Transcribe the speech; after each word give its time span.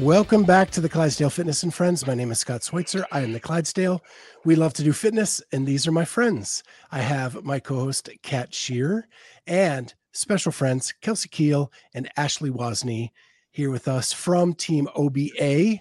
Welcome 0.00 0.44
back 0.44 0.70
to 0.72 0.82
the 0.82 0.90
Clydesdale 0.90 1.30
Fitness 1.30 1.62
and 1.62 1.72
Friends. 1.72 2.06
My 2.06 2.12
name 2.12 2.30
is 2.30 2.38
Scott 2.38 2.62
Schweitzer. 2.62 3.06
I 3.12 3.20
am 3.20 3.32
the 3.32 3.40
Clydesdale. 3.40 4.02
We 4.44 4.54
love 4.54 4.74
to 4.74 4.84
do 4.84 4.92
fitness, 4.92 5.40
and 5.52 5.66
these 5.66 5.86
are 5.86 5.92
my 5.92 6.04
friends. 6.04 6.62
I 6.92 6.98
have 6.98 7.42
my 7.44 7.58
co 7.60 7.76
host, 7.76 8.10
Kat 8.22 8.52
Shear, 8.52 9.08
and 9.46 9.94
special 10.12 10.52
friends, 10.52 10.92
Kelsey 11.00 11.30
Kiel 11.30 11.72
and 11.94 12.10
Ashleigh 12.18 12.50
Wosny, 12.50 13.08
here 13.52 13.70
with 13.70 13.88
us 13.88 14.12
from 14.12 14.52
Team 14.52 14.86
OBA, 14.96 15.80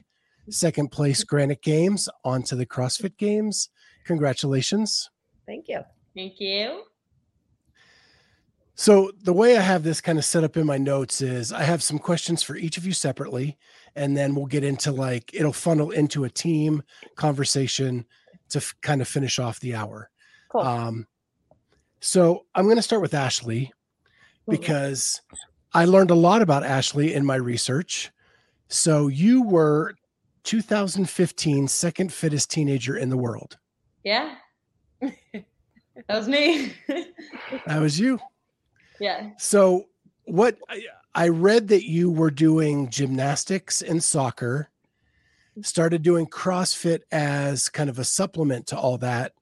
second 0.50 0.94
place 0.94 1.26
Granite 1.26 1.62
Games, 1.62 2.08
onto 2.24 2.56
the 2.56 2.66
CrossFit 2.66 3.18
Games. 3.18 3.68
Congratulations. 4.06 5.10
Thank 5.46 5.68
you. 5.68 5.82
Thank 6.16 6.40
you. 6.40 6.84
So, 8.78 9.12
the 9.24 9.32
way 9.32 9.56
I 9.56 9.62
have 9.62 9.84
this 9.84 10.02
kind 10.02 10.18
of 10.18 10.26
set 10.26 10.44
up 10.44 10.58
in 10.58 10.66
my 10.66 10.78
notes 10.78 11.22
is 11.22 11.54
I 11.54 11.64
have 11.64 11.82
some 11.82 11.98
questions 11.98 12.44
for 12.44 12.58
each 12.58 12.78
of 12.78 12.86
you 12.86 12.92
separately, 12.92 13.58
and 13.96 14.16
then 14.16 14.36
we'll 14.36 14.46
get 14.46 14.64
into 14.64 14.92
like 14.92 15.32
it'll 15.34 15.54
funnel 15.54 15.92
into 15.92 16.24
a 16.26 16.30
team 16.30 16.84
conversation 17.16 18.06
to 18.50 18.58
f- 18.60 18.76
kind 18.82 19.02
of 19.02 19.08
finish 19.08 19.40
off 19.40 19.60
the 19.60 19.76
hour. 19.76 20.10
Cool. 20.52 20.62
Um, 20.62 21.08
so, 22.02 22.46
I'm 22.54 22.66
going 22.66 22.76
to 22.76 22.82
start 22.84 23.02
with 23.02 23.14
Ashleigh 23.14 23.70
because 24.48 25.22
I 25.74 25.86
learned 25.86 26.12
a 26.12 26.16
lot 26.16 26.42
about 26.42 26.64
Ashleigh 26.64 27.14
in 27.14 27.26
my 27.26 27.36
research. 27.36 28.12
So, 28.68 29.08
you 29.08 29.42
were 29.42 29.96
2015 30.44 31.68
second 31.68 32.14
fittest 32.14 32.52
teenager 32.52 32.98
in 32.98 33.10
the 33.10 33.18
world. 33.18 33.58
Yeah. 34.04 34.36
that 35.02 35.46
was 36.10 36.28
me. 36.28 36.74
That 37.68 37.80
was 37.82 38.00
you. 38.00 38.20
yeah. 39.00 39.32
So, 39.38 39.86
what 40.26 40.58
I, 41.16 41.28
read 41.30 41.70
that 41.70 41.88
you 41.88 42.12
were 42.12 42.32
doing 42.32 42.90
gymnastics 42.90 43.82
and 43.82 44.04
soccer, 44.04 44.70
started 45.62 46.02
doing 46.02 46.28
CrossFit 46.28 47.02
as 47.12 47.70
kind 47.70 47.90
of 47.90 47.98
a 47.98 48.04
supplement 48.04 48.68
to 48.68 48.78
all 48.78 48.98
that, 49.00 49.34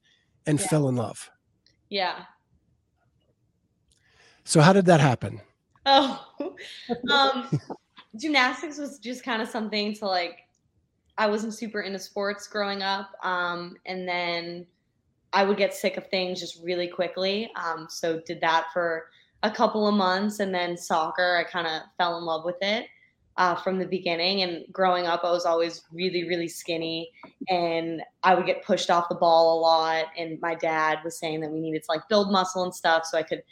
and 0.46 0.60
Yeah. 0.60 0.66
fell 0.66 0.88
in 0.88 0.96
love. 0.96 1.30
Yeah. 1.88 2.24
So, 4.44 4.60
how 4.60 4.72
did 4.72 4.86
that 4.86 5.00
happen? 5.00 5.40
Oh, 5.86 6.56
um, 7.10 7.50
gymnastics 8.16 8.78
was 8.78 8.98
just 8.98 9.24
kind 9.24 9.42
of 9.42 9.48
something 9.48 9.94
to 9.94 10.06
like. 10.06 10.38
I 11.16 11.28
wasn't 11.28 11.54
super 11.54 11.80
into 11.80 12.00
sports 12.00 12.48
growing 12.48 12.82
up, 12.82 13.10
um, 13.22 13.76
and 13.86 14.08
then 14.08 14.66
I 15.32 15.44
would 15.44 15.56
get 15.56 15.74
sick 15.74 15.96
of 15.96 16.08
things 16.08 16.40
just 16.40 16.62
really 16.62 16.88
quickly. 16.88 17.50
Um, 17.56 17.86
so 17.90 18.20
did 18.26 18.40
that 18.40 18.66
for 18.72 19.06
a 19.44 19.50
couple 19.50 19.86
of 19.86 19.94
months, 19.94 20.40
and 20.40 20.52
then 20.52 20.76
soccer. 20.76 21.36
I 21.36 21.44
kind 21.44 21.66
of 21.66 21.82
fell 21.98 22.18
in 22.18 22.24
love 22.24 22.44
with 22.44 22.56
it 22.62 22.86
uh, 23.36 23.54
from 23.54 23.78
the 23.78 23.86
beginning. 23.86 24.42
And 24.42 24.64
growing 24.72 25.06
up, 25.06 25.20
I 25.22 25.30
was 25.30 25.44
always 25.44 25.82
really, 25.92 26.26
really 26.26 26.48
skinny, 26.48 27.10
and 27.48 28.02
I 28.22 28.34
would 28.34 28.46
get 28.46 28.64
pushed 28.64 28.90
off 28.90 29.08
the 29.08 29.14
ball 29.14 29.58
a 29.58 29.60
lot. 29.60 30.06
And 30.18 30.40
my 30.40 30.54
dad 30.54 30.98
was 31.04 31.18
saying 31.18 31.40
that 31.42 31.50
we 31.50 31.60
needed 31.60 31.82
to 31.84 31.90
like 31.90 32.08
build 32.08 32.32
muscle 32.32 32.64
and 32.64 32.74
stuff, 32.74 33.04
so 33.04 33.18
I 33.18 33.22
could 33.22 33.42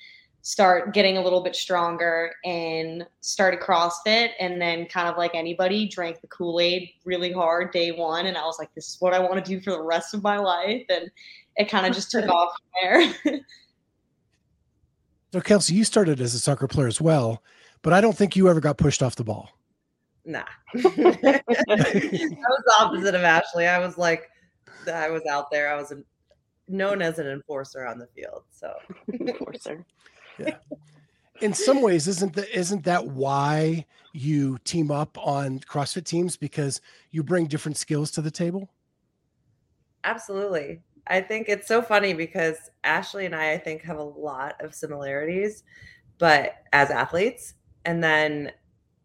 start 0.44 0.92
getting 0.92 1.18
a 1.18 1.22
little 1.22 1.40
bit 1.40 1.54
stronger 1.54 2.32
and 2.44 3.06
started 3.20 3.60
CrossFit. 3.60 4.30
And 4.40 4.60
then, 4.60 4.86
kind 4.86 5.08
of 5.08 5.18
like 5.18 5.34
anybody, 5.34 5.86
drank 5.86 6.22
the 6.22 6.26
Kool 6.28 6.58
Aid 6.58 6.88
really 7.04 7.32
hard 7.32 7.70
day 7.70 7.92
one. 7.92 8.26
And 8.26 8.38
I 8.38 8.46
was 8.46 8.56
like, 8.58 8.74
this 8.74 8.88
is 8.88 8.96
what 9.00 9.12
I 9.12 9.18
want 9.18 9.44
to 9.44 9.48
do 9.48 9.60
for 9.60 9.72
the 9.72 9.82
rest 9.82 10.14
of 10.14 10.22
my 10.22 10.38
life. 10.38 10.86
And 10.88 11.10
it 11.56 11.68
kind 11.68 11.84
of 11.84 11.92
just 11.92 12.10
took 12.10 12.28
off 12.30 12.54
from 12.56 13.14
there. 13.24 13.40
So, 15.32 15.40
Kelsey, 15.40 15.74
you 15.74 15.84
started 15.84 16.20
as 16.20 16.34
a 16.34 16.38
soccer 16.38 16.68
player 16.68 16.86
as 16.86 17.00
well, 17.00 17.42
but 17.80 17.92
I 17.92 18.00
don't 18.00 18.16
think 18.16 18.36
you 18.36 18.48
ever 18.48 18.60
got 18.60 18.76
pushed 18.76 19.02
off 19.02 19.16
the 19.16 19.24
ball. 19.24 19.48
Nah. 20.24 20.44
I 20.74 20.78
was 20.78 21.42
the 21.66 22.74
opposite 22.78 23.14
of 23.14 23.22
Ashleigh. 23.22 23.68
I 23.68 23.78
was 23.78 23.96
like, 23.96 24.30
I 24.92 25.08
was 25.08 25.22
out 25.26 25.50
there. 25.50 25.72
I 25.72 25.76
was 25.76 25.90
an, 25.90 26.04
known 26.68 27.00
as 27.00 27.18
an 27.18 27.26
enforcer 27.26 27.86
on 27.86 27.98
the 27.98 28.06
field. 28.08 28.42
So 28.50 28.74
enforcer. 29.12 29.84
yeah. 30.38 30.56
In 31.40 31.54
some 31.54 31.80
ways, 31.80 32.06
isn't 32.06 32.34
that 32.34 32.56
isn't 32.56 32.84
that 32.84 33.08
why 33.08 33.86
you 34.12 34.58
team 34.64 34.90
up 34.90 35.16
on 35.18 35.58
CrossFit 35.60 36.04
teams 36.04 36.36
because 36.36 36.80
you 37.10 37.24
bring 37.24 37.46
different 37.46 37.78
skills 37.78 38.10
to 38.12 38.22
the 38.22 38.30
table? 38.30 38.68
absolutely. 40.04 40.80
I 41.12 41.20
think 41.20 41.50
it's 41.50 41.68
so 41.68 41.82
funny 41.82 42.14
because 42.14 42.56
Ashleigh 42.84 43.26
and 43.26 43.36
I, 43.36 43.52
I 43.52 43.58
think, 43.58 43.82
have 43.82 43.98
a 43.98 44.02
lot 44.02 44.54
of 44.60 44.74
similarities, 44.74 45.62
but 46.16 46.54
as 46.72 46.90
athletes, 46.90 47.52
and 47.84 48.02
then 48.02 48.50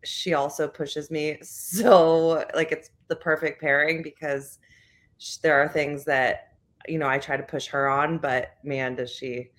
she 0.05 0.33
also 0.33 0.69
pushes 0.69 1.11
me 1.11 1.37
so 1.43 2.45
like 2.55 2.71
it's 2.71 2.91
the 3.09 3.15
perfect 3.17 3.59
pairing 3.59 4.01
because 4.03 4.59
sh- 5.17 5.35
there 5.37 5.61
are 5.61 5.67
things 5.67 6.05
that 6.05 6.53
you 6.87 6.97
know 6.97 7.09
I 7.09 7.17
try 7.17 7.35
to 7.35 7.43
push 7.43 7.67
her 7.67 7.89
on, 7.89 8.19
but 8.19 8.53
man, 8.63 8.95
does 8.95 9.11
she 9.11 9.51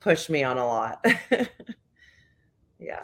push 0.00 0.30
me 0.30 0.42
on 0.42 0.56
a 0.56 0.66
lot. 0.66 1.04
yeah. 2.78 3.02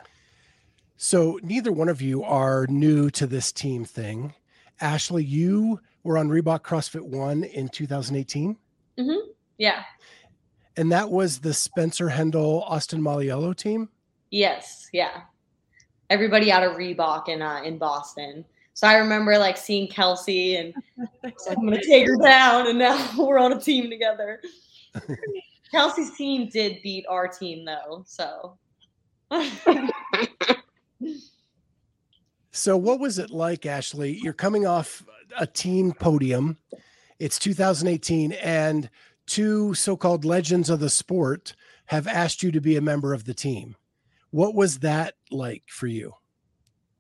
So 0.97 1.38
neither 1.42 1.70
one 1.70 1.91
of 1.91 2.00
you 2.00 2.22
are 2.22 2.66
new 2.68 3.10
to 3.10 3.26
this 3.26 3.52
team 3.52 3.84
thing. 3.84 4.32
Ashleigh, 4.80 5.28
you 5.28 5.80
were 6.02 6.16
on 6.16 6.30
Reebok 6.30 6.60
CrossFit 6.60 7.06
One 7.06 7.44
in 7.44 7.68
2018, 7.68 8.56
yeah. 9.58 9.82
and 10.76 10.90
that 10.92 11.10
was 11.10 11.38
the 11.38 11.52
Spencer 11.54 12.08
Hendel 12.08 12.62
Austin 12.62 13.00
Malleolo 13.00 13.56
team. 13.56 13.88
Yes, 14.30 14.88
yeah. 14.92 15.22
Everybody 16.08 16.50
out 16.50 16.62
of 16.62 16.72
Reebok 16.72 17.28
in 17.28 17.42
uh, 17.42 17.62
in 17.64 17.78
Boston. 17.78 18.44
So 18.74 18.86
I 18.86 18.96
remember 18.96 19.36
like 19.38 19.56
seeing 19.56 19.88
Kelsey 19.88 20.56
and 20.56 20.74
I 20.98 21.02
was 21.22 21.46
like, 21.46 21.58
I'm 21.58 21.64
gonna 21.64 21.82
take 21.82 22.06
her 22.06 22.16
down, 22.16 22.68
and 22.68 22.78
now 22.78 23.10
we're 23.18 23.38
on 23.38 23.52
a 23.52 23.60
team 23.60 23.90
together. 23.90 24.40
Kelsey's 25.70 26.16
team 26.16 26.48
did 26.48 26.82
beat 26.82 27.04
our 27.08 27.28
team 27.28 27.64
though, 27.64 28.04
so 28.06 28.58
So 32.52 32.76
what 32.76 33.00
was 33.00 33.18
it 33.18 33.30
like, 33.30 33.62
Ashleigh? 33.62 34.20
You're 34.20 34.32
coming 34.32 34.66
off 34.66 35.04
a 35.38 35.46
team 35.46 35.92
podium. 35.92 36.58
It's 37.20 37.38
2018, 37.38 38.32
and 38.32 38.91
two 39.26 39.75
so-called 39.75 40.25
legends 40.25 40.69
of 40.69 40.81
the 40.81 40.91
sport 40.91 41.54
have 41.86 42.08
asked 42.08 42.42
you 42.42 42.50
to 42.50 42.60
be 42.60 42.76
a 42.76 42.81
member 42.81 43.14
of 43.14 43.25
the 43.25 43.34
team. 43.34 43.76
What 44.31 44.56
was 44.56 44.81
that 44.81 45.14
like 45.30 45.62
for 45.69 45.86
you? 45.86 46.14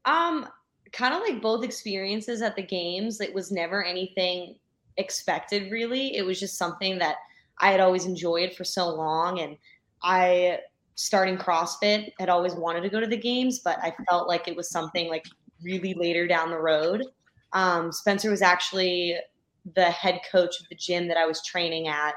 um 0.04 0.46
kind 0.92 1.14
of 1.14 1.20
like 1.20 1.40
both 1.40 1.64
experiences 1.64 2.42
at 2.42 2.56
the 2.56 2.62
games. 2.62 3.20
It 3.20 3.32
was 3.32 3.52
never 3.52 3.84
anything 3.84 4.56
expected 4.96 5.70
really. 5.70 6.16
It 6.16 6.24
was 6.24 6.40
just 6.40 6.58
something 6.58 6.98
that 6.98 7.16
I 7.58 7.70
had 7.70 7.80
always 7.80 8.06
enjoyed 8.06 8.54
for 8.54 8.64
so 8.64 8.88
long 8.88 9.40
and 9.40 9.56
I 10.02 10.60
starting 10.96 11.36
CrossFit 11.36 12.10
had 12.18 12.28
always 12.28 12.54
wanted 12.54 12.80
to 12.80 12.88
go 12.88 13.00
to 13.00 13.06
the 13.06 13.16
games, 13.16 13.60
but 13.60 13.78
I 13.82 13.94
felt 14.08 14.26
like 14.28 14.48
it 14.48 14.56
was 14.56 14.70
something 14.70 15.08
like 15.08 15.26
really 15.62 15.94
later 15.94 16.26
down 16.26 16.50
the 16.50 16.58
road. 16.58 17.04
Um, 17.52 17.92
Spencer 17.92 18.30
was 18.30 18.42
actually 18.42 19.16
the 19.74 19.90
head 19.90 20.20
coach 20.30 20.60
of 20.60 20.68
the 20.68 20.74
gym 20.74 21.08
that 21.08 21.16
I 21.16 21.26
was 21.26 21.44
training 21.44 21.88
at. 21.88 22.14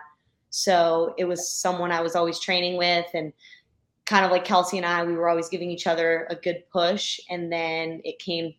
So 0.49 1.13
it 1.17 1.25
was 1.25 1.49
someone 1.49 1.91
I 1.91 2.01
was 2.01 2.15
always 2.15 2.39
training 2.39 2.77
with 2.77 3.07
and 3.13 3.33
kind 4.05 4.25
of 4.25 4.31
like 4.31 4.45
Kelsey 4.45 4.77
and 4.77 4.85
I, 4.85 5.03
we 5.03 5.13
were 5.13 5.29
always 5.29 5.49
giving 5.49 5.71
each 5.71 5.87
other 5.87 6.27
a 6.29 6.35
good 6.35 6.63
push. 6.71 7.19
And 7.29 7.51
then 7.51 8.01
it 8.03 8.19
came 8.19 8.53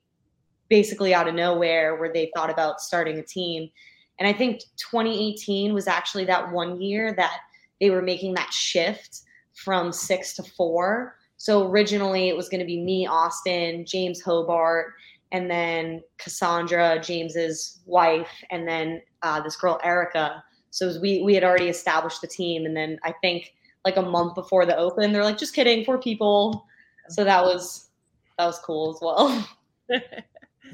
basically 0.69 1.14
out 1.14 1.29
of 1.29 1.35
nowhere 1.35 1.96
where 1.96 2.12
they 2.12 2.31
thought 2.35 2.50
about 2.50 2.81
starting 2.81 3.19
a 3.19 3.23
team. 3.23 3.70
And 4.19 4.26
I 4.26 4.32
think 4.32 4.61
2018 4.76 5.75
was 5.75 5.87
actually 5.87 6.25
that 6.26 6.50
one 6.50 6.81
year 6.81 7.14
that 7.17 7.41
they 7.81 7.91
were 7.91 8.02
making 8.02 8.35
that 8.35 8.52
shift 8.52 9.23
from 9.55 9.93
six 9.93 10.35
to 10.35 10.43
four. 10.43 11.17
So 11.37 11.69
originally 11.69 12.29
it 12.29 12.37
was 12.37 12.49
going 12.49 12.61
to 12.61 12.67
be 12.67 12.81
me, 12.81 13.06
Austin, 13.06 13.85
James 13.85 14.23
Hobart, 14.23 14.94
and 15.35 15.51
then 15.51 16.01
Cassandra, 16.19 17.01
James's 17.03 17.81
wife, 17.87 18.31
and 18.53 18.67
then 18.69 19.03
uh, 19.23 19.41
this 19.43 19.57
girl 19.57 19.81
Erica. 19.83 20.43
So 20.71 20.83
we 21.01 21.23
we 21.23 21.35
had 21.35 21.45
already 21.45 21.69
established 21.69 22.21
the 22.21 22.29
team, 22.29 22.67
and 22.67 22.77
then 22.77 22.99
I 23.03 23.13
think 23.21 23.53
like 23.85 23.97
a 23.97 24.03
month 24.03 24.35
before 24.37 24.65
the 24.65 24.77
open, 24.77 25.13
they're 25.13 25.25
like, 25.25 25.37
just 25.37 25.55
kidding, 25.55 25.85
four 25.85 25.99
people. 25.99 26.65
So 27.09 27.25
that 27.25 27.43
was 27.43 27.91
that 28.39 28.47
was 28.47 28.59
cool 28.61 28.95
as 28.95 29.01
well. 29.03 29.49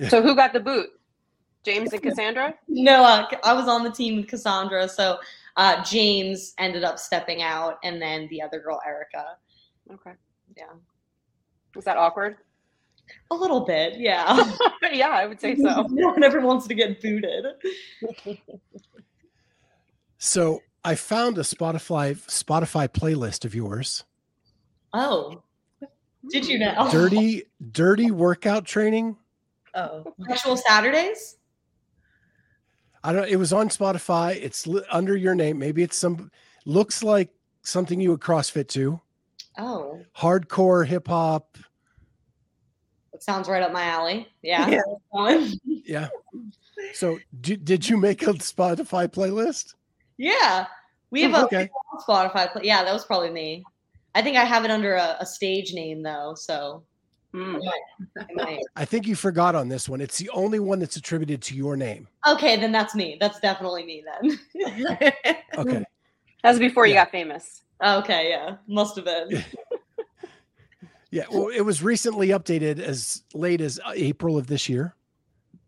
So 0.08 0.22
who 0.22 0.34
got 0.36 0.52
the 0.52 0.60
boot? 0.60 0.88
James 1.64 1.92
and 1.92 2.00
Cassandra? 2.02 2.54
No, 2.68 3.02
uh, 3.02 3.26
I 3.44 3.52
was 3.52 3.68
on 3.68 3.82
the 3.82 3.90
team 3.90 4.16
with 4.16 4.28
Cassandra, 4.28 4.88
so 4.88 5.18
Uh, 5.56 5.82
James 5.84 6.54
ended 6.58 6.84
up 6.84 6.98
stepping 6.98 7.42
out, 7.42 7.78
and 7.82 8.00
then 8.00 8.28
the 8.30 8.40
other 8.40 8.60
girl, 8.60 8.80
Erica. 8.86 9.36
Okay. 9.92 10.12
Yeah. 10.56 10.72
Was 11.74 11.84
that 11.84 11.98
awkward? 11.98 12.36
A 13.30 13.34
little 13.34 13.60
bit, 13.60 13.98
yeah. 13.98 14.52
yeah, 14.92 15.08
I 15.08 15.26
would 15.26 15.40
say 15.40 15.54
so. 15.56 15.86
no 15.90 16.08
one 16.08 16.22
ever 16.24 16.40
wants 16.40 16.66
to 16.66 16.74
get 16.74 17.00
booted. 17.00 17.44
So 20.18 20.60
I 20.84 20.94
found 20.94 21.38
a 21.38 21.42
Spotify 21.42 22.16
Spotify 22.26 22.88
playlist 22.88 23.44
of 23.44 23.54
yours. 23.54 24.04
Oh, 24.92 25.42
did 26.30 26.46
you 26.46 26.58
know? 26.58 26.88
Dirty, 26.92 27.44
dirty 27.72 28.10
workout 28.10 28.64
training. 28.64 29.16
Oh, 29.74 30.12
Actual 30.30 30.56
Saturdays? 30.56 31.36
I 33.02 33.12
don't. 33.12 33.28
It 33.28 33.36
was 33.36 33.52
on 33.52 33.68
Spotify. 33.68 34.36
It's 34.36 34.66
li- 34.66 34.82
under 34.90 35.16
your 35.16 35.34
name. 35.34 35.58
Maybe 35.58 35.82
it's 35.82 35.96
some. 35.96 36.30
Looks 36.66 37.02
like 37.02 37.30
something 37.62 38.00
you 38.00 38.10
would 38.10 38.20
CrossFit 38.20 38.68
to. 38.68 39.00
Oh, 39.58 40.00
Hardcore 40.16 40.86
hip 40.86 41.08
hop. 41.08 41.56
That 43.20 43.24
sounds 43.24 43.48
right 43.48 43.62
up 43.62 43.72
my 43.72 43.84
alley. 43.84 44.28
Yeah. 44.42 44.68
Yeah. 45.14 45.46
Yeah. 45.66 46.08
So 46.94 47.18
d- 47.42 47.56
did 47.56 47.86
you 47.86 47.98
make 47.98 48.22
a 48.22 48.32
Spotify 48.32 49.06
playlist? 49.06 49.74
Yeah. 50.16 50.66
We 51.10 51.20
have 51.22 51.34
a 51.34 51.44
Okay. 51.44 51.68
Spotify. 52.08 52.50
Play- 52.50 52.62
yeah, 52.64 52.82
that 52.82 52.92
was 52.92 53.04
probably 53.04 53.28
me. 53.30 53.64
I 54.14 54.22
think 54.22 54.38
I 54.38 54.44
have 54.44 54.64
it 54.64 54.70
under 54.70 54.94
a, 54.94 55.18
a 55.20 55.26
stage 55.26 55.74
name 55.74 56.02
though, 56.02 56.34
so 56.36 56.82
Mm. 57.34 57.60
I 58.18 58.24
might- 58.34 58.60
I 58.76 58.84
think 58.86 59.06
you 59.06 59.14
forgot 59.14 59.54
on 59.54 59.68
this 59.68 59.88
one. 59.90 60.00
It's 60.00 60.16
the 60.18 60.30
only 60.30 60.58
one 60.58 60.78
that's 60.80 60.96
attributed 60.96 61.42
to 61.42 61.54
your 61.54 61.76
name. 61.76 62.08
okay, 62.26 62.56
then 62.56 62.72
that's 62.72 62.94
me. 62.94 63.18
That's 63.20 63.38
definitely 63.40 63.84
me 63.84 64.02
then. 64.22 64.38
Okay. 65.58 65.84
That 66.42 66.50
was 66.50 66.58
before 66.58 66.86
you 66.86 66.94
got 66.94 67.10
famous. 67.12 67.62
okay, 67.84 68.30
yeah, 68.30 68.56
must 68.66 68.96
have 68.96 69.04
been. 69.04 69.44
Yeah. 71.10 71.24
Well, 71.30 71.48
it 71.48 71.62
was 71.62 71.82
recently 71.82 72.28
updated 72.28 72.78
as 72.78 73.24
late 73.34 73.60
as 73.60 73.80
uh, 73.84 73.92
April 73.94 74.38
of 74.38 74.46
this 74.46 74.68
year. 74.68 74.94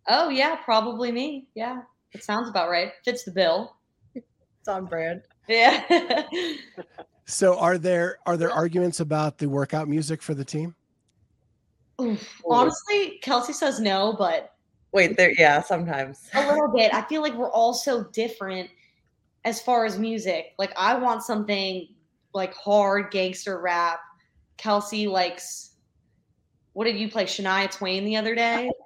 Oh 0.08 0.28
yeah, 0.28 0.56
probably 0.56 1.12
me. 1.12 1.46
Yeah, 1.54 1.82
it 2.12 2.22
sounds 2.22 2.48
about 2.48 2.70
right. 2.70 2.92
Fits 3.04 3.24
the 3.24 3.30
bill. 3.30 3.76
it's 4.14 4.68
on 4.68 4.86
brand. 4.86 5.22
Yeah. 5.48 6.26
So 7.24 7.58
are 7.58 7.78
there 7.78 8.18
are 8.26 8.36
there 8.36 8.50
arguments 8.50 9.00
about 9.00 9.38
the 9.38 9.48
workout 9.48 9.88
music 9.88 10.22
for 10.22 10.34
the 10.34 10.44
team? 10.44 10.74
Oof. 12.00 12.42
Honestly, 12.44 13.20
Kelsey 13.22 13.52
says 13.52 13.80
no, 13.80 14.14
but 14.18 14.54
Wait, 14.92 15.16
there. 15.16 15.32
Yeah, 15.38 15.62
sometimes. 15.62 16.28
a 16.34 16.46
little 16.46 16.68
bit. 16.68 16.92
I 16.92 17.02
feel 17.02 17.22
like 17.22 17.34
we're 17.34 17.50
all 17.50 17.72
so 17.72 18.04
different 18.12 18.68
as 19.44 19.62
far 19.62 19.86
as 19.86 19.98
music. 19.98 20.52
Like 20.58 20.72
I 20.76 20.94
want 20.94 21.22
something 21.22 21.88
like 22.34 22.52
hard 22.54 23.10
gangster 23.10 23.60
rap. 23.60 24.00
Kelsey 24.56 25.06
likes 25.06 25.70
what 26.74 26.84
did 26.84 26.96
you 26.96 27.10
play? 27.10 27.24
Shania 27.26 27.70
Twain 27.70 28.04
the 28.04 28.16
other 28.16 28.34
day? 28.34 28.70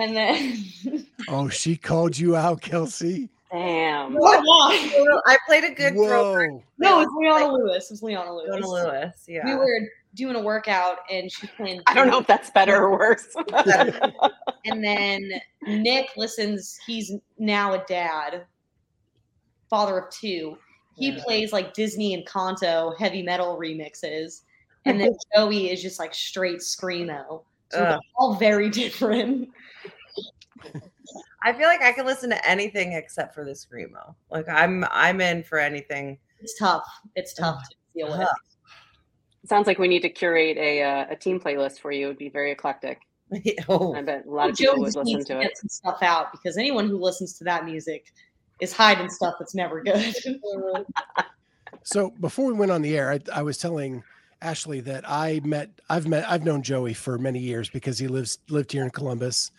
And 0.00 0.16
then 0.16 1.04
Oh, 1.28 1.48
she 1.48 1.76
called 1.76 2.16
you 2.16 2.36
out, 2.36 2.60
Kelsey. 2.60 3.28
Damn. 3.50 4.14
What? 4.14 4.40
Why? 4.44 5.20
I 5.26 5.36
played 5.46 5.64
a 5.64 5.74
good 5.74 5.94
throwback. 5.94 6.50
Whoa. 6.52 6.62
No, 6.78 7.00
it's 7.00 7.10
Leona 7.18 7.52
Lewis. 7.52 7.90
It's 7.90 8.00
Leona 8.00 8.32
Lewis. 8.32 8.50
Leona 8.52 8.68
Lewis. 8.68 9.24
Yeah. 9.26 9.44
We 9.44 9.56
were 9.56 9.80
doing 10.14 10.36
a 10.36 10.40
workout 10.40 10.98
and 11.10 11.30
she's 11.30 11.50
playing. 11.56 11.80
I 11.88 11.94
don't 11.94 12.06
know 12.06 12.20
if 12.20 12.26
that's 12.28 12.50
better 12.50 12.76
or 12.84 12.92
worse. 12.92 13.34
And 14.64 14.82
then 14.84 15.28
Nick 15.66 16.10
listens. 16.16 16.78
He's 16.86 17.12
now 17.36 17.72
a 17.72 17.84
dad, 17.88 18.44
father 19.68 19.98
of 19.98 20.10
two. 20.14 20.56
He 20.94 21.10
Yeah. 21.10 21.24
plays 21.24 21.52
like 21.52 21.74
Disney 21.74 22.14
and 22.14 22.24
Kanto 22.26 22.94
heavy 22.96 23.22
metal 23.22 23.58
remixes, 23.58 24.42
and 24.84 25.00
then 25.00 25.16
Joey 25.34 25.70
is 25.70 25.82
just 25.82 25.98
like 25.98 26.14
straight 26.14 26.58
screamo. 26.58 27.42
So 27.70 27.78
they're 27.78 27.98
all 28.16 28.34
very 28.34 28.68
different. 28.82 29.50
I 31.42 31.52
feel 31.52 31.68
like 31.68 31.82
I 31.82 31.92
can 31.92 32.04
listen 32.04 32.30
to 32.30 32.48
anything 32.48 32.92
except 32.92 33.34
for 33.34 33.44
the 33.44 33.52
screamo. 33.52 34.14
Like 34.30 34.48
I'm, 34.48 34.84
I'm 34.90 35.20
in 35.20 35.42
for 35.42 35.58
anything. 35.58 36.18
It's 36.40 36.58
tough. 36.58 36.86
It's 37.16 37.34
tough 37.34 37.62
to 37.68 37.76
deal 37.94 38.08
with. 38.08 38.20
Tough. 38.20 38.38
Sounds 39.46 39.66
like 39.66 39.78
we 39.78 39.88
need 39.88 40.02
to 40.02 40.10
curate 40.10 40.58
a 40.58 40.82
uh, 40.82 41.06
a 41.10 41.16
team 41.16 41.40
playlist 41.40 41.80
for 41.80 41.90
you. 41.90 42.06
It 42.06 42.08
would 42.08 42.18
be 42.18 42.28
very 42.28 42.52
eclectic. 42.52 43.00
oh, 43.68 43.94
I 43.94 44.02
bet 44.02 44.26
a 44.26 44.30
lot 44.30 44.50
of 44.50 44.56
people 44.56 44.74
Joey 44.74 44.80
would 44.80 44.86
listen 44.86 45.04
needs 45.04 45.26
to 45.26 45.34
to 45.34 45.40
it. 45.40 45.44
get 45.44 45.58
some 45.58 45.68
stuff 45.68 46.02
out 46.02 46.32
because 46.32 46.58
anyone 46.58 46.88
who 46.88 46.98
listens 46.98 47.38
to 47.38 47.44
that 47.44 47.64
music 47.64 48.12
is 48.60 48.72
hiding 48.72 49.08
stuff 49.08 49.34
that's 49.38 49.54
never 49.54 49.82
good. 49.82 50.14
So 51.84 52.10
before 52.20 52.46
we 52.46 52.52
went 52.52 52.70
on 52.70 52.82
the 52.82 52.96
air, 52.96 53.12
I, 53.12 53.20
I 53.38 53.42
was 53.42 53.56
telling 53.56 54.02
Ashleigh 54.42 54.84
that 54.84 55.04
I 55.08 55.40
met 55.44 55.70
I've 55.88 56.06
met 56.06 56.28
I've 56.30 56.44
known 56.44 56.62
Joey 56.62 56.94
for 56.94 57.18
many 57.18 57.38
years 57.38 57.68
because 57.68 57.98
he 57.98 58.08
lives 58.08 58.38
lived 58.48 58.72
here 58.72 58.84
in 58.84 58.90
Columbus, 58.90 59.50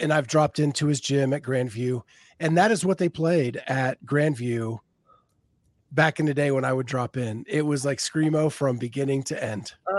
and 0.00 0.12
I've 0.12 0.26
dropped 0.26 0.58
into 0.58 0.86
his 0.86 1.00
gym 1.00 1.32
at 1.32 1.42
Grandview, 1.42 2.02
and 2.40 2.56
that 2.58 2.70
is 2.70 2.84
what 2.84 2.98
they 2.98 3.08
played 3.08 3.62
at 3.66 4.04
Grandview 4.04 4.78
back 5.92 6.20
in 6.20 6.26
the 6.26 6.34
day 6.34 6.50
when 6.50 6.64
I 6.64 6.72
would 6.72 6.86
drop 6.86 7.16
in. 7.16 7.44
It 7.48 7.62
was 7.62 7.84
like 7.84 7.98
screamo 7.98 8.50
from 8.50 8.76
beginning 8.76 9.22
to 9.24 9.42
end. 9.42 9.72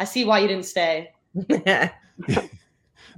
I 0.00 0.04
see 0.04 0.24
why 0.24 0.40
you 0.40 0.48
didn't 0.48 0.66
stay. 0.66 1.10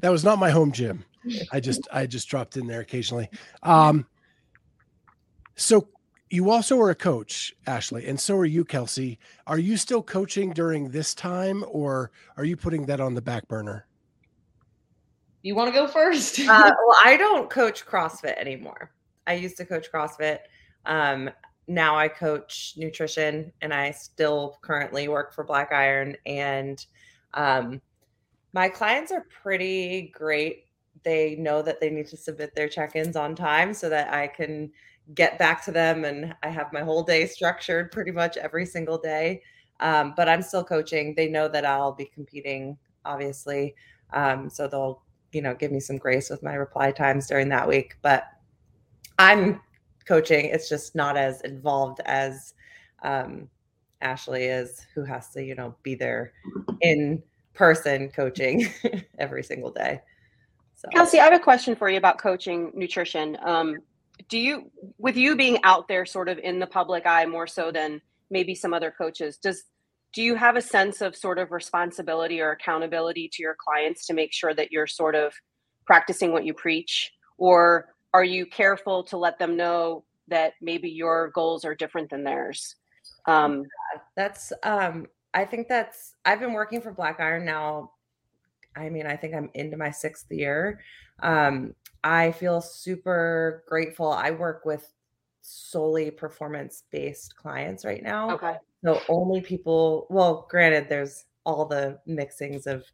That 0.01 0.11
was 0.11 0.25
not 0.25 0.39
my 0.39 0.51
home 0.51 0.73
gym. 0.73 1.05
I 1.53 1.61
just 1.61 1.89
I 1.93 2.07
just 2.07 2.29
dropped 2.29 2.57
in 2.57 2.67
there 2.67 2.81
occasionally. 2.81 3.31
Um, 3.63 4.07
so 5.57 5.89
you 6.35 6.51
also 6.51 6.81
are 6.81 6.91
a 6.91 6.97
coach, 6.97 7.55
Ashleigh, 7.69 8.09
and 8.09 8.19
so 8.19 8.37
are 8.37 8.45
you, 8.45 8.65
Kelsey. 8.65 9.21
Are 9.47 9.59
you 9.59 9.77
still 9.77 10.03
coaching 10.03 10.51
during 10.51 10.91
this 10.91 11.15
time, 11.15 11.65
or 11.69 12.11
are 12.37 12.45
you 12.45 12.57
putting 12.57 12.87
that 12.87 13.01
on 13.01 13.15
the 13.15 13.23
back 13.23 13.47
burner? 13.47 13.87
You 15.43 15.55
want 15.55 15.73
to 15.73 15.81
go 15.81 15.87
first? 15.87 16.41
uh, 16.41 16.45
well, 16.87 16.99
I 17.05 17.17
don't 17.17 17.49
coach 17.49 17.87
CrossFit 17.87 18.37
anymore. 18.37 18.91
I 19.29 19.35
used 19.35 19.57
to 19.59 19.65
coach 19.65 19.87
CrossFit. 19.93 20.41
Um, 20.87 21.31
now 21.69 21.97
I 21.97 22.09
coach 22.09 22.75
nutrition, 22.77 23.53
and 23.63 23.73
I 23.73 23.93
still 23.93 24.59
currently 24.61 25.07
work 25.07 25.33
for 25.33 25.45
Black 25.45 25.73
Iron. 25.73 26.17
And 26.27 26.85
um, 27.35 27.81
my 28.53 28.69
clients 28.69 29.13
are 29.13 29.25
pretty 29.43 30.13
great. 30.13 30.65
They 31.05 31.37
know 31.37 31.63
that 31.63 31.81
they 31.81 31.91
need 31.91 32.09
to 32.09 32.17
submit 32.17 32.57
their 32.57 32.69
check-ins 32.69 33.15
on 33.15 33.37
time 33.37 33.73
so 33.73 33.89
that 33.89 34.13
I 34.13 34.27
can 34.27 34.73
get 35.15 35.39
back 35.39 35.65
to 35.65 35.71
them, 35.71 36.05
and 36.05 36.35
I 36.43 36.49
have 36.49 36.73
my 36.73 36.81
whole 36.81 37.03
day 37.03 37.27
structured 37.27 37.93
pretty 37.93 38.11
much 38.11 38.37
every 38.37 38.67
single 38.67 38.99
day. 38.99 39.43
Um, 39.81 40.15
but 40.17 40.29
I'm 40.29 40.43
still 40.43 40.65
coaching. 40.65 41.15
They 41.15 41.29
know 41.29 41.49
that 41.49 41.67
I'll 41.67 41.93
be 41.93 42.07
competing, 42.07 42.79
obviously. 43.05 43.75
Um, 44.13 44.49
so 44.49 44.69
they'll 44.69 45.03
you 45.35 45.43
know 45.43 45.55
give 45.55 45.73
me 45.73 45.81
some 45.81 45.99
grace 45.99 46.31
with 46.31 46.43
my 46.43 46.55
reply 46.55 46.93
times 46.93 47.27
during 47.27 47.49
that 47.49 47.67
week 47.67 47.97
but 48.03 48.29
i'm 49.19 49.61
coaching 50.07 50.47
it's 50.47 50.69
just 50.69 50.95
not 50.95 51.17
as 51.17 51.41
involved 51.43 52.01
as 52.07 52.55
um 53.03 53.49
ashleigh 54.01 54.63
is 54.63 54.87
who 54.95 55.03
has 55.03 55.31
to 55.31 55.43
you 55.43 55.55
know 55.55 55.75
be 55.83 55.95
there 55.95 56.33
in 56.83 57.23
person 57.53 58.09
coaching 58.11 58.67
every 59.19 59.43
single 59.43 59.71
day 59.71 60.01
so 60.77 60.89
Kelsey, 60.89 61.21
I 61.21 61.25
have 61.25 61.33
a 61.33 61.39
question 61.39 61.77
for 61.77 61.89
you 61.89 61.97
about 61.97 62.19
coaching 62.19 62.73
nutrition. 62.75 63.39
Um, 63.43 63.79
do 64.29 64.39
you, 64.39 64.71
with 64.99 65.17
you 65.17 65.37
being 65.37 65.59
out 65.65 65.89
there 65.89 66.07
sort 66.07 66.29
of 66.29 66.39
in 66.39 66.59
the 66.59 66.67
public 66.67 67.07
eye 67.07 67.27
more 67.27 67.47
so 67.47 67.71
than 67.71 68.01
maybe 68.31 68.55
some 68.55 68.73
other 68.73 68.91
coaches, 68.97 69.37
does 69.37 69.65
do 70.13 70.23
you 70.23 70.37
have 70.37 70.57
a 70.57 70.63
sense 70.63 71.01
of 71.01 71.17
sort 71.17 71.39
of 71.39 71.51
responsibility 71.51 72.41
or 72.41 72.53
accountability 72.53 73.29
to 73.33 73.43
your 73.43 73.57
clients 73.59 74.07
to 74.07 74.15
make 74.15 74.33
sure 74.33 74.55
that 74.55 74.71
you're 74.71 74.87
sort 74.87 75.17
of 75.17 75.35
practicing 75.87 76.33
what 76.33 76.45
you 76.45 76.55
preach, 76.55 77.13
or 77.37 77.89
are 78.13 78.23
you 78.25 78.47
careful 78.47 79.03
to 79.03 79.17
let 79.17 79.39
them 79.41 79.57
know 79.57 80.05
that 80.29 80.53
maybe 80.63 80.89
your 80.89 81.31
goals 81.35 81.65
are 81.65 81.75
different 81.75 82.09
than 82.11 82.23
theirs? 82.23 82.77
Um, 83.27 83.65
that's 84.17 84.53
um 84.63 85.07
i 85.33 85.45
think 85.45 85.69
that's 85.69 86.15
i've 86.25 86.41
been 86.41 86.53
working 86.53 86.81
for 86.81 86.93
black 86.93 87.21
iron 87.21 87.45
now 87.45 87.91
i 88.77 88.89
mean 88.89 89.07
i 89.07 89.17
think 89.17 89.35
i'm 89.35 89.51
into 89.55 89.77
my 89.77 89.91
sixth 89.91 90.31
year 90.31 90.81
um 91.23 91.75
i 92.05 92.31
feel 92.31 92.61
super 92.61 93.65
grateful 93.67 94.13
i 94.13 94.31
work 94.31 94.65
with 94.65 94.93
solely 95.41 96.11
performance 96.11 96.85
based 96.91 97.35
clients 97.37 97.85
right 97.85 98.03
now 98.03 98.31
okay. 98.31 98.55
so 98.85 99.01
only 99.09 99.41
people 99.41 100.07
well 100.09 100.47
granted 100.49 100.89
there's 100.89 101.25
all 101.45 101.67
the 101.67 101.99
mixings 102.09 102.67
of 102.67 102.85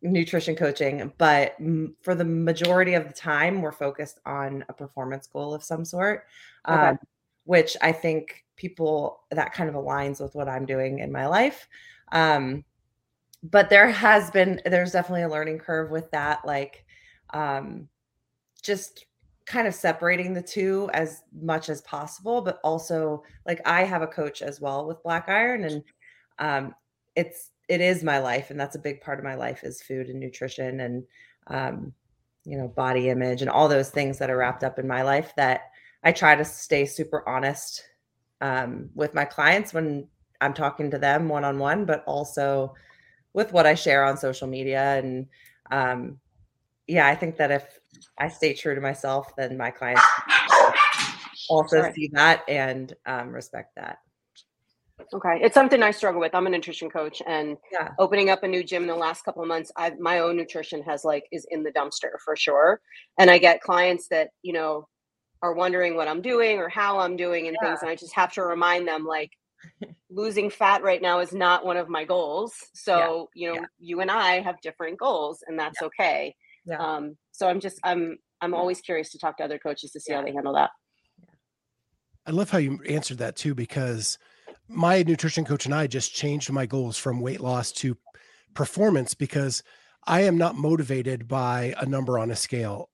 nutrition 0.00 0.54
coaching 0.54 1.12
but 1.18 1.56
for 2.02 2.14
the 2.14 2.24
majority 2.24 2.94
of 2.94 3.08
the 3.08 3.12
time 3.12 3.60
we're 3.60 3.72
focused 3.72 4.20
on 4.24 4.64
a 4.68 4.72
performance 4.72 5.26
goal 5.26 5.52
of 5.52 5.62
some 5.62 5.84
sort 5.84 6.24
Okay. 6.68 6.88
um, 6.90 6.98
which 7.44 7.76
i 7.82 7.90
think 7.90 8.44
people 8.56 9.20
that 9.30 9.52
kind 9.52 9.68
of 9.68 9.74
aligns 9.74 10.20
with 10.20 10.34
what 10.34 10.48
i'm 10.48 10.64
doing 10.64 11.00
in 11.00 11.10
my 11.10 11.26
life 11.26 11.68
um, 12.12 12.64
but 13.42 13.68
there 13.70 13.90
has 13.90 14.30
been 14.30 14.60
there's 14.64 14.92
definitely 14.92 15.22
a 15.22 15.28
learning 15.28 15.58
curve 15.58 15.90
with 15.90 16.10
that 16.10 16.44
like 16.46 16.84
um, 17.32 17.88
just 18.62 19.06
kind 19.46 19.66
of 19.66 19.74
separating 19.74 20.34
the 20.34 20.42
two 20.42 20.90
as 20.92 21.22
much 21.40 21.68
as 21.68 21.80
possible, 21.82 22.40
but 22.40 22.60
also 22.62 23.22
like 23.46 23.60
I 23.66 23.84
have 23.84 24.02
a 24.02 24.06
coach 24.06 24.42
as 24.42 24.60
well 24.60 24.86
with 24.86 25.02
Black 25.02 25.28
Iron, 25.28 25.64
and 25.64 25.84
um, 26.38 26.74
it's 27.16 27.50
it 27.68 27.80
is 27.80 28.02
my 28.02 28.18
life, 28.18 28.50
and 28.50 28.60
that's 28.60 28.76
a 28.76 28.80
big 28.80 29.00
part 29.00 29.18
of 29.18 29.24
my 29.24 29.34
life 29.34 29.64
is 29.64 29.82
food 29.82 30.08
and 30.08 30.20
nutrition 30.20 30.80
and 30.80 31.04
um, 31.48 31.92
you 32.44 32.56
know 32.58 32.68
body 32.68 33.08
image 33.08 33.42
and 33.42 33.50
all 33.50 33.68
those 33.68 33.90
things 33.90 34.18
that 34.18 34.30
are 34.30 34.36
wrapped 34.36 34.64
up 34.64 34.78
in 34.78 34.86
my 34.86 35.02
life 35.02 35.32
that 35.36 35.62
I 36.02 36.12
try 36.12 36.34
to 36.34 36.44
stay 36.44 36.86
super 36.86 37.28
honest 37.28 37.84
um, 38.40 38.90
with 38.94 39.14
my 39.14 39.24
clients 39.24 39.74
when 39.74 40.08
I'm 40.40 40.54
talking 40.54 40.90
to 40.90 40.98
them 40.98 41.28
one 41.28 41.44
on 41.44 41.58
one, 41.58 41.84
but 41.84 42.04
also 42.06 42.74
with 43.32 43.52
what 43.52 43.66
I 43.66 43.74
share 43.74 44.04
on 44.04 44.16
social 44.16 44.46
media 44.46 44.98
and 44.98 45.26
um, 45.70 46.18
yeah, 46.88 47.06
I 47.06 47.14
think 47.14 47.36
that 47.36 47.50
if 47.50 47.78
I 48.16 48.28
stay 48.28 48.54
true 48.54 48.74
to 48.74 48.80
myself, 48.80 49.36
then 49.36 49.56
my 49.56 49.70
clients 49.70 50.02
also 51.48 51.82
Sorry. 51.82 51.92
see 51.92 52.10
that 52.14 52.42
and 52.48 52.94
um, 53.06 53.30
respect 53.30 53.74
that. 53.76 53.98
Okay, 55.14 55.38
it's 55.40 55.54
something 55.54 55.82
I 55.82 55.90
struggle 55.92 56.20
with. 56.20 56.34
I'm 56.34 56.46
a 56.46 56.50
nutrition 56.50 56.90
coach, 56.90 57.22
and 57.26 57.56
yeah. 57.72 57.90
opening 57.98 58.30
up 58.30 58.42
a 58.42 58.48
new 58.48 58.64
gym 58.64 58.82
in 58.82 58.88
the 58.88 58.96
last 58.96 59.24
couple 59.24 59.42
of 59.42 59.48
months, 59.48 59.70
I've 59.76 59.98
my 60.00 60.18
own 60.18 60.36
nutrition 60.36 60.82
has 60.82 61.04
like 61.04 61.24
is 61.30 61.46
in 61.50 61.62
the 61.62 61.70
dumpster 61.70 62.18
for 62.24 62.34
sure. 62.34 62.80
And 63.18 63.30
I 63.30 63.38
get 63.38 63.60
clients 63.60 64.08
that 64.08 64.30
you 64.42 64.52
know 64.52 64.88
are 65.40 65.54
wondering 65.54 65.94
what 65.94 66.08
I'm 66.08 66.20
doing 66.20 66.58
or 66.58 66.68
how 66.68 66.98
I'm 66.98 67.16
doing 67.16 67.46
and 67.46 67.56
yeah. 67.62 67.68
things, 67.68 67.82
and 67.82 67.90
I 67.90 67.94
just 67.94 68.14
have 68.14 68.32
to 68.32 68.42
remind 68.42 68.88
them 68.88 69.04
like 69.06 69.30
losing 70.10 70.50
fat 70.50 70.82
right 70.82 71.00
now 71.00 71.20
is 71.20 71.32
not 71.32 71.64
one 71.64 71.76
of 71.76 71.88
my 71.88 72.04
goals. 72.04 72.54
So 72.74 73.28
yeah. 73.34 73.52
you 73.52 73.54
know, 73.54 73.66
you 73.78 74.00
and 74.00 74.10
I 74.10 74.40
have 74.40 74.60
different 74.62 74.98
goals, 74.98 75.44
and 75.46 75.58
that's 75.58 75.80
okay. 75.80 76.34
Yeah. 76.68 76.76
Um, 76.78 77.16
so 77.32 77.48
I'm 77.48 77.60
just 77.60 77.78
I'm 77.82 78.18
I'm 78.40 78.54
always 78.54 78.80
curious 78.80 79.10
to 79.10 79.18
talk 79.18 79.38
to 79.38 79.44
other 79.44 79.58
coaches 79.58 79.90
to 79.92 80.00
see 80.00 80.12
yeah. 80.12 80.18
how 80.18 80.24
they 80.24 80.32
handle 80.32 80.54
that. 80.54 80.70
I 82.26 82.30
love 82.30 82.50
how 82.50 82.58
you 82.58 82.80
answered 82.88 83.18
that 83.18 83.36
too, 83.36 83.54
because 83.54 84.18
my 84.68 85.02
nutrition 85.02 85.44
coach 85.44 85.64
and 85.64 85.74
I 85.74 85.86
just 85.86 86.14
changed 86.14 86.52
my 86.52 86.66
goals 86.66 86.98
from 86.98 87.20
weight 87.20 87.40
loss 87.40 87.72
to 87.72 87.96
performance 88.54 89.14
because 89.14 89.62
I 90.06 90.22
am 90.22 90.36
not 90.36 90.56
motivated 90.56 91.26
by 91.26 91.74
a 91.78 91.86
number 91.86 92.18
on 92.18 92.30
a 92.30 92.36
scale. 92.36 92.90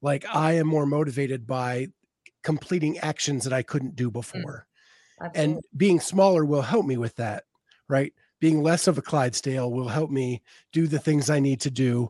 Like 0.00 0.24
I 0.32 0.52
am 0.52 0.66
more 0.66 0.86
motivated 0.86 1.46
by 1.46 1.88
completing 2.42 2.98
actions 2.98 3.44
that 3.44 3.52
I 3.52 3.62
couldn't 3.62 3.96
do 3.96 4.10
mm. 4.10 4.14
before. 4.14 4.66
And 5.34 5.60
being 5.76 5.98
smaller 5.98 6.44
will 6.44 6.62
help 6.62 6.86
me 6.86 6.96
with 6.96 7.16
that, 7.16 7.44
right? 7.88 8.12
Being 8.40 8.62
less 8.62 8.86
of 8.86 8.98
a 8.98 9.02
Clydesdale 9.02 9.70
will 9.70 9.88
help 9.88 10.10
me 10.10 10.42
do 10.72 10.86
the 10.86 11.00
things 11.00 11.28
I 11.28 11.40
need 11.40 11.60
to 11.62 11.70
do 11.70 12.08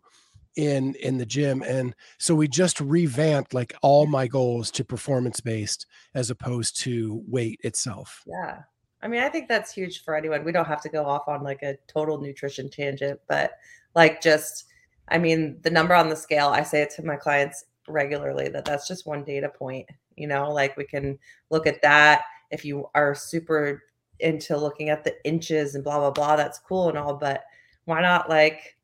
in 0.56 0.94
in 0.96 1.18
the 1.18 1.26
gym 1.26 1.62
and 1.62 1.94
so 2.18 2.34
we 2.34 2.48
just 2.48 2.80
revamped 2.80 3.54
like 3.54 3.74
all 3.82 4.06
my 4.06 4.26
goals 4.26 4.70
to 4.70 4.84
performance 4.84 5.40
based 5.40 5.86
as 6.14 6.30
opposed 6.30 6.80
to 6.80 7.22
weight 7.26 7.60
itself. 7.62 8.24
Yeah. 8.26 8.62
I 9.00 9.08
mean 9.08 9.22
i 9.22 9.28
think 9.28 9.48
that's 9.48 9.72
huge 9.72 10.02
for 10.04 10.16
anyone. 10.16 10.44
We 10.44 10.52
don't 10.52 10.66
have 10.66 10.82
to 10.82 10.88
go 10.88 11.04
off 11.04 11.28
on 11.28 11.42
like 11.42 11.62
a 11.62 11.76
total 11.86 12.20
nutrition 12.20 12.68
tangent 12.68 13.20
but 13.28 13.52
like 13.94 14.20
just 14.20 14.64
i 15.08 15.18
mean 15.18 15.58
the 15.62 15.70
number 15.70 15.94
on 15.94 16.08
the 16.08 16.16
scale 16.16 16.48
i 16.48 16.62
say 16.62 16.82
it 16.82 16.90
to 16.96 17.04
my 17.04 17.16
clients 17.16 17.64
regularly 17.88 18.48
that 18.48 18.64
that's 18.64 18.86
just 18.86 19.06
one 19.06 19.24
data 19.24 19.48
point 19.48 19.88
you 20.16 20.26
know 20.26 20.52
like 20.52 20.76
we 20.76 20.84
can 20.84 21.18
look 21.50 21.66
at 21.66 21.80
that. 21.82 22.22
If 22.50 22.64
you 22.64 22.88
are 22.94 23.14
super 23.14 23.82
into 24.20 24.56
looking 24.56 24.88
at 24.88 25.04
the 25.04 25.14
inches 25.24 25.74
and 25.74 25.84
blah 25.84 25.98
blah 25.98 26.10
blah 26.10 26.36
that's 26.36 26.58
cool 26.58 26.88
and 26.88 26.98
all 26.98 27.14
but 27.14 27.44
why 27.84 28.00
not 28.02 28.28
like 28.28 28.76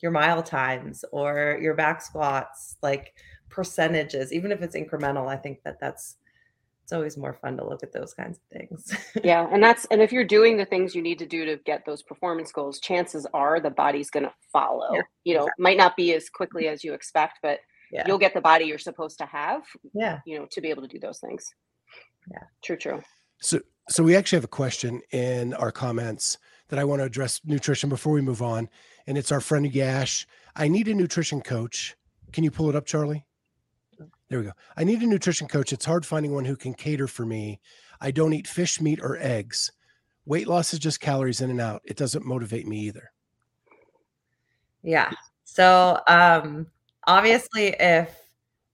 your 0.00 0.10
mile 0.10 0.42
times 0.42 1.04
or 1.12 1.58
your 1.60 1.74
back 1.74 2.02
squats, 2.02 2.76
like 2.82 3.14
percentages, 3.48 4.32
even 4.32 4.52
if 4.52 4.62
it's 4.62 4.76
incremental. 4.76 5.28
I 5.28 5.36
think 5.36 5.62
that 5.62 5.78
that's 5.80 6.16
it's 6.84 6.92
always 6.92 7.16
more 7.16 7.32
fun 7.32 7.56
to 7.56 7.66
look 7.66 7.82
at 7.82 7.92
those 7.92 8.12
kinds 8.12 8.38
of 8.38 8.58
things. 8.58 8.94
yeah, 9.24 9.48
and 9.50 9.62
that's 9.62 9.86
and 9.86 10.02
if 10.02 10.12
you're 10.12 10.24
doing 10.24 10.58
the 10.58 10.66
things 10.66 10.94
you 10.94 11.00
need 11.00 11.18
to 11.18 11.26
do 11.26 11.46
to 11.46 11.56
get 11.64 11.86
those 11.86 12.02
performance 12.02 12.52
goals, 12.52 12.78
chances 12.78 13.26
are 13.32 13.58
the 13.58 13.70
body's 13.70 14.10
going 14.10 14.24
to 14.24 14.34
follow. 14.52 14.92
Yeah, 14.92 15.02
you 15.24 15.34
know, 15.34 15.44
exactly. 15.44 15.62
might 15.62 15.78
not 15.78 15.96
be 15.96 16.12
as 16.12 16.28
quickly 16.28 16.68
as 16.68 16.84
you 16.84 16.92
expect, 16.92 17.38
but 17.42 17.60
yeah. 17.90 18.04
you'll 18.06 18.18
get 18.18 18.34
the 18.34 18.40
body 18.42 18.66
you're 18.66 18.78
supposed 18.78 19.16
to 19.18 19.26
have. 19.26 19.62
Yeah, 19.94 20.20
you 20.26 20.38
know, 20.38 20.46
to 20.50 20.60
be 20.60 20.68
able 20.68 20.82
to 20.82 20.88
do 20.88 20.98
those 20.98 21.20
things. 21.20 21.46
Yeah, 22.30 22.42
true, 22.62 22.76
true. 22.76 23.02
So, 23.40 23.60
so 23.88 24.02
we 24.02 24.14
actually 24.14 24.36
have 24.36 24.44
a 24.44 24.48
question 24.48 25.00
in 25.10 25.54
our 25.54 25.72
comments 25.72 26.36
that 26.68 26.78
I 26.78 26.84
want 26.84 27.00
to 27.00 27.04
address 27.04 27.40
nutrition 27.44 27.88
before 27.88 28.12
we 28.12 28.20
move 28.20 28.42
on 28.42 28.68
and 29.06 29.18
it's 29.18 29.32
our 29.32 29.40
friend 29.40 29.72
Yash. 29.72 30.26
I 30.56 30.68
need 30.68 30.88
a 30.88 30.94
nutrition 30.94 31.40
coach. 31.40 31.96
Can 32.32 32.44
you 32.44 32.50
pull 32.50 32.68
it 32.70 32.76
up, 32.76 32.86
Charlie? 32.86 33.24
There 34.28 34.38
we 34.38 34.46
go. 34.46 34.52
I 34.76 34.84
need 34.84 35.02
a 35.02 35.06
nutrition 35.06 35.46
coach. 35.46 35.72
It's 35.72 35.84
hard 35.84 36.04
finding 36.06 36.34
one 36.34 36.44
who 36.44 36.56
can 36.56 36.74
cater 36.74 37.06
for 37.06 37.26
me. 37.26 37.60
I 38.00 38.10
don't 38.10 38.32
eat 38.32 38.48
fish, 38.48 38.80
meat, 38.80 39.00
or 39.02 39.16
eggs. 39.18 39.70
Weight 40.26 40.48
loss 40.48 40.72
is 40.72 40.78
just 40.78 41.00
calories 41.00 41.40
in 41.40 41.50
and 41.50 41.60
out. 41.60 41.82
It 41.84 41.96
doesn't 41.96 42.24
motivate 42.24 42.66
me 42.66 42.78
either. 42.80 43.12
Yeah. 44.82 45.10
So 45.44 46.00
um 46.08 46.66
obviously 47.06 47.76
if 47.78 48.16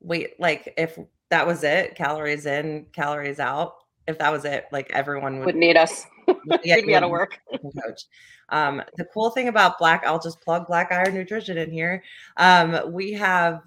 we 0.00 0.28
like 0.38 0.73
if 0.76 0.99
that 1.30 1.47
was 1.47 1.64
it, 1.64 1.94
calories 1.94 2.47
in, 2.47 2.87
calories 2.92 3.40
out, 3.40 3.75
if 4.06 4.18
that 4.18 4.32
was 4.32 4.44
it, 4.44 4.66
like 4.73 4.90
everyone 4.90 5.38
would, 5.38 5.47
would 5.47 5.56
need 5.56 5.76
us. 5.76 6.06
We'd 6.46 6.62
be 6.87 6.94
out 6.94 7.02
of 7.02 7.10
work. 7.10 7.38
Coach. 7.50 8.02
Um, 8.50 8.82
the 8.96 9.04
cool 9.06 9.30
thing 9.30 9.49
about 9.49 9.78
Black, 9.78 10.04
I'll 10.04 10.20
just 10.20 10.40
plug 10.40 10.66
Black 10.66 10.90
Iron 10.92 11.14
Nutrition 11.14 11.58
in 11.58 11.70
here. 11.70 12.02
Um, 12.37 12.92
we 12.92 13.12
have 13.12 13.62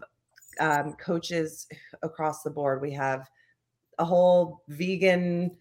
um, 0.60 0.93
coaches 0.93 1.67
across 2.01 2.43
the 2.43 2.50
board. 2.50 2.82
We 2.82 2.91
have 2.91 3.29
a 4.00 4.05
whole 4.05 4.63
vegan 4.67 5.51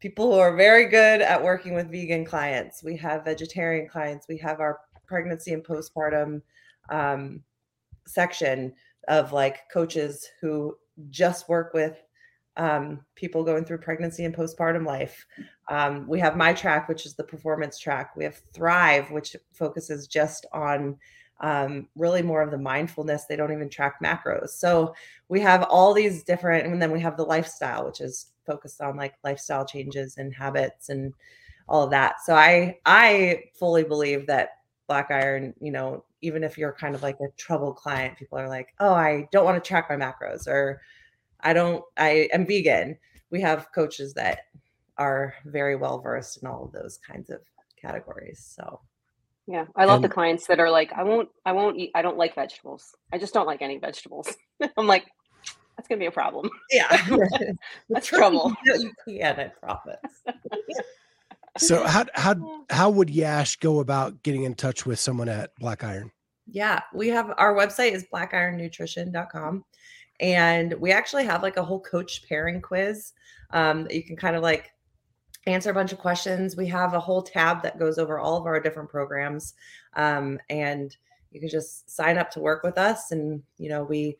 people 0.00 0.32
who 0.32 0.38
are 0.38 0.56
very 0.56 0.86
good 0.86 1.20
at 1.20 1.42
working 1.42 1.74
with 1.74 1.90
vegan 1.90 2.24
clients. 2.24 2.82
We 2.82 2.96
have 2.96 3.24
vegetarian 3.24 3.88
clients. 3.88 4.26
We 4.28 4.36
have 4.38 4.60
our 4.60 4.80
pregnancy 5.06 5.52
and 5.52 5.62
postpartum 5.62 6.42
um, 6.90 7.42
section 8.06 8.74
of 9.08 9.32
like 9.32 9.70
coaches 9.72 10.28
who 10.40 10.76
just 11.10 11.48
work 11.48 11.72
with 11.72 12.02
um, 12.56 13.00
people 13.14 13.44
going 13.44 13.64
through 13.64 13.78
pregnancy 13.78 14.24
and 14.24 14.34
postpartum 14.34 14.86
life. 14.86 15.26
Um, 15.68 16.06
we 16.06 16.18
have 16.20 16.36
my 16.36 16.52
track, 16.52 16.88
which 16.88 17.06
is 17.06 17.14
the 17.14 17.24
performance 17.24 17.78
track. 17.78 18.14
We 18.16 18.24
have 18.24 18.40
Thrive, 18.52 19.10
which 19.10 19.36
focuses 19.52 20.06
just 20.06 20.46
on 20.52 20.98
um, 21.40 21.88
really 21.96 22.22
more 22.22 22.42
of 22.42 22.50
the 22.50 22.58
mindfulness. 22.58 23.24
They 23.24 23.36
don't 23.36 23.52
even 23.52 23.68
track 23.68 23.96
macros. 24.02 24.50
So 24.50 24.94
we 25.28 25.40
have 25.40 25.64
all 25.64 25.92
these 25.92 26.22
different, 26.22 26.66
and 26.66 26.80
then 26.80 26.92
we 26.92 27.00
have 27.00 27.16
the 27.16 27.24
lifestyle, 27.24 27.86
which 27.86 28.00
is 28.00 28.32
focused 28.46 28.80
on 28.80 28.96
like 28.96 29.14
lifestyle 29.24 29.64
changes 29.64 30.18
and 30.18 30.34
habits 30.34 30.88
and 30.88 31.14
all 31.68 31.84
of 31.84 31.90
that. 31.90 32.16
So 32.24 32.34
I 32.34 32.78
I 32.86 33.44
fully 33.54 33.84
believe 33.84 34.26
that 34.26 34.50
Black 34.88 35.10
Iron, 35.10 35.54
you 35.60 35.72
know, 35.72 36.04
even 36.20 36.44
if 36.44 36.58
you're 36.58 36.72
kind 36.72 36.94
of 36.94 37.02
like 37.02 37.16
a 37.20 37.32
troubled 37.36 37.76
client, 37.76 38.18
people 38.18 38.38
are 38.38 38.48
like, 38.48 38.74
oh, 38.78 38.92
I 38.92 39.28
don't 39.32 39.44
want 39.44 39.62
to 39.62 39.66
track 39.66 39.88
my 39.88 39.96
macros 39.96 40.46
or 40.46 40.80
I 41.42 41.52
don't, 41.52 41.84
I 41.96 42.28
am 42.32 42.46
vegan. 42.46 42.98
We 43.30 43.40
have 43.40 43.68
coaches 43.74 44.14
that 44.14 44.40
are 44.98 45.34
very 45.44 45.76
well 45.76 46.00
versed 46.00 46.42
in 46.42 46.48
all 46.48 46.64
of 46.64 46.72
those 46.72 46.98
kinds 46.98 47.30
of 47.30 47.40
categories. 47.80 48.54
So, 48.56 48.80
yeah, 49.46 49.66
I 49.74 49.86
love 49.86 49.96
and, 49.96 50.04
the 50.04 50.08
clients 50.08 50.46
that 50.46 50.60
are 50.60 50.70
like, 50.70 50.92
I 50.92 51.02
won't, 51.02 51.28
I 51.44 51.52
won't 51.52 51.78
eat, 51.78 51.90
I 51.94 52.02
don't 52.02 52.16
like 52.16 52.34
vegetables. 52.34 52.94
I 53.12 53.18
just 53.18 53.34
don't 53.34 53.46
like 53.46 53.62
any 53.62 53.78
vegetables. 53.78 54.32
I'm 54.76 54.86
like, 54.86 55.06
that's 55.76 55.88
gonna 55.88 55.98
be 55.98 56.06
a 56.06 56.12
problem. 56.12 56.48
Yeah, 56.70 57.06
that's 57.90 58.06
trouble. 58.06 58.54
You 58.64 58.92
can, 59.08 59.40
I 59.40 59.48
promise. 59.48 59.96
so 61.58 61.84
how 61.84 62.04
how 62.14 62.64
how 62.70 62.90
would 62.90 63.10
Yash 63.10 63.56
go 63.56 63.80
about 63.80 64.22
getting 64.22 64.44
in 64.44 64.54
touch 64.54 64.86
with 64.86 65.00
someone 65.00 65.28
at 65.28 65.50
Black 65.58 65.82
Iron? 65.82 66.12
Yeah, 66.46 66.80
we 66.92 67.08
have 67.08 67.32
our 67.38 67.54
website 67.54 67.92
is 67.92 68.04
blackironnutrition.com. 68.12 69.64
And 70.22 70.72
we 70.74 70.92
actually 70.92 71.24
have 71.24 71.42
like 71.42 71.56
a 71.56 71.64
whole 71.64 71.80
coach 71.80 72.26
pairing 72.28 72.62
quiz 72.62 73.12
um, 73.50 73.82
that 73.84 73.94
you 73.94 74.04
can 74.04 74.16
kind 74.16 74.36
of 74.36 74.42
like 74.42 74.72
answer 75.46 75.70
a 75.70 75.74
bunch 75.74 75.92
of 75.92 75.98
questions. 75.98 76.56
We 76.56 76.68
have 76.68 76.94
a 76.94 77.00
whole 77.00 77.22
tab 77.22 77.62
that 77.64 77.78
goes 77.78 77.98
over 77.98 78.20
all 78.20 78.36
of 78.36 78.46
our 78.46 78.60
different 78.60 78.88
programs. 78.88 79.54
Um, 79.94 80.38
and 80.48 80.96
you 81.32 81.40
can 81.40 81.48
just 81.48 81.90
sign 81.90 82.18
up 82.18 82.30
to 82.30 82.40
work 82.40 82.62
with 82.62 82.78
us. 82.78 83.10
And, 83.10 83.42
you 83.58 83.68
know, 83.68 83.82
we, 83.82 84.16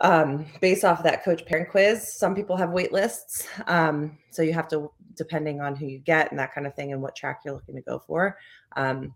um, 0.00 0.44
based 0.60 0.84
off 0.84 0.98
of 0.98 1.04
that 1.04 1.24
coach 1.24 1.46
pairing 1.46 1.66
quiz, 1.70 2.12
some 2.12 2.34
people 2.34 2.56
have 2.56 2.70
wait 2.70 2.92
lists. 2.92 3.48
Um, 3.66 4.18
so 4.30 4.42
you 4.42 4.52
have 4.52 4.68
to, 4.68 4.90
depending 5.14 5.62
on 5.62 5.74
who 5.74 5.86
you 5.86 5.98
get 5.98 6.30
and 6.30 6.38
that 6.38 6.54
kind 6.54 6.66
of 6.66 6.74
thing 6.74 6.92
and 6.92 7.00
what 7.00 7.16
track 7.16 7.40
you're 7.44 7.54
looking 7.54 7.76
to 7.76 7.82
go 7.82 7.98
for. 8.06 8.36
Um, 8.76 9.14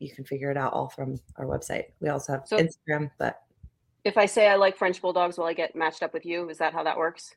you 0.00 0.10
can 0.10 0.24
figure 0.24 0.50
it 0.50 0.56
out 0.56 0.72
all 0.72 0.88
from 0.88 1.20
our 1.36 1.46
website. 1.46 1.84
We 2.00 2.08
also 2.08 2.32
have 2.32 2.42
so, 2.46 2.56
Instagram, 2.56 3.10
but 3.18 3.42
if 4.04 4.16
I 4.16 4.26
say 4.26 4.48
I 4.48 4.56
like 4.56 4.76
French 4.76 5.00
bulldogs, 5.00 5.38
will 5.38 5.46
I 5.46 5.52
get 5.52 5.74
matched 5.76 6.02
up 6.02 6.12
with 6.12 6.24
you? 6.24 6.48
Is 6.48 6.58
that 6.58 6.72
how 6.72 6.82
that 6.84 6.96
works? 6.96 7.34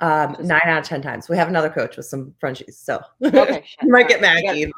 Um, 0.00 0.36
nine 0.40 0.60
out 0.64 0.80
of 0.80 0.84
ten 0.84 1.00
times. 1.00 1.28
We 1.28 1.36
have 1.36 1.48
another 1.48 1.70
coach 1.70 1.96
with 1.96 2.06
some 2.06 2.34
Frenchies, 2.40 2.76
so 2.78 3.00
okay, 3.24 3.64
you 3.82 3.88
might 3.88 4.08
get 4.08 4.20
Maggie. 4.20 4.72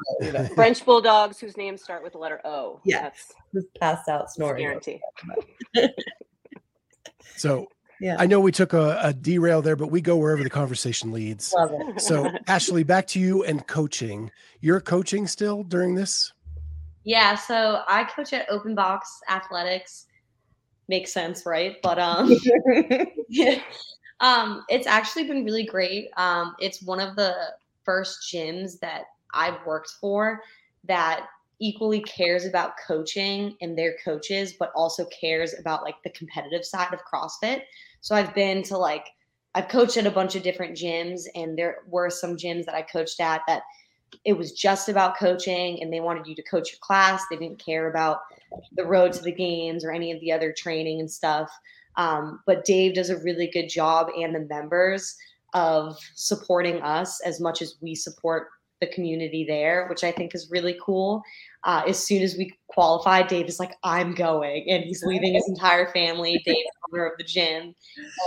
French 0.53 0.85
bulldogs 0.85 1.39
whose 1.39 1.57
names 1.57 1.81
start 1.81 2.03
with 2.03 2.13
the 2.13 2.19
letter 2.19 2.41
O. 2.45 2.79
Yeah, 2.85 3.09
that's 3.53 3.65
passed 3.79 4.07
out 4.07 4.31
snoring. 4.31 4.61
Guarantee. 4.63 5.01
So 7.37 7.67
Yeah. 7.99 8.15
I 8.19 8.25
know 8.27 8.39
we 8.39 8.51
took 8.51 8.73
a, 8.73 8.99
a 9.01 9.13
derail 9.13 9.61
there, 9.61 9.75
but 9.75 9.91
we 9.91 10.01
go 10.01 10.15
wherever 10.17 10.43
the 10.43 10.49
conversation 10.49 11.11
leads. 11.11 11.53
Love 11.53 11.71
it. 11.73 12.01
So 12.01 12.25
Ashleigh, 12.47 12.85
back 12.85 13.07
to 13.07 13.19
you 13.19 13.43
and 13.43 13.65
coaching. 13.67 14.31
You're 14.61 14.81
coaching 14.81 15.27
still 15.27 15.63
during 15.63 15.95
this? 15.95 16.31
Yeah, 17.03 17.35
so 17.35 17.81
I 17.87 18.03
coach 18.05 18.33
at 18.33 18.49
Open 18.49 18.73
Box 18.73 19.19
Athletics. 19.29 20.07
Makes 20.87 21.13
sense, 21.13 21.45
right? 21.45 21.77
But 21.81 21.99
um 21.99 22.29
um 24.19 24.63
it's 24.69 24.87
actually 24.87 25.25
been 25.25 25.43
really 25.43 25.65
great. 25.65 26.09
Um 26.17 26.55
it's 26.59 26.81
one 26.81 26.99
of 26.99 27.15
the 27.15 27.35
first 27.83 28.31
gyms 28.33 28.79
that 28.79 29.03
I've 29.33 29.65
worked 29.65 29.91
for 29.99 30.41
that 30.85 31.27
equally 31.59 32.01
cares 32.01 32.45
about 32.45 32.73
coaching 32.85 33.55
and 33.61 33.77
their 33.77 33.95
coaches 34.03 34.53
but 34.59 34.71
also 34.75 35.05
cares 35.05 35.57
about 35.57 35.83
like 35.83 35.95
the 36.03 36.09
competitive 36.11 36.65
side 36.65 36.93
of 36.93 36.99
CrossFit. 37.11 37.61
So 38.01 38.15
I've 38.15 38.35
been 38.35 38.61
to 38.63 38.77
like 38.77 39.07
I've 39.55 39.69
coached 39.69 39.95
at 39.95 40.05
a 40.05 40.11
bunch 40.11 40.35
of 40.35 40.43
different 40.43 40.75
gyms 40.77 41.21
and 41.33 41.57
there 41.57 41.77
were 41.87 42.09
some 42.09 42.35
gyms 42.35 42.65
that 42.65 42.75
I 42.75 42.81
coached 42.81 43.21
at 43.21 43.41
that 43.47 43.63
it 44.23 44.33
was 44.33 44.51
just 44.51 44.89
about 44.89 45.17
coaching 45.17 45.81
and 45.81 45.91
they 45.91 45.99
wanted 45.99 46.27
you 46.27 46.35
to 46.35 46.43
coach 46.43 46.71
your 46.71 46.79
class. 46.81 47.23
They 47.29 47.37
didn't 47.37 47.63
care 47.63 47.89
about 47.89 48.19
the 48.75 48.85
road 48.85 49.13
to 49.13 49.21
the 49.21 49.31
games 49.31 49.83
or 49.83 49.91
any 49.91 50.11
of 50.11 50.19
the 50.21 50.31
other 50.31 50.53
training 50.55 50.99
and 50.99 51.11
stuff. 51.11 51.51
Um, 51.97 52.41
but 52.45 52.65
Dave 52.65 52.95
does 52.95 53.09
a 53.09 53.21
really 53.23 53.47
good 53.47 53.69
job 53.69 54.07
and 54.17 54.35
the 54.35 54.41
members 54.41 55.15
of 55.53 55.97
supporting 56.15 56.81
us 56.81 57.21
as 57.21 57.39
much 57.39 57.61
as 57.61 57.75
we 57.81 57.95
support 57.95 58.49
the 58.81 58.87
community 58.87 59.45
there, 59.47 59.87
which 59.87 60.03
I 60.03 60.11
think 60.11 60.35
is 60.35 60.49
really 60.51 60.77
cool. 60.83 61.23
Uh, 61.63 61.83
as 61.87 62.05
soon 62.05 62.21
as 62.21 62.35
we 62.37 62.53
qualify, 62.67 63.23
Dave 63.23 63.47
is 63.47 63.59
like, 63.59 63.73
I'm 63.83 64.13
going. 64.13 64.65
And 64.69 64.83
he's 64.83 65.03
leaving 65.03 65.33
his 65.33 65.47
entire 65.47 65.91
family, 65.91 66.41
Dave, 66.45 66.65
owner 66.91 67.05
of 67.05 67.13
the 67.17 67.23
gym. 67.23 67.73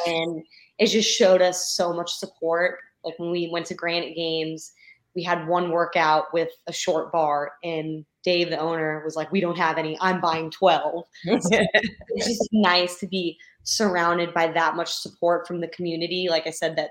And 0.07 0.43
it 0.79 0.87
just 0.87 1.11
showed 1.11 1.43
us 1.43 1.75
so 1.77 1.93
much 1.93 2.13
support. 2.13 2.79
Like 3.05 3.19
when 3.19 3.31
we 3.31 3.51
went 3.53 3.67
to 3.67 3.75
Granite 3.75 4.17
Games, 4.17 4.73
we 5.19 5.25
had 5.25 5.49
one 5.49 5.73
workout 5.73 6.33
with 6.33 6.51
a 6.69 6.73
short 6.73 7.11
bar, 7.11 7.51
and 7.65 8.07
Dave, 8.23 8.51
the 8.51 8.59
owner, 8.59 9.03
was 9.05 9.17
like, 9.17 9.33
We 9.33 9.41
don't 9.41 9.59
have 9.59 9.77
any. 9.77 9.99
I'm 10.01 10.21
buying 10.21 10.49
12. 10.53 11.05
It's 11.25 12.27
just 12.29 12.49
nice 12.53 13.01
to 13.01 13.09
be 13.09 13.37
surrounded 13.65 14.33
by 14.33 14.47
that 14.53 14.77
much 14.77 14.93
support 14.93 15.49
from 15.49 15.61
the 15.61 15.67
community. 15.69 16.29
Like 16.31 16.47
I 16.47 16.51
said, 16.51 16.77
that 16.77 16.91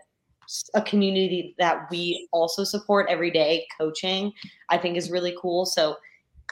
a 0.74 0.82
community 0.82 1.56
that 1.58 1.88
we 1.90 2.28
also 2.34 2.66
support 2.66 3.06
every 3.10 3.30
day 3.30 3.68
coaching 3.78 4.32
i 4.70 4.78
think 4.78 4.96
is 4.96 5.12
really 5.12 5.36
cool 5.42 5.66
so 5.66 5.98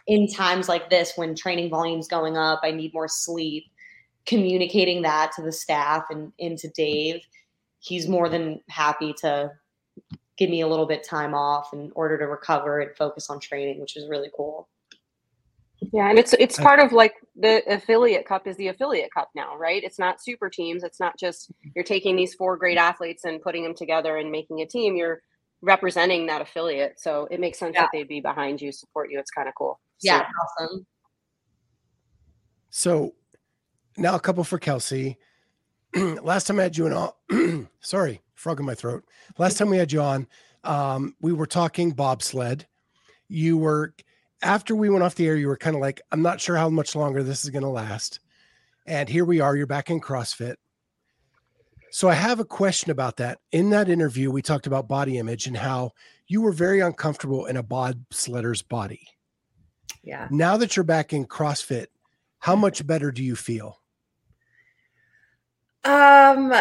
in 0.08 0.28
times 0.28 0.68
like 0.68 0.90
this 0.90 1.14
when 1.16 1.34
training 1.34 1.70
volume's 1.70 2.10
going 2.10 2.36
up 2.36 2.60
i 2.62 2.72
need 2.72 2.94
more 2.94 3.08
sleep 3.08 3.64
communicating 4.26 5.02
that 5.02 5.32
to 5.32 5.42
the 5.42 5.52
staff 5.52 6.04
and 6.10 6.34
into 6.40 6.68
dave 6.76 7.22
he's 7.80 8.10
more 8.10 8.28
than 8.28 8.60
happy 8.68 9.14
to 9.14 9.50
give 10.38 10.50
me 10.50 10.62
a 10.62 10.68
little 10.68 10.86
bit 10.86 11.04
time 11.04 11.34
off 11.34 11.74
in 11.74 11.92
order 11.96 12.18
to 12.18 12.26
recover 12.28 12.80
and 12.82 12.96
focus 12.98 13.30
on 13.30 13.40
training 13.40 13.80
which 13.80 13.96
is 13.98 14.08
really 14.10 14.30
cool 14.36 14.68
Yeah, 15.94 16.10
and 16.10 16.18
it's 16.18 16.34
it's 16.40 16.58
part 16.58 16.80
of 16.80 16.92
like 16.94 17.14
the 17.36 17.62
affiliate 17.72 18.26
cup 18.26 18.48
is 18.48 18.56
the 18.58 18.70
affiliate 18.70 19.12
cup 19.14 19.30
now, 19.36 19.58
right? 19.58 19.84
It's 19.84 20.00
not 20.00 20.24
super 20.24 20.50
teams. 20.50 20.84
It's 20.84 21.00
not 21.02 21.20
just 21.20 21.52
you're 21.76 21.84
taking 21.84 22.16
these 22.16 22.34
four 22.34 22.56
great 22.58 22.78
athletes 22.78 23.26
and 23.26 23.42
putting 23.42 23.64
them 23.64 23.76
together 23.76 24.16
and 24.18 24.32
making 24.32 24.62
a 24.62 24.66
team. 24.66 24.96
You're 24.96 25.22
representing 25.62 26.28
that 26.28 26.42
affiliate, 26.42 27.00
so 27.00 27.28
it 27.30 27.40
makes 27.42 27.60
sense 27.60 27.74
Yeah. 27.76 27.82
that 27.82 27.90
they'd 27.92 28.08
be 28.08 28.22
behind 28.22 28.62
you, 28.62 28.72
support 28.72 29.12
you. 29.12 29.20
It's 29.20 29.32
kind 29.32 29.48
of 29.50 29.54
cool. 29.56 29.80
yeah 30.02 30.22
So- 30.22 30.64
awesome 30.64 30.86
So 32.70 33.16
now 33.98 34.16
a 34.16 34.20
couple 34.20 34.44
for 34.44 34.60
Kelsey. 34.60 35.18
Last 35.96 36.48
time 36.48 36.60
I 36.60 36.64
had 36.64 36.78
you 36.78 36.88
on, 36.88 37.68
sorry, 37.82 38.22
frog 38.36 38.60
in 38.60 38.66
my 38.66 38.76
throat. 38.76 39.04
Last 39.38 39.58
time 39.58 39.70
we 39.70 39.78
had 39.78 39.92
you 39.92 40.02
on, 40.02 40.28
um, 40.64 41.16
we 41.22 41.34
were 41.34 41.48
talking 41.48 41.92
bobsled. 41.92 42.66
You 43.28 43.58
were 43.58 43.94
after 44.42 44.76
we 44.76 44.90
went 44.90 45.04
off 45.04 45.16
the 45.16 45.28
air, 45.28 45.36
you 45.36 45.48
were 45.48 45.58
kind 45.58 45.76
of 45.76 45.82
like, 45.82 46.02
I'm 46.12 46.22
not 46.22 46.40
sure 46.40 46.56
how 46.56 46.70
much 46.70 46.96
longer 46.96 47.24
this 47.24 47.44
is 47.44 47.50
going 47.50 47.64
to 47.64 47.70
last. 47.70 48.20
And 48.86 49.10
here 49.10 49.26
we 49.26 49.40
are, 49.40 49.56
you're 49.56 49.66
back 49.66 49.90
in 49.90 50.00
CrossFit. 50.00 50.56
So 51.90 52.10
I 52.10 52.14
have 52.14 52.40
a 52.40 52.46
question 52.46 52.92
about 52.92 53.18
that. 53.18 53.40
In 53.52 53.70
that 53.70 53.90
interview, 53.90 54.30
we 54.30 54.42
talked 54.42 54.68
about 54.68 54.88
body 54.88 55.18
image 55.18 55.48
and 55.48 55.56
how 55.56 55.92
you 56.28 56.42
were 56.42 56.52
very 56.52 56.82
uncomfortable 56.82 57.46
in 57.46 57.58
a 57.58 57.64
bobsledder's 57.64 58.62
body. 58.62 59.08
Yeah. 60.04 60.28
Now 60.30 60.58
that 60.58 60.76
you're 60.76 60.84
back 60.84 61.14
in 61.14 61.26
CrossFit, 61.26 61.88
how 62.40 62.56
much 62.56 62.86
better 62.86 63.12
do 63.12 63.24
you 63.24 63.36
feel? 63.36 63.80
Um, 65.86 66.54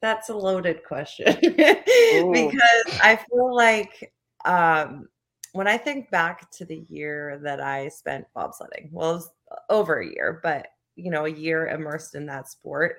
that's 0.00 0.28
a 0.28 0.36
loaded 0.36 0.84
question 0.84 1.26
because 1.40 2.98
I 3.02 3.18
feel 3.30 3.54
like 3.54 4.12
um, 4.44 5.08
when 5.52 5.66
I 5.66 5.78
think 5.78 6.10
back 6.10 6.50
to 6.52 6.64
the 6.64 6.84
year 6.88 7.40
that 7.42 7.60
I 7.60 7.88
spent 7.88 8.26
bobsledding, 8.36 8.90
well, 8.92 9.12
it 9.12 9.14
was 9.14 9.30
over 9.70 10.00
a 10.00 10.06
year, 10.06 10.40
but 10.42 10.68
you 10.96 11.10
know, 11.10 11.26
a 11.26 11.30
year 11.30 11.68
immersed 11.68 12.14
in 12.14 12.26
that 12.26 12.48
sport. 12.48 12.96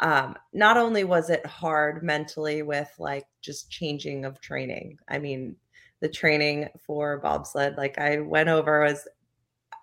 Um, 0.00 0.36
not 0.52 0.76
only 0.76 1.04
was 1.04 1.30
it 1.30 1.46
hard 1.46 2.02
mentally 2.02 2.62
with 2.62 2.90
like 2.98 3.26
just 3.40 3.70
changing 3.70 4.24
of 4.24 4.40
training. 4.40 4.98
I 5.08 5.18
mean, 5.18 5.56
the 6.00 6.08
training 6.08 6.68
for 6.84 7.18
bobsled, 7.18 7.76
like 7.76 7.98
I 7.98 8.18
went 8.18 8.48
over 8.48 8.82
was 8.82 9.06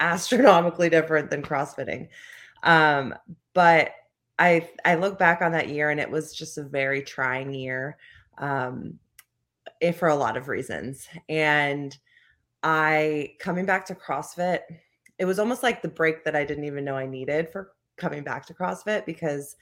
astronomically 0.01 0.89
different 0.89 1.29
than 1.29 1.41
crossfitting. 1.41 2.09
Um, 2.63 3.15
but 3.53 3.91
I 4.39 4.69
I 4.85 4.95
look 4.95 5.19
back 5.19 5.41
on 5.41 5.51
that 5.53 5.69
year 5.69 5.89
and 5.89 5.99
it 5.99 6.09
was 6.09 6.33
just 6.33 6.57
a 6.57 6.63
very 6.63 7.01
trying 7.01 7.53
year 7.53 7.97
um 8.37 8.99
eh, 9.81 9.91
for 9.91 10.07
a 10.09 10.15
lot 10.15 10.37
of 10.37 10.47
reasons. 10.47 11.07
And 11.29 11.95
I 12.63 13.35
coming 13.39 13.65
back 13.65 13.85
to 13.87 13.95
CrossFit, 13.95 14.61
it 15.17 15.25
was 15.25 15.39
almost 15.39 15.63
like 15.63 15.81
the 15.81 15.87
break 15.87 16.23
that 16.25 16.35
I 16.35 16.45
didn't 16.45 16.65
even 16.65 16.85
know 16.85 16.95
I 16.95 17.05
needed 17.05 17.49
for 17.49 17.73
coming 17.97 18.23
back 18.23 18.45
to 18.47 18.53
CrossFit 18.53 19.05
because 19.05 19.55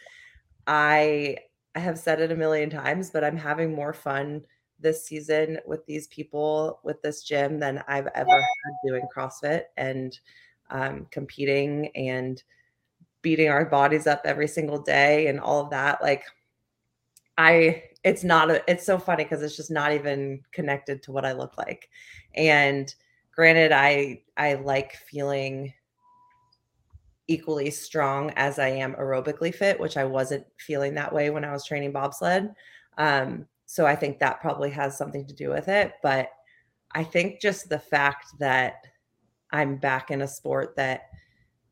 I 0.68 1.38
I 1.76 1.80
have 1.80 2.00
said 2.00 2.20
it 2.20 2.32
a 2.32 2.36
million 2.36 2.70
times, 2.70 3.10
but 3.12 3.24
I'm 3.24 3.38
having 3.38 3.74
more 3.74 3.94
fun 3.94 4.44
this 4.80 5.06
season 5.06 5.60
with 5.66 5.86
these 5.86 6.08
people 6.08 6.80
with 6.84 7.02
this 7.02 7.24
gym 7.24 7.60
than 7.60 7.84
I've 7.88 8.08
ever 8.16 8.30
had 8.32 8.88
doing 8.88 9.04
CrossFit 9.16 9.64
and 9.78 10.18
um, 10.72 11.08
competing 11.12 11.90
and 11.96 12.42
beating 13.22 13.50
our 13.50 13.66
bodies 13.66 14.08
up 14.08 14.22
every 14.26 14.48
single 14.48 14.82
day 14.82 15.28
and 15.28 15.40
all 15.40 15.62
of 15.62 15.70
that. 15.72 16.02
Like, 16.02 16.24
I, 17.38 17.84
it's 18.04 18.24
not, 18.24 18.50
a, 18.50 18.64
it's 18.70 18.86
so 18.86 18.98
funny 18.98 19.24
because 19.24 19.42
it's 19.44 19.56
just 19.56 19.72
not 19.72 19.94
even 19.94 20.42
connected 20.52 21.04
to 21.04 21.12
what 21.12 21.26
I 21.26 21.34
look 21.34 21.58
like. 21.58 21.90
And 22.36 22.94
granted, 23.34 23.72
I, 23.72 24.22
I 24.38 24.56
like 24.56 24.96
feeling 24.96 25.74
equally 27.28 27.70
strong 27.70 28.32
as 28.36 28.58
I 28.58 28.70
am 28.70 28.96
aerobically 28.96 29.54
fit, 29.54 29.80
which 29.80 29.98
I 29.98 30.04
wasn't 30.04 30.46
feeling 30.58 30.96
that 30.96 31.14
way 31.14 31.30
when 31.30 31.46
I 31.46 31.52
was 31.52 31.66
training 31.66 31.92
bobsled. 31.92 32.54
Um, 32.98 33.46
so 33.66 33.86
I 33.86 33.96
think 33.96 34.18
that 34.20 34.42
probably 34.42 34.72
has 34.72 34.98
something 34.98 35.26
to 35.28 35.34
do 35.34 35.50
with 35.50 35.68
it. 35.68 35.94
But 36.02 36.30
I 36.94 37.04
think 37.04 37.40
just 37.40 37.70
the 37.70 37.80
fact 37.80 38.26
that 38.40 38.78
I'm 39.52 39.78
back 39.78 40.10
in 40.10 40.24
a 40.24 40.28
sport 40.28 40.76
that 40.78 41.04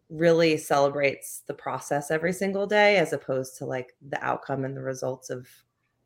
really 0.10 0.58
celebrates 0.58 1.44
the 1.48 1.54
process 1.54 2.12
every 2.12 2.32
single 2.34 2.66
day 2.66 2.98
as 2.98 3.14
opposed 3.14 3.58
to 3.58 3.66
like 3.66 3.94
the 4.10 4.24
outcome 4.24 4.64
and 4.64 4.76
the 4.76 4.82
results 4.82 5.30
of 5.30 5.48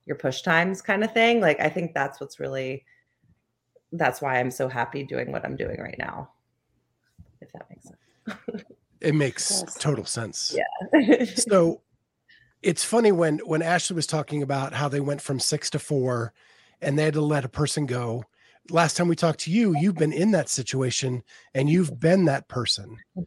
your 0.06 0.16
push 0.16 0.42
times 0.42 0.82
kind 0.82 1.04
of 1.04 1.14
thing. 1.14 1.40
Like 1.40 1.60
I 1.60 1.70
think 1.70 1.94
that's 1.94 2.20
what's 2.20 2.40
really 2.40 2.86
that's 3.92 4.22
why 4.22 4.40
I'm 4.40 4.52
so 4.52 4.68
happy 4.68 5.04
doing 5.04 5.32
what 5.32 5.46
I'm 5.46 5.56
doing 5.56 5.80
right 5.80 5.98
now. 6.00 6.32
If 7.42 7.52
that 7.52 7.70
makes 7.70 7.86
sense. 7.86 8.64
It 9.02 9.16
makes 9.16 9.62
Yes. 9.66 9.76
total 9.80 10.06
sense. 10.06 10.56
Yeah. 10.56 11.26
So 11.36 11.82
it's 12.62 12.84
funny 12.84 13.12
when 13.12 13.40
when 13.40 13.62
Ashleigh 13.62 13.96
was 13.96 14.08
talking 14.08 14.42
about 14.42 14.74
how 14.74 14.88
they 14.88 15.00
went 15.00 15.22
from 15.22 15.40
six 15.40 15.70
to 15.72 15.80
four 15.80 16.34
and 16.82 16.98
they 16.98 17.04
had 17.04 17.14
to 17.14 17.22
let 17.22 17.46
a 17.46 17.50
person 17.50 17.86
go. 17.86 18.24
Last 18.70 18.96
time 18.96 19.08
we 19.08 19.16
talked 19.16 19.42
to 19.42 19.52
you, 19.52 19.76
you've 19.80 19.96
been 19.96 20.14
in 20.14 20.32
that 20.32 20.50
situation 20.50 21.24
and 21.54 21.70
you've 21.70 22.00
been 22.00 22.26
that 22.26 22.48
person. 22.48 22.98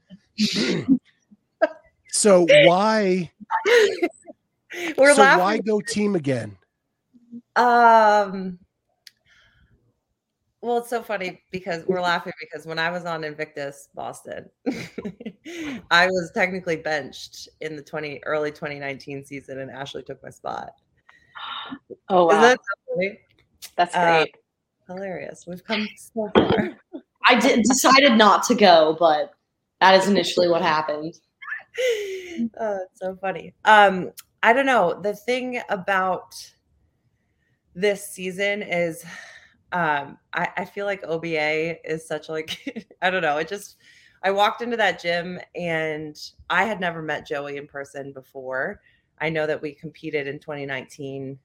so 2.08 2.46
why 2.64 3.30
We're 4.98 5.14
so 5.14 5.22
laughing. 5.22 5.38
why 5.38 5.58
go 5.58 5.80
team 5.80 6.14
again? 6.14 6.56
Um 7.56 8.58
well, 10.64 10.78
it's 10.78 10.88
so 10.88 11.02
funny 11.02 11.42
because 11.50 11.84
we're 11.86 12.00
laughing 12.00 12.32
because 12.40 12.66
when 12.66 12.78
I 12.78 12.90
was 12.90 13.04
on 13.04 13.22
Invictus 13.22 13.90
Boston, 13.94 14.48
I 15.90 16.06
was 16.06 16.32
technically 16.34 16.76
benched 16.76 17.50
in 17.60 17.76
the 17.76 17.82
20 17.82 18.22
early 18.24 18.50
2019 18.50 19.26
season 19.26 19.60
and 19.60 19.70
Ashleigh 19.70 20.06
took 20.06 20.22
my 20.22 20.30
spot. 20.30 20.70
Oh 22.08 22.26
wow, 22.26 22.40
that 22.40 22.58
so 22.58 22.94
funny? 22.94 23.18
that's 23.76 23.94
uh, 23.94 24.22
great. 24.22 24.34
Hilarious. 24.86 25.44
We've 25.46 25.64
come 25.64 25.86
so 25.96 26.30
far. 26.34 26.70
i 27.26 27.38
did, 27.38 27.62
decided 27.62 28.16
not 28.16 28.42
to 28.44 28.54
go 28.54 28.96
but 28.98 29.34
that 29.80 29.94
is 30.00 30.08
initially 30.08 30.48
what 30.48 30.62
happened 30.62 31.14
oh, 32.60 32.80
so 32.94 33.16
funny. 33.20 33.54
Um, 33.64 34.12
I 34.42 34.52
don't 34.52 34.66
know. 34.66 35.00
The 35.00 35.14
thing 35.14 35.60
about 35.68 36.34
this 37.74 38.08
season 38.08 38.62
is 38.62 39.04
um 39.72 40.16
I, 40.32 40.48
I 40.58 40.64
feel 40.64 40.86
like 40.86 41.02
OBA 41.02 41.90
is 41.90 42.06
such 42.06 42.28
like 42.28 42.86
I 43.02 43.10
don't 43.10 43.22
know, 43.22 43.38
it 43.38 43.48
just 43.48 43.76
I 44.22 44.30
walked 44.30 44.62
into 44.62 44.76
that 44.76 45.02
gym 45.02 45.40
and 45.54 46.16
I 46.48 46.64
had 46.64 46.80
never 46.80 47.02
met 47.02 47.26
Joey 47.26 47.56
in 47.56 47.66
person 47.66 48.12
before. 48.12 48.80
I 49.20 49.28
know 49.28 49.46
that 49.46 49.60
we 49.60 49.72
competed 49.74 50.26
in 50.26 50.38
2019 50.38 51.38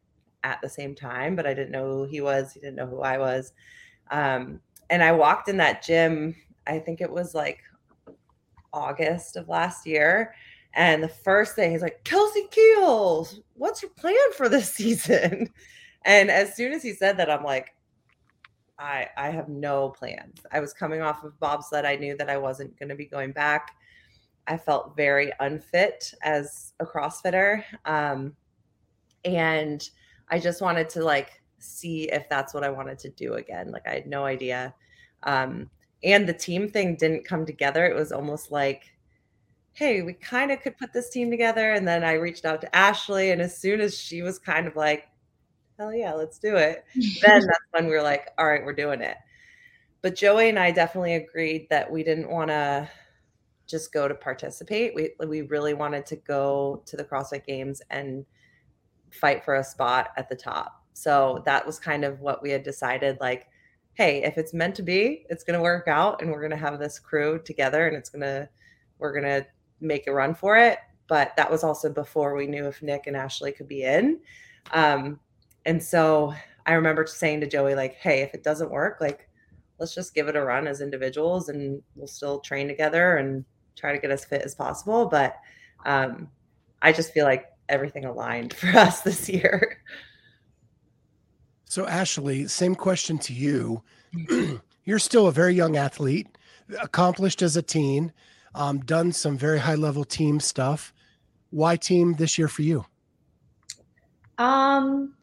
at 0.44 0.62
the 0.62 0.70
same 0.70 0.96
time, 0.96 1.36
but 1.36 1.46
I 1.46 1.54
didn't 1.54 1.72
know 1.72 1.90
who 1.90 2.04
he 2.06 2.22
was. 2.22 2.54
He 2.54 2.62
didn't 2.62 2.78
know 2.78 2.88
who 2.88 3.02
I 3.02 3.18
was. 3.18 3.52
Um, 4.12 4.62
and 4.90 5.04
I 5.04 5.12
walked 5.12 5.50
in 5.50 5.58
that 5.58 5.84
gym, 5.84 6.36
I 6.68 6.80
think 6.80 7.02
it 7.02 7.12
was 7.12 7.36
like 7.36 7.60
August 8.74 9.36
of 9.36 9.50
last 9.50 9.86
year. 9.86 10.34
And 10.74 11.04
the 11.04 11.10
first 11.10 11.56
thing 11.56 11.72
he's 11.72 11.82
like, 11.82 12.04
Kelsey 12.04 12.46
Kiels, 12.52 13.40
what's 13.56 13.82
your 13.82 13.92
plan 13.92 14.16
for 14.36 14.50
this 14.50 14.72
season? 14.74 15.50
And 16.06 16.30
as 16.32 16.56
soon 16.56 16.74
as 16.74 16.84
he 16.84 16.94
said 16.94 17.18
that, 17.18 17.30
I'm 17.30 17.44
like, 17.44 17.74
I 18.78 19.08
I 19.18 19.30
have 19.30 19.50
no 19.50 19.90
plans. 19.90 20.46
I 20.52 20.60
was 20.60 20.74
coming 20.74 21.02
off 21.02 21.24
of 21.24 21.38
bobsled. 21.40 21.86
I 21.86 21.98
knew 21.98 22.16
that 22.18 22.30
I 22.30 22.38
wasn't 22.38 22.78
going 22.80 22.90
to 22.90 22.96
be 22.96 23.06
going 23.06 23.34
back. 23.34 23.76
I 24.48 24.58
felt 24.58 24.96
very 24.96 25.32
unfit 25.40 26.14
as 26.24 26.74
a 26.80 26.86
CrossFitter. 26.86 27.64
Um, 27.86 28.36
and 29.26 29.88
I 30.30 30.40
just 30.40 30.62
wanted 30.62 30.90
to 30.90 31.04
like 31.04 31.42
see 31.60 32.04
if 32.04 32.28
that's 32.30 32.54
what 32.54 32.64
I 32.64 32.70
wanted 32.70 32.98
to 33.00 33.10
do 33.10 33.34
again. 33.34 33.72
Like 33.72 33.88
I 33.88 33.92
had 33.92 34.08
no 34.08 34.26
idea. 34.26 34.74
Um, 35.24 35.70
and 36.04 36.28
the 36.28 36.34
team 36.34 36.70
thing 36.70 36.96
didn't 36.96 37.26
come 37.26 37.46
together. 37.46 37.86
It 37.86 37.96
was 37.96 38.12
almost 38.12 38.52
like, 38.52 38.92
hey, 39.74 40.02
we 40.02 40.14
kind 40.14 40.52
of 40.52 40.62
could 40.62 40.78
put 40.78 40.94
this 40.94 41.10
team 41.10 41.30
together. 41.30 41.74
And 41.74 41.88
then 41.88 42.04
I 42.04 42.14
reached 42.14 42.46
out 42.46 42.62
to 42.62 42.70
Ashleigh, 42.76 43.32
and 43.32 43.42
as 43.42 43.58
soon 43.58 43.82
as 43.82 43.98
she 43.98 44.22
was 44.22 44.40
kind 44.40 44.68
of 44.68 44.76
like, 44.76 45.08
hell 45.78 45.94
yeah, 45.94 46.14
let's 46.14 46.40
do 46.40 46.56
it, 46.58 46.84
then 47.22 47.42
that's 47.42 47.66
when 47.72 47.86
we 47.86 47.92
were 47.92 48.02
like, 48.02 48.30
all 48.38 48.48
right, 48.48 48.66
we're 48.66 48.74
doing 48.74 49.02
it. 49.02 49.18
But 50.02 50.16
Joey 50.16 50.50
and 50.50 50.60
I 50.60 50.72
definitely 50.72 51.16
agreed 51.16 51.68
that 51.70 51.90
we 51.90 52.04
didn't 52.04 52.30
want 52.30 52.50
to 52.50 52.90
just 53.68 53.94
go 53.94 54.08
to 54.08 54.16
participate. 54.16 54.96
We 54.96 55.12
we 55.26 55.44
really 55.44 55.74
wanted 55.74 56.06
to 56.08 56.16
go 56.16 56.82
to 56.86 56.98
the 56.98 57.04
CrossFit 57.04 57.46
Games 57.46 57.82
and 57.90 58.26
fight 59.12 59.44
for 59.44 59.56
a 59.56 59.64
spot 59.64 60.10
at 60.18 60.28
the 60.28 60.36
top. 60.36 60.84
So 60.94 61.44
that 61.46 61.66
was 61.66 61.80
kind 61.80 62.04
of 62.04 62.20
what 62.20 62.42
we 62.42 62.50
had 62.50 62.64
decided 62.64 63.18
like 63.22 63.48
hey, 64.00 64.24
if 64.24 64.38
it's 64.38 64.54
meant 64.54 64.74
to 64.76 64.82
be, 64.82 65.26
it's 65.30 65.44
going 65.44 65.60
to 65.60 65.62
work 65.62 65.90
out 65.90 66.22
and 66.22 66.32
we're 66.32 66.40
going 66.40 66.50
to 66.50 66.56
have 66.56 66.80
this 66.80 66.98
crew 66.98 67.38
together 67.44 67.86
and 67.86 67.98
it's 67.98 68.10
going 68.10 68.22
to, 68.22 68.48
we're 68.98 69.12
going 69.12 69.26
to 69.26 69.46
make 69.82 70.08
a 70.08 70.14
run 70.14 70.34
for 70.34 70.56
it. 70.56 70.80
But 71.10 71.34
that 71.36 71.52
was 71.52 71.66
also 71.66 71.92
before 71.92 72.34
we 72.34 72.48
knew 72.48 72.66
if 72.66 72.82
Nick 72.82 73.08
and 73.08 73.18
Ashleigh 73.18 73.58
could 73.58 73.68
be 73.68 73.84
in. 73.84 74.22
Um, 74.72 75.20
and 75.66 75.84
so 75.84 76.34
I 76.66 76.76
remember 76.76 77.06
saying 77.08 77.42
to 77.42 77.48
Joey, 77.48 77.76
like, 77.76 77.96
hey, 77.96 78.22
if 78.22 78.34
it 78.34 78.42
doesn't 78.42 78.72
work, 78.72 79.02
like, 79.02 79.28
let's 79.80 79.94
just 79.94 80.16
give 80.16 80.30
it 80.30 80.38
a 80.38 80.42
run 80.42 80.66
as 80.66 80.80
individuals 80.80 81.50
and 81.50 81.82
we'll 81.96 82.08
still 82.08 82.40
train 82.40 82.70
together 82.70 83.18
and 83.18 83.44
try 83.76 83.92
to 83.92 84.00
get 84.00 84.12
as 84.12 84.24
fit 84.24 84.44
as 84.44 84.56
possible. 84.56 85.08
But 85.08 85.36
um, 85.86 86.30
I 86.82 86.94
just 86.94 87.12
feel 87.12 87.26
like 87.26 87.48
everything 87.68 88.06
aligned 88.06 88.54
for 88.58 88.70
us 88.70 89.02
this 89.02 89.28
year. 89.28 89.82
So, 91.70 91.86
Ashleigh, 91.86 92.50
same 92.50 92.74
question 92.74 93.20
to 93.20 93.34
you. 93.34 93.84
You're 94.86 94.98
still 94.98 95.28
a 95.28 95.32
very 95.32 95.54
young 95.54 95.78
athlete, 95.78 96.28
accomplished 96.82 97.44
as 97.44 97.56
a 97.58 97.62
teen, 97.62 98.12
um, 98.56 98.80
done 98.80 99.12
some 99.12 99.38
very 99.38 99.60
high 99.60 99.76
level 99.76 100.04
team 100.04 100.40
stuff. 100.40 100.92
Why 101.52 101.76
team 101.76 102.14
this 102.14 102.40
year 102.40 102.48
for 102.48 102.64
you? 102.64 102.86
Um, 104.40 105.14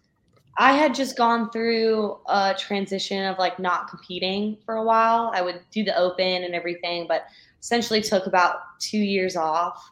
I 0.57 0.75
had 0.75 0.95
just 0.95 1.17
gone 1.17 1.51
through 1.51 2.17
a 2.29 2.55
transition 2.57 3.25
of 3.25 3.39
like 3.39 3.59
not 3.59 3.89
competing 3.89 4.59
for 4.65 4.77
a 4.77 4.85
while. 4.85 5.33
I 5.35 5.43
would 5.43 5.63
do 5.73 5.83
the 5.83 5.99
open 5.99 6.45
and 6.45 6.55
everything, 6.55 7.07
but 7.09 7.25
essentially 7.61 8.01
took 8.01 8.29
about 8.29 8.59
two 8.79 8.99
years 8.99 9.35
off. 9.35 9.91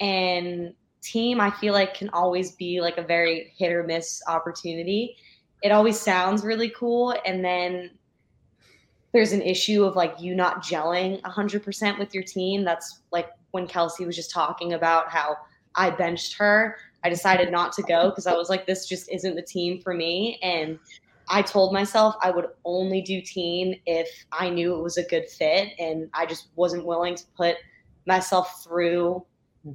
And 0.00 0.74
team, 1.00 1.40
I 1.40 1.52
feel 1.52 1.74
like 1.74 1.94
can 1.94 2.08
always 2.08 2.56
be 2.56 2.80
like 2.80 2.98
a 2.98 3.02
very 3.02 3.52
hit 3.56 3.70
or 3.70 3.84
miss 3.84 4.20
opportunity 4.26 5.16
it 5.62 5.70
always 5.72 5.98
sounds 5.98 6.44
really 6.44 6.70
cool. 6.70 7.14
And 7.24 7.44
then 7.44 7.90
there's 9.12 9.32
an 9.32 9.42
issue 9.42 9.84
of 9.84 9.94
like 9.94 10.20
you 10.20 10.34
not 10.34 10.62
gelling 10.62 11.20
100% 11.22 11.98
with 11.98 12.14
your 12.14 12.24
team. 12.24 12.64
That's 12.64 13.00
like 13.12 13.28
when 13.52 13.66
kelsey 13.66 14.04
was 14.04 14.16
just 14.16 14.30
talking 14.30 14.72
about 14.72 15.08
how 15.10 15.36
i 15.76 15.88
benched 15.88 16.34
her 16.36 16.76
i 17.04 17.08
decided 17.08 17.50
not 17.50 17.70
to 17.70 17.82
go 17.82 18.08
because 18.08 18.26
i 18.26 18.32
was 18.32 18.48
like 18.48 18.66
this 18.66 18.88
just 18.88 19.10
isn't 19.12 19.36
the 19.36 19.42
team 19.42 19.80
for 19.80 19.94
me. 19.94 20.38
And 20.42 20.78
i 21.28 21.40
told 21.40 21.72
myself 21.72 22.16
i 22.20 22.30
would 22.30 22.46
only 22.64 23.00
do 23.00 23.20
team 23.20 23.74
if 23.86 24.08
i 24.32 24.50
knew 24.50 24.74
it 24.74 24.82
was 24.82 24.96
a 24.96 25.04
good 25.04 25.28
fit. 25.28 25.68
And 25.78 26.10
i 26.14 26.26
just 26.26 26.48
wasn't 26.56 26.84
willing 26.84 27.14
to 27.14 27.24
put 27.36 27.56
myself 28.06 28.64
through 28.64 29.24
hmm. 29.62 29.72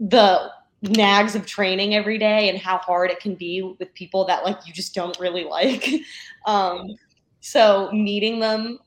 the 0.00 0.50
nags 0.82 1.34
of 1.34 1.44
training 1.44 1.94
every 1.94 2.18
day 2.18 2.48
and 2.48 2.58
how 2.58 2.78
hard 2.78 3.10
it 3.10 3.20
can 3.20 3.34
be 3.34 3.62
with 3.78 3.92
people 3.94 4.24
that 4.26 4.44
like 4.44 4.58
you 4.66 4.72
just 4.72 4.94
don't 4.94 5.18
really 5.18 5.44
like. 5.44 5.88
Um, 6.46 6.94
so 7.40 7.90
meeting 7.92 8.40
them 8.40 8.78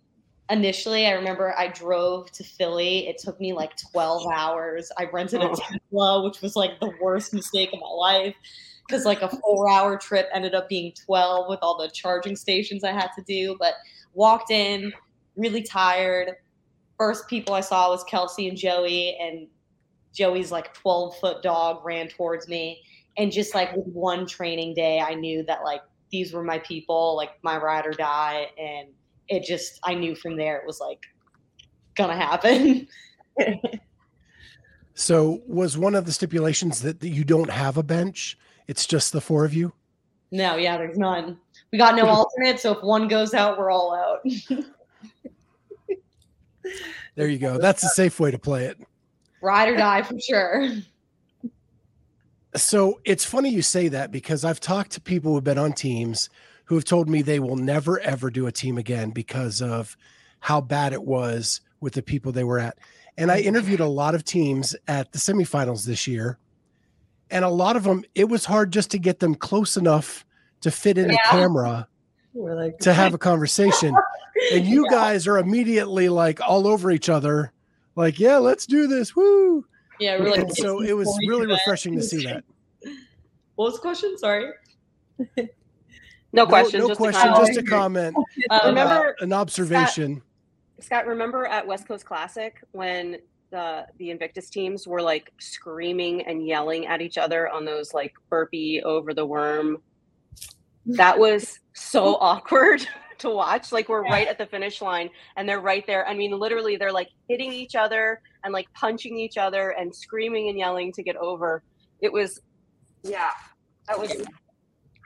initially, 0.50 1.06
I 1.06 1.12
remember 1.12 1.54
I 1.56 1.68
drove 1.68 2.32
to 2.32 2.44
Philly. 2.44 3.08
It 3.08 3.20
took 3.20 3.40
me 3.40 3.54
like 3.54 3.76
12 3.92 4.26
hours. 4.34 4.92
I 4.98 5.06
rented 5.06 5.42
a 5.42 5.50
oh. 5.50 5.56
Tesla, 5.56 6.24
which 6.24 6.42
was 6.42 6.56
like 6.56 6.80
the 6.80 6.92
worst 7.00 7.36
mistake 7.36 7.70
of 7.72 7.80
my 7.80 7.88
life 7.88 8.34
because 8.88 9.06
like 9.06 9.22
a 9.22 9.30
four 9.30 9.70
hour 9.70 9.98
trip 9.98 10.28
ended 10.34 10.54
up 10.54 10.68
being 10.68 10.92
12 11.06 11.50
with 11.50 11.60
all 11.62 11.78
the 11.78 11.90
charging 11.90 12.36
stations 12.36 12.84
I 12.84 12.92
had 12.92 13.10
to 13.16 13.24
do. 13.24 13.56
But 13.60 13.76
walked 14.14 14.52
in 14.52 14.92
really 15.36 15.64
tired. 15.64 16.36
First 16.98 17.28
people 17.28 17.54
I 17.56 17.62
saw 17.62 17.90
was 17.90 18.04
Kelsey 18.04 18.48
and 18.48 18.58
Joey, 18.58 19.18
and 19.20 19.48
Joey's 20.14 20.52
like 20.52 20.74
12 20.74 21.18
foot 21.18 21.42
dog 21.42 21.86
ran 21.86 22.08
towards 22.08 22.48
me. 22.48 22.82
And 23.18 23.32
just 23.32 23.54
like 23.54 23.76
with 23.76 23.88
one 23.88 24.26
training 24.26 24.74
day, 24.74 25.00
I 25.00 25.14
knew 25.14 25.44
that 25.44 25.64
like 25.64 25.82
these 26.12 26.34
were 26.34 26.44
my 26.44 26.60
people, 26.60 27.16
like 27.16 27.32
my 27.44 27.58
ride 27.58 27.86
or 27.86 27.92
die. 27.92 28.48
And 28.58 28.90
it 29.28 29.44
just, 29.44 29.80
I 29.84 29.94
knew 29.94 30.16
from 30.16 30.36
there 30.36 30.58
it 30.58 30.66
was 30.66 30.80
like 30.80 31.00
gonna 31.96 32.16
happen. 32.16 32.88
so, 34.94 35.42
was 35.48 35.78
one 35.78 35.96
of 35.96 36.06
the 36.06 36.12
stipulations 36.12 36.82
that, 36.82 37.00
that 37.00 37.10
you 37.10 37.24
don't 37.24 37.50
have 37.50 37.78
a 37.78 37.84
bench? 37.84 38.38
It's 38.68 38.86
just 38.86 39.12
the 39.12 39.22
four 39.22 39.46
of 39.46 39.54
you? 39.54 39.74
No, 40.32 40.56
yeah, 40.56 40.78
there's 40.78 40.98
none. 40.98 41.38
We 41.72 41.78
got 41.78 41.96
no 41.96 42.06
alternate. 42.10 42.60
So, 42.60 42.74
if 42.74 42.84
one 42.84 43.08
goes 43.08 43.34
out, 43.34 43.58
we're 43.58 43.72
all 43.72 43.94
out. 43.94 44.22
there 47.16 47.28
you 47.28 47.40
go. 47.40 47.58
That's 47.58 47.84
a 47.84 47.90
safe 47.90 48.20
way 48.20 48.32
to 48.32 48.40
play 48.40 48.66
it 48.66 48.78
ride 49.42 49.70
or 49.70 49.78
die 49.78 50.02
for 50.02 50.20
sure. 50.20 50.70
So 52.56 53.00
it's 53.06 53.24
funny 53.24 53.50
you 53.50 53.62
say 53.62 53.88
that 53.90 54.12
because 54.12 54.44
I've 54.44 54.60
talked 54.60 54.92
to 54.92 55.02
people 55.02 55.34
who've 55.34 55.44
been 55.44 55.58
on 55.58 55.74
teams 55.74 56.30
who 56.66 56.76
have 56.76 56.84
told 56.84 57.10
me 57.10 57.22
they 57.22 57.40
will 57.40 57.56
never 57.56 58.00
ever 58.00 58.30
do 58.30 58.48
a 58.48 58.52
team 58.52 58.78
again 58.78 59.12
because 59.12 59.62
of 59.62 59.96
how 60.40 60.60
bad 60.62 60.94
it 60.94 61.04
was 61.04 61.62
with 61.80 61.94
the 61.94 62.02
people 62.02 62.32
they 62.32 62.44
were 62.44 62.60
at. 62.60 62.78
And 63.18 63.32
I 63.32 63.40
interviewed 63.40 63.80
a 63.80 63.88
lot 63.88 64.16
of 64.16 64.24
teams 64.24 64.76
at 64.88 65.12
the 65.12 65.20
semifinals 65.20 65.86
this 65.86 66.08
year. 66.08 66.38
And 67.30 67.46
a 67.46 67.50
lot 67.50 67.76
of 67.76 67.84
them, 67.84 68.04
it 68.16 68.26
was 68.26 68.46
hard 68.46 68.72
just 68.74 68.92
to 68.92 69.00
get 69.00 69.20
them 69.20 69.36
close 69.36 69.78
enough 69.78 70.26
to 70.62 70.72
fit 70.72 70.98
in 70.98 71.10
yeah. 71.10 71.16
the 71.16 71.30
camera 71.30 71.88
like, 72.34 72.78
to 72.80 72.94
have 72.94 73.14
a 73.14 73.18
conversation. 73.18 73.96
and 74.54 74.66
you 74.66 74.86
yeah. 74.92 74.98
guys 74.98 75.28
are 75.28 75.38
immediately 75.38 76.10
like 76.10 76.42
all 76.42 76.68
over 76.68 76.92
each 76.92 77.10
other 77.10 77.52
like, 77.96 78.20
yeah, 78.20 78.38
let's 78.38 78.66
do 78.66 78.88
this. 78.88 79.16
Woo. 79.16 79.66
Yeah, 80.00 80.14
really. 80.14 80.50
so 80.56 80.82
it 80.82 80.94
was 80.94 81.08
really 81.28 81.48
refreshing 81.48 81.96
to 81.96 82.02
see 82.02 82.26
that. 82.26 82.44
What 83.56 83.66
was 83.66 83.76
the 83.76 83.82
question? 83.82 84.18
Sorry. 84.18 84.50
no 86.34 86.48
question. 86.48 86.80
No, 86.80 86.86
no 86.86 86.88
just 86.88 87.00
question. 87.00 87.30
A 87.30 87.36
just 87.36 87.58
a 87.58 87.64
comment. 87.64 88.16
Uh, 88.50 88.60
remember 88.66 89.16
an 89.20 89.34
observation. 89.34 90.16
Scott, 90.80 90.86
Scott, 90.86 91.08
remember 91.08 91.46
at 91.46 91.68
West 91.68 91.88
Coast 91.88 92.04
Classic 92.04 92.56
when 92.72 93.18
the 93.52 93.86
the 93.98 94.10
Invictus 94.10 94.50
teams 94.50 94.88
were 94.88 95.02
like 95.02 95.32
screaming 95.40 96.24
and 96.24 96.48
yelling 96.48 96.88
at 96.88 97.02
each 97.02 97.20
other 97.20 97.50
on 97.50 97.66
those 97.66 97.94
like 97.94 98.14
burpee 98.30 98.82
over 98.84 99.14
the 99.14 99.26
worm. 99.26 99.78
That 100.88 101.20
was 101.20 101.60
so 101.74 102.16
awkward 102.16 102.88
to 103.22 103.30
watch. 103.30 103.72
Like 103.72 103.90
we're 103.90 104.04
right 104.04 104.28
at 104.28 104.38
the 104.38 104.46
finish 104.46 104.82
line 104.82 105.10
and 105.36 105.48
they're 105.48 105.62
right 105.62 105.86
there. 105.88 106.08
I 106.08 106.14
mean, 106.14 106.38
literally 106.38 106.78
they're 106.78 106.92
like 106.92 107.10
hitting 107.28 107.52
each 107.52 107.76
other 107.76 108.22
and 108.44 108.54
like 108.54 108.72
punching 108.74 109.18
each 109.18 109.38
other 109.38 109.72
and 109.72 109.96
screaming 109.96 110.50
and 110.50 110.58
yelling 110.58 110.92
to 110.94 111.04
get 111.04 111.16
over. 111.18 111.64
It 112.02 112.12
was 112.12 112.42
yeah, 113.04 113.32
that 113.88 114.00
was 114.00 114.14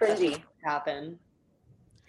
cringy. 0.01 0.41
Happen. 0.63 1.19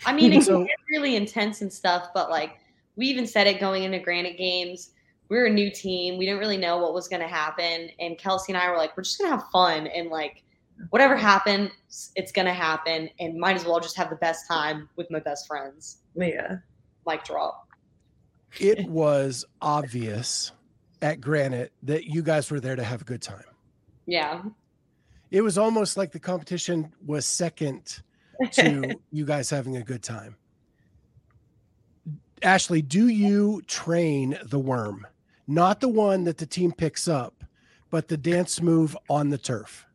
I 0.04 0.12
mean, 0.14 0.32
it's 0.32 0.48
really 0.90 1.16
intense 1.16 1.60
and 1.60 1.72
stuff, 1.72 2.08
but 2.14 2.30
like 2.30 2.56
we 2.96 3.06
even 3.06 3.26
said 3.26 3.46
it 3.46 3.60
going 3.60 3.84
into 3.84 3.98
Granite 3.98 4.38
Games. 4.38 4.90
we 5.28 5.36
were 5.36 5.46
a 5.46 5.52
new 5.52 5.70
team. 5.70 6.16
We 6.18 6.24
didn't 6.24 6.40
really 6.40 6.56
know 6.56 6.78
what 6.78 6.94
was 6.94 7.08
going 7.08 7.20
to 7.20 7.28
happen. 7.28 7.90
And 8.00 8.16
Kelsey 8.16 8.52
and 8.52 8.60
I 8.60 8.70
were 8.70 8.78
like, 8.78 8.96
we're 8.96 9.02
just 9.02 9.18
going 9.18 9.30
to 9.30 9.36
have 9.36 9.46
fun 9.50 9.86
and 9.88 10.08
like 10.08 10.42
whatever 10.90 11.16
happens, 11.16 11.70
it's 12.14 12.32
going 12.32 12.46
to 12.46 12.52
happen. 12.52 13.08
And 13.18 13.38
might 13.38 13.56
as 13.56 13.64
well 13.64 13.80
just 13.80 13.96
have 13.96 14.10
the 14.10 14.16
best 14.16 14.46
time 14.48 14.88
with 14.96 15.10
my 15.10 15.20
best 15.20 15.46
friends. 15.46 15.98
Yeah. 16.14 16.56
Like 17.04 17.24
drop. 17.24 17.68
It 18.58 18.88
was 18.88 19.44
obvious 19.60 20.52
at 21.02 21.20
Granite 21.20 21.72
that 21.82 22.04
you 22.04 22.22
guys 22.22 22.50
were 22.50 22.60
there 22.60 22.76
to 22.76 22.84
have 22.84 23.02
a 23.02 23.04
good 23.04 23.22
time. 23.22 23.44
Yeah. 24.06 24.42
It 25.30 25.42
was 25.42 25.58
almost 25.58 25.96
like 25.96 26.12
the 26.12 26.20
competition 26.20 26.92
was 27.04 27.26
second 27.26 28.02
to 28.52 28.94
you 29.12 29.24
guys 29.24 29.50
having 29.50 29.76
a 29.76 29.82
good 29.82 30.02
time. 30.02 30.36
Ashleigh, 32.42 32.86
do 32.86 33.08
you 33.08 33.62
train 33.66 34.38
the 34.44 34.58
worm? 34.58 35.06
Not 35.46 35.80
the 35.80 35.88
one 35.88 36.24
that 36.24 36.38
the 36.38 36.46
team 36.46 36.72
picks 36.72 37.08
up, 37.08 37.44
but 37.90 38.08
the 38.08 38.16
dance 38.16 38.60
move 38.60 38.96
on 39.08 39.30
the 39.30 39.38
turf. 39.38 39.86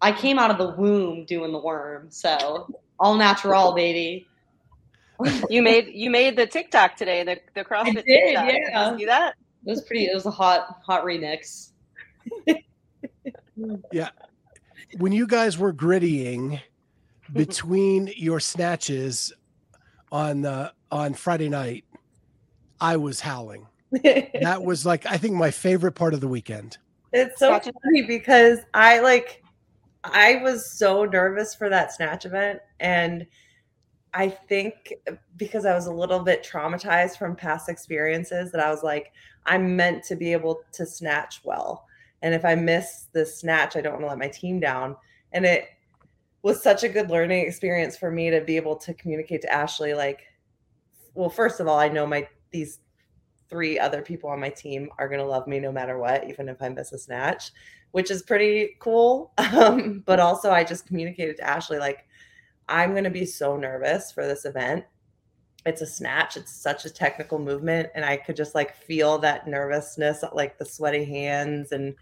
I 0.00 0.12
came 0.12 0.38
out 0.38 0.50
of 0.50 0.58
the 0.58 0.70
womb 0.80 1.24
doing 1.24 1.52
the 1.52 1.58
worm, 1.58 2.10
so 2.10 2.74
all 2.98 3.14
natural, 3.14 3.72
baby. 3.72 4.26
you 5.48 5.62
made 5.62 5.88
you 5.94 6.10
made 6.10 6.36
the 6.36 6.46
TikTok 6.46 6.96
today, 6.96 7.24
the 7.24 7.38
the 7.54 7.64
CrossFit. 7.64 7.88
I 7.88 7.92
did, 7.92 8.04
TikTok. 8.04 8.52
yeah. 8.52 8.96
see 8.96 9.04
that? 9.06 9.34
It 9.64 9.70
was 9.70 9.82
pretty. 9.82 10.06
It 10.06 10.14
was 10.14 10.26
a 10.26 10.30
hot 10.30 10.80
hot 10.84 11.04
remix. 11.04 11.70
yeah, 13.92 14.10
when 14.98 15.12
you 15.12 15.26
guys 15.26 15.56
were 15.56 15.72
griddying 15.72 16.60
between 17.32 18.12
your 18.16 18.40
snatches 18.40 19.32
on 20.12 20.42
the 20.42 20.72
on 20.90 21.14
Friday 21.14 21.48
night, 21.48 21.84
I 22.80 22.96
was 22.96 23.20
howling. 23.20 23.66
that 24.02 24.62
was 24.62 24.84
like 24.84 25.06
I 25.06 25.16
think 25.16 25.34
my 25.34 25.50
favorite 25.50 25.92
part 25.92 26.12
of 26.12 26.20
the 26.20 26.28
weekend. 26.28 26.78
It's 27.12 27.38
so 27.38 27.58
funny 27.58 28.02
because 28.02 28.58
I 28.74 29.00
like 29.00 29.42
I 30.12 30.40
was 30.42 30.78
so 30.78 31.04
nervous 31.04 31.54
for 31.54 31.68
that 31.68 31.92
snatch 31.92 32.26
event 32.26 32.60
and 32.80 33.26
I 34.14 34.28
think 34.28 34.94
because 35.36 35.66
I 35.66 35.74
was 35.74 35.86
a 35.86 35.92
little 35.92 36.20
bit 36.20 36.42
traumatized 36.44 37.18
from 37.18 37.36
past 37.36 37.68
experiences 37.68 38.50
that 38.52 38.60
I 38.60 38.70
was 38.70 38.82
like 38.82 39.12
I'm 39.44 39.76
meant 39.76 40.04
to 40.04 40.16
be 40.16 40.32
able 40.32 40.62
to 40.72 40.86
snatch 40.86 41.40
well. 41.44 41.86
And 42.22 42.34
if 42.34 42.44
I 42.44 42.54
miss 42.54 43.08
the 43.12 43.24
snatch, 43.24 43.76
I 43.76 43.80
don't 43.80 43.92
want 43.92 44.04
to 44.04 44.08
let 44.08 44.18
my 44.18 44.28
team 44.28 44.58
down. 44.58 44.96
And 45.32 45.44
it 45.44 45.68
was 46.42 46.62
such 46.62 46.84
a 46.84 46.88
good 46.88 47.10
learning 47.10 47.44
experience 47.46 47.96
for 47.96 48.10
me 48.10 48.30
to 48.30 48.40
be 48.40 48.56
able 48.56 48.76
to 48.76 48.94
communicate 48.94 49.42
to 49.42 49.48
Ashleigh 49.48 49.96
like 49.96 50.20
well 51.14 51.28
first 51.28 51.58
of 51.58 51.66
all 51.66 51.78
I 51.78 51.88
know 51.88 52.06
my 52.06 52.28
these 52.52 52.78
three 53.48 53.78
other 53.78 54.00
people 54.00 54.30
on 54.30 54.40
my 54.40 54.50
team 54.50 54.88
are 54.98 55.08
going 55.08 55.20
to 55.20 55.26
love 55.26 55.46
me 55.46 55.58
no 55.58 55.72
matter 55.72 55.98
what 55.98 56.28
even 56.28 56.48
if 56.48 56.62
I 56.62 56.68
miss 56.68 56.92
a 56.92 56.98
snatch 56.98 57.50
which 57.92 58.10
is 58.10 58.22
pretty 58.22 58.76
cool 58.78 59.32
um, 59.38 60.02
but 60.06 60.20
also 60.20 60.50
I 60.50 60.64
just 60.64 60.86
communicated 60.86 61.36
to 61.38 61.42
Ashleigh 61.42 61.80
like 61.80 62.06
I'm 62.68 62.92
going 62.92 63.04
to 63.04 63.10
be 63.10 63.26
so 63.26 63.56
nervous 63.56 64.12
for 64.12 64.26
this 64.26 64.44
event 64.44 64.84
it's 65.64 65.82
a 65.82 65.86
snatch 65.86 66.36
it's 66.36 66.52
such 66.52 66.84
a 66.84 66.90
technical 66.90 67.38
movement 67.38 67.88
and 67.94 68.04
I 68.04 68.16
could 68.16 68.36
just 68.36 68.54
like 68.54 68.76
feel 68.76 69.18
that 69.18 69.48
nervousness 69.48 70.24
like 70.32 70.58
the 70.58 70.64
sweaty 70.64 71.04
hands 71.04 71.72
and 71.72 71.94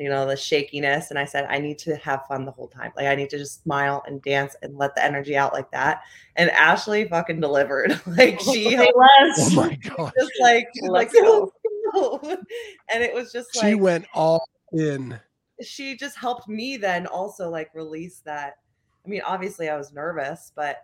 you 0.00 0.08
know, 0.08 0.26
the 0.26 0.36
shakiness. 0.36 1.10
And 1.10 1.18
I 1.18 1.24
said, 1.24 1.46
I 1.48 1.58
need 1.58 1.78
to 1.80 1.94
have 1.96 2.26
fun 2.26 2.44
the 2.44 2.52
whole 2.52 2.68
time. 2.68 2.92
Like 2.96 3.06
I 3.06 3.14
need 3.14 3.30
to 3.30 3.38
just 3.38 3.62
smile 3.62 4.02
and 4.06 4.22
dance 4.22 4.56
and 4.62 4.76
let 4.76 4.94
the 4.94 5.04
energy 5.04 5.36
out 5.36 5.52
like 5.52 5.70
that. 5.72 6.02
And 6.36 6.50
Ashleigh 6.50 7.08
fucking 7.08 7.40
delivered. 7.40 8.00
like 8.06 8.40
she 8.40 8.76
oh 8.78 9.50
my 9.54 9.74
god. 9.76 10.12
Just 10.18 10.32
like 10.40 10.68
like 10.88 11.10
cool. 11.92 12.20
and 12.22 13.02
it 13.02 13.14
was 13.14 13.30
just 13.32 13.54
like 13.56 13.66
she 13.66 13.74
went 13.74 14.06
all 14.14 14.48
in. 14.72 15.20
She 15.62 15.96
just 15.96 16.16
helped 16.16 16.48
me 16.48 16.76
then 16.76 17.06
also 17.06 17.50
like 17.50 17.70
release 17.74 18.22
that. 18.24 18.58
I 19.04 19.08
mean, 19.08 19.22
obviously 19.24 19.68
I 19.68 19.76
was 19.76 19.92
nervous, 19.92 20.52
but 20.54 20.78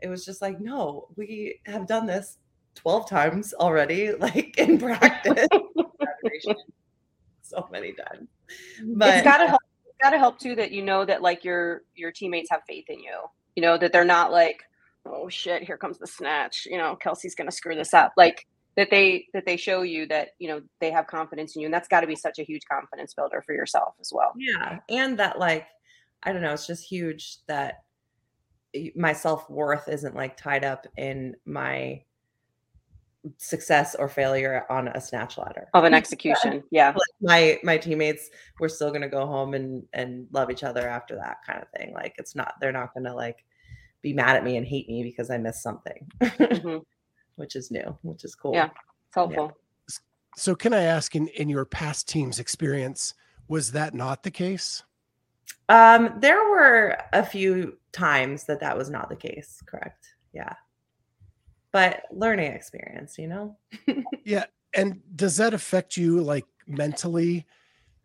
it 0.00 0.08
was 0.08 0.24
just 0.24 0.42
like, 0.42 0.60
no, 0.60 1.08
we 1.16 1.60
have 1.66 1.86
done 1.86 2.06
this 2.06 2.38
12 2.74 3.08
times 3.08 3.54
already, 3.54 4.12
like 4.18 4.56
in 4.58 4.78
practice 4.78 5.46
so 7.42 7.68
many 7.70 7.92
times. 7.92 8.28
Mm, 8.82 8.98
but 8.98 9.14
it's 9.14 9.24
gotta 9.24 9.46
help 9.46 9.62
it's 9.84 9.96
gotta 10.02 10.18
help 10.18 10.38
too 10.38 10.54
that 10.56 10.72
you 10.72 10.82
know 10.82 11.04
that 11.04 11.22
like 11.22 11.44
your 11.44 11.82
your 11.94 12.12
teammates 12.12 12.50
have 12.50 12.62
faith 12.66 12.86
in 12.88 13.00
you. 13.00 13.18
You 13.56 13.62
know, 13.62 13.76
that 13.76 13.92
they're 13.92 14.04
not 14.04 14.32
like, 14.32 14.62
oh 15.04 15.28
shit, 15.28 15.62
here 15.62 15.76
comes 15.76 15.98
the 15.98 16.06
snatch, 16.06 16.66
you 16.66 16.78
know, 16.78 16.96
Kelsey's 16.96 17.34
gonna 17.34 17.52
screw 17.52 17.74
this 17.74 17.94
up. 17.94 18.12
Like 18.16 18.46
that 18.76 18.90
they 18.90 19.26
that 19.34 19.44
they 19.44 19.56
show 19.56 19.82
you 19.82 20.06
that 20.06 20.30
you 20.38 20.48
know 20.48 20.60
they 20.80 20.90
have 20.90 21.06
confidence 21.06 21.56
in 21.56 21.62
you 21.62 21.66
and 21.66 21.74
that's 21.74 21.88
got 21.88 22.00
to 22.00 22.06
be 22.06 22.16
such 22.16 22.38
a 22.38 22.42
huge 22.42 22.62
confidence 22.70 23.14
builder 23.14 23.42
for 23.44 23.54
yourself 23.54 23.94
as 24.00 24.10
well. 24.12 24.32
Yeah 24.36 24.78
and 24.88 25.18
that 25.18 25.38
like 25.38 25.66
i 26.22 26.32
don't 26.32 26.42
know 26.42 26.52
it's 26.52 26.66
just 26.66 26.84
huge 26.84 27.38
that 27.46 27.82
my 28.96 29.12
self-worth 29.12 29.88
isn't 29.88 30.14
like 30.14 30.36
tied 30.36 30.64
up 30.64 30.86
in 30.96 31.36
my 31.44 32.02
success 33.36 33.94
or 33.94 34.08
failure 34.08 34.64
on 34.70 34.88
a 34.88 35.00
snatch 35.00 35.38
ladder. 35.38 35.68
Of 35.74 35.84
an 35.84 35.94
execution 36.02 36.62
yeah. 36.70 36.88
Like 36.88 36.96
my 37.20 37.58
my 37.62 37.76
teammates 37.78 38.30
were 38.58 38.68
still 38.68 38.88
going 38.88 39.02
to 39.02 39.08
go 39.08 39.26
home 39.26 39.54
and 39.54 39.84
and 39.92 40.26
love 40.32 40.50
each 40.50 40.64
other 40.64 40.88
after 40.88 41.14
that 41.16 41.38
kind 41.46 41.62
of 41.62 41.68
thing. 41.76 41.92
Like 41.94 42.14
it's 42.18 42.34
not 42.34 42.54
they're 42.60 42.72
not 42.72 42.94
going 42.94 43.04
to 43.04 43.14
like 43.14 43.44
be 44.00 44.12
mad 44.12 44.36
at 44.36 44.44
me 44.44 44.56
and 44.56 44.66
hate 44.66 44.88
me 44.88 45.02
because 45.04 45.30
i 45.30 45.38
missed 45.38 45.62
something. 45.62 46.08
Mm-hmm. 46.22 46.78
Which 47.36 47.56
is 47.56 47.70
new 47.70 47.96
which 48.02 48.24
is 48.24 48.34
cool 48.34 48.54
yeah 48.54 48.66
it's 49.06 49.14
helpful 49.14 49.52
yeah. 49.88 49.94
so 50.36 50.54
can 50.54 50.72
i 50.72 50.82
ask 50.82 51.14
in 51.14 51.28
in 51.28 51.48
your 51.48 51.64
past 51.64 52.08
team's 52.08 52.38
experience 52.38 53.14
was 53.48 53.72
that 53.72 53.94
not 53.94 54.22
the 54.22 54.30
case 54.30 54.82
um 55.68 56.14
there 56.18 56.48
were 56.50 56.96
a 57.12 57.24
few 57.24 57.76
times 57.92 58.44
that 58.44 58.60
that 58.60 58.76
was 58.76 58.90
not 58.90 59.08
the 59.08 59.16
case 59.16 59.62
correct 59.66 60.14
yeah 60.32 60.54
but 61.72 62.02
learning 62.12 62.52
experience, 62.52 63.18
you 63.18 63.26
know? 63.26 63.56
yeah. 64.24 64.44
And 64.74 65.00
does 65.16 65.36
that 65.38 65.54
affect 65.54 65.96
you 65.96 66.20
like 66.20 66.44
mentally 66.66 67.46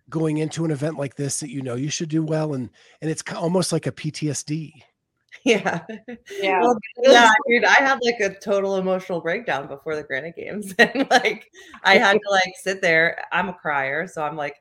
going 0.09 0.37
into 0.37 0.65
an 0.65 0.71
event 0.71 0.97
like 0.97 1.15
this 1.15 1.41
that 1.41 1.49
you 1.49 1.61
know 1.61 1.75
you 1.75 1.89
should 1.89 2.09
do 2.09 2.23
well 2.23 2.53
and 2.53 2.69
and 3.01 3.11
it's 3.11 3.23
almost 3.33 3.71
like 3.71 3.85
a 3.85 3.91
PTSD? 3.91 4.71
Yeah. 5.43 5.81
Yeah. 6.41 6.61
Well, 6.61 6.77
yeah, 7.03 7.29
dude, 7.47 7.63
I 7.63 7.73
had 7.73 7.99
like 8.01 8.19
a 8.19 8.33
total 8.39 8.77
emotional 8.77 9.21
breakdown 9.21 9.67
before 9.67 9.95
the 9.95 10.03
Granite 10.03 10.35
Games. 10.35 10.73
and 10.79 11.07
like 11.09 11.49
I 11.83 11.97
had 11.97 12.13
to 12.13 12.29
like 12.31 12.53
sit 12.61 12.81
there. 12.81 13.23
I'm 13.31 13.47
a 13.47 13.53
crier, 13.53 14.07
so 14.07 14.23
I'm 14.23 14.35
like 14.35 14.55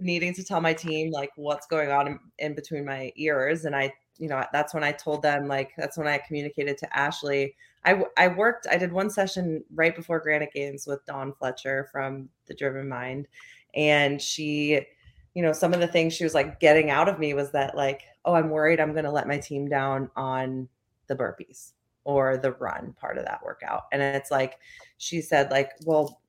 needing 0.00 0.32
to 0.34 0.44
tell 0.44 0.60
my 0.60 0.72
team 0.72 1.10
like 1.12 1.30
what's 1.36 1.66
going 1.66 1.90
on 1.90 2.06
in, 2.08 2.18
in 2.38 2.54
between 2.54 2.84
my 2.84 3.12
ears. 3.16 3.66
And 3.66 3.76
I, 3.76 3.92
you 4.18 4.28
know, 4.28 4.44
that's 4.52 4.74
when 4.74 4.82
I 4.82 4.92
told 4.92 5.22
them 5.22 5.46
like 5.46 5.72
that's 5.76 5.98
when 5.98 6.08
I 6.08 6.18
communicated 6.18 6.78
to 6.78 6.88
Ashleigh 6.88 7.52
I, 7.84 8.02
I 8.16 8.28
worked, 8.28 8.66
I 8.70 8.76
did 8.76 8.92
one 8.92 9.10
session 9.10 9.64
right 9.74 9.94
before 9.94 10.20
Granite 10.20 10.52
Games 10.52 10.86
with 10.86 11.04
Dawn 11.06 11.32
Fletcher 11.38 11.88
from 11.90 12.28
The 12.46 12.54
Driven 12.54 12.88
Mind. 12.88 13.26
And 13.74 14.20
she, 14.20 14.80
you 15.34 15.42
know, 15.42 15.52
some 15.52 15.72
of 15.72 15.80
the 15.80 15.86
things 15.86 16.12
she 16.12 16.24
was 16.24 16.34
like 16.34 16.60
getting 16.60 16.90
out 16.90 17.08
of 17.08 17.18
me 17.18 17.32
was 17.34 17.52
that, 17.52 17.76
like, 17.76 18.02
oh, 18.24 18.34
I'm 18.34 18.50
worried 18.50 18.80
I'm 18.80 18.92
going 18.92 19.04
to 19.04 19.10
let 19.10 19.28
my 19.28 19.38
team 19.38 19.68
down 19.68 20.10
on 20.16 20.68
the 21.06 21.16
burpees 21.16 21.72
or 22.04 22.36
the 22.36 22.52
run 22.52 22.94
part 22.98 23.18
of 23.18 23.24
that 23.24 23.42
workout. 23.44 23.84
And 23.92 24.02
it's 24.02 24.30
like, 24.30 24.58
she 24.98 25.20
said, 25.20 25.50
like, 25.50 25.72
well, 25.84 26.20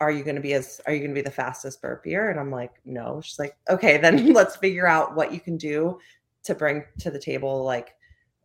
are 0.00 0.10
you 0.10 0.22
going 0.22 0.36
to 0.36 0.42
be 0.42 0.54
as, 0.54 0.80
are 0.86 0.92
you 0.92 1.00
going 1.00 1.10
to 1.10 1.14
be 1.14 1.22
the 1.22 1.30
fastest 1.30 1.82
burpier? 1.82 2.30
And 2.30 2.38
I'm 2.38 2.50
like, 2.50 2.72
no. 2.84 3.20
She's 3.20 3.38
like, 3.38 3.56
okay, 3.68 3.98
then 3.98 4.32
let's 4.32 4.56
figure 4.56 4.86
out 4.86 5.16
what 5.16 5.32
you 5.32 5.40
can 5.40 5.56
do 5.56 5.98
to 6.44 6.54
bring 6.54 6.84
to 7.00 7.10
the 7.10 7.18
table, 7.18 7.64
like, 7.64 7.94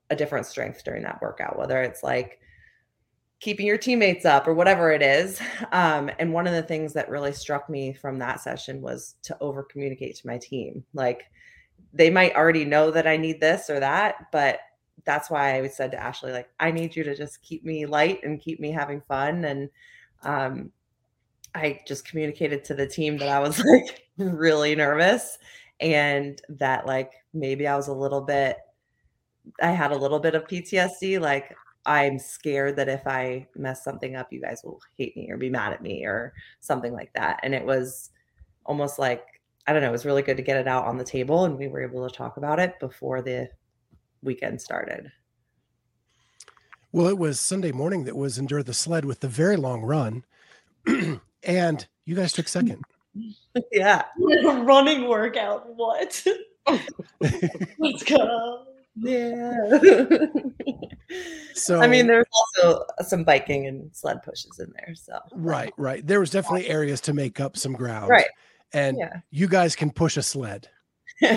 a 0.09 0.15
different 0.15 0.45
strength 0.45 0.83
during 0.83 1.03
that 1.03 1.21
workout, 1.21 1.57
whether 1.57 1.81
it's 1.81 2.03
like, 2.03 2.39
keeping 3.43 3.67
your 3.67 3.77
teammates 3.77 4.23
up 4.23 4.47
or 4.47 4.53
whatever 4.53 4.93
it 4.93 5.01
is. 5.01 5.41
Um, 5.73 6.09
and 6.17 6.31
one 6.31 6.47
of 6.47 6.53
the 6.53 6.63
things 6.63 6.93
that 6.93 7.09
really 7.09 7.33
struck 7.33 7.69
me 7.69 7.91
from 7.91 8.17
that 8.19 8.39
session 8.39 8.81
was 8.81 9.15
to 9.23 9.37
over 9.41 9.63
communicate 9.63 10.15
to 10.15 10.27
my 10.27 10.37
team. 10.37 10.85
Like 10.93 11.23
they 11.93 12.09
might 12.09 12.35
already 12.35 12.65
know 12.65 12.91
that 12.91 13.07
I 13.07 13.17
need 13.17 13.39
this 13.39 13.69
or 13.69 13.79
that, 13.79 14.31
but 14.31 14.59
that's 15.05 15.29
why 15.29 15.55
I 15.55 15.67
said 15.67 15.91
to 15.91 15.97
Ashleigh, 15.97 16.31
like, 16.31 16.49
I 16.59 16.71
need 16.71 16.95
you 16.95 17.03
to 17.03 17.15
just 17.15 17.41
keep 17.41 17.63
me 17.65 17.85
light 17.85 18.23
and 18.23 18.39
keep 18.39 18.59
me 18.59 18.71
having 18.71 19.01
fun. 19.01 19.45
And 19.45 19.69
um, 20.23 20.71
I 21.55 21.81
just 21.85 22.07
communicated 22.07 22.63
to 22.65 22.73
the 22.73 22.87
team 22.87 23.17
that 23.17 23.29
I 23.29 23.39
was 23.39 23.59
like 23.65 24.07
really 24.17 24.75
nervous 24.75 25.37
and 25.79 26.41
that 26.49 26.85
like 26.85 27.11
maybe 27.33 27.67
I 27.67 27.75
was 27.75 27.87
a 27.87 27.93
little 27.93 28.21
bit 28.21 28.57
I 29.61 29.71
had 29.71 29.91
a 29.91 29.97
little 29.97 30.19
bit 30.19 30.35
of 30.35 30.47
PTSD. 30.47 31.19
Like 31.19 31.55
I'm 31.85 32.17
scared 32.17 32.77
that 32.77 32.87
if 32.87 33.05
I 33.05 33.47
mess 33.55 33.83
something 33.83 34.15
up, 34.15 34.31
you 34.31 34.41
guys 34.41 34.61
will 34.63 34.79
hate 34.97 35.17
me 35.17 35.29
or 35.29 35.37
be 35.37 35.49
mad 35.49 35.73
at 35.73 35.81
me 35.81 36.05
or 36.05 36.33
something 36.61 36.93
like 36.93 37.11
that. 37.13 37.39
And 37.43 37.53
it 37.53 37.65
was 37.65 38.11
almost 38.65 38.99
like, 38.99 39.32
I 39.65 39.73
don't 39.73 39.81
know, 39.81 39.89
it 39.89 39.93
was 39.93 40.05
really 40.05 40.21
good 40.21 40.37
to 40.37 40.43
get 40.43 40.57
it 40.57 40.67
out 40.67 40.85
on 40.85 40.97
the 40.97 41.03
table 41.03 41.45
and 41.45 41.57
we 41.57 41.67
were 41.67 41.81
able 41.81 42.07
to 42.07 42.15
talk 42.15 42.37
about 42.37 42.59
it 42.59 42.79
before 42.79 43.21
the 43.21 43.49
weekend 44.21 44.61
started. 44.61 45.11
Well, 46.91 47.07
it 47.07 47.17
was 47.17 47.39
Sunday 47.39 47.71
morning 47.71 48.03
that 48.03 48.15
was 48.15 48.37
Endure 48.37 48.61
the 48.61 48.73
Sled 48.73 49.05
with 49.05 49.21
the 49.21 49.27
very 49.27 49.55
long 49.55 49.81
run. 49.81 50.23
and 51.43 51.87
you 52.05 52.15
guys 52.15 52.33
took 52.33 52.47
second. 52.47 52.83
yeah. 53.71 54.03
Running 54.19 55.07
workout. 55.07 55.75
What? 55.75 56.23
Let's 57.79 58.03
go. 58.03 58.65
Yeah. 58.95 59.79
So 61.55 61.81
I 61.81 61.87
mean, 61.87 62.07
there's 62.07 62.25
also 62.31 62.85
some 63.01 63.23
biking 63.23 63.67
and 63.67 63.89
sled 63.93 64.23
pushes 64.23 64.59
in 64.59 64.71
there. 64.75 64.93
So 64.95 65.19
right, 65.33 65.73
right. 65.77 66.05
There 66.05 66.19
was 66.19 66.29
definitely 66.29 66.67
areas 66.67 67.01
to 67.01 67.13
make 67.13 67.39
up 67.39 67.57
some 67.57 67.73
ground. 67.73 68.09
Right. 68.09 68.27
And 68.73 68.97
Yeah. 68.97 69.19
you 69.29 69.47
guys 69.47 69.75
can 69.75 69.91
push 69.91 70.17
a 70.17 70.23
sled. 70.23 70.69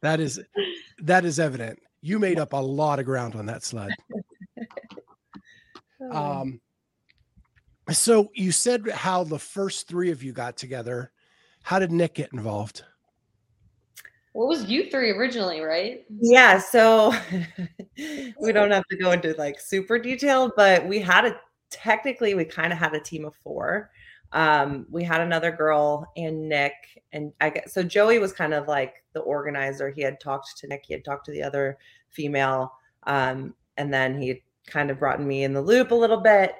That 0.00 0.20
is 0.20 0.40
that 1.02 1.24
is 1.24 1.40
evident. 1.40 1.80
You 2.02 2.20
made 2.20 2.38
up 2.38 2.52
a 2.52 2.56
lot 2.56 3.00
of 3.00 3.04
ground 3.04 3.34
on 3.34 3.46
that 3.46 3.62
sled. 3.64 3.90
Um, 6.12 6.60
so 7.90 8.30
you 8.34 8.52
said 8.52 8.88
how 8.88 9.24
the 9.24 9.38
first 9.38 9.88
three 9.88 10.12
of 10.12 10.22
you 10.22 10.32
got 10.32 10.56
together. 10.56 11.10
How 11.64 11.80
did 11.80 11.90
Nick 11.90 12.14
get 12.14 12.32
involved? 12.32 12.84
what 14.32 14.46
was 14.46 14.66
you 14.66 14.88
three 14.88 15.10
originally, 15.10 15.60
right? 15.60 16.04
yeah. 16.20 16.58
So 16.60 17.12
we 18.40 18.52
don't 18.52 18.70
have 18.70 18.84
to 18.90 18.96
go 18.96 19.10
into 19.10 19.34
like 19.36 19.58
super 19.58 19.98
detail, 19.98 20.52
but 20.56 20.86
we 20.86 21.00
had 21.00 21.24
a 21.24 21.36
technically 21.70 22.34
we 22.34 22.44
kind 22.44 22.72
of 22.72 22.78
had 22.78 22.94
a 22.94 23.00
team 23.00 23.24
of 23.24 23.34
four. 23.42 23.90
Um, 24.32 24.86
we 24.90 25.04
had 25.04 25.20
another 25.22 25.50
girl 25.50 26.06
and 26.16 26.48
Nick, 26.48 26.74
and 27.12 27.32
I 27.40 27.50
guess 27.50 27.72
so. 27.72 27.82
Joey 27.82 28.18
was 28.18 28.32
kind 28.32 28.52
of 28.52 28.68
like 28.68 29.02
the 29.14 29.20
organizer. 29.20 29.88
He 29.90 30.02
had 30.02 30.20
talked 30.20 30.58
to 30.58 30.66
Nick, 30.66 30.84
he 30.86 30.92
had 30.92 31.04
talked 31.04 31.24
to 31.26 31.32
the 31.32 31.42
other 31.42 31.78
female, 32.10 32.72
um, 33.04 33.54
and 33.78 33.92
then 33.92 34.20
he 34.20 34.42
kind 34.66 34.90
of 34.90 34.98
brought 34.98 35.22
me 35.22 35.44
in 35.44 35.54
the 35.54 35.62
loop 35.62 35.92
a 35.92 35.94
little 35.94 36.20
bit. 36.20 36.54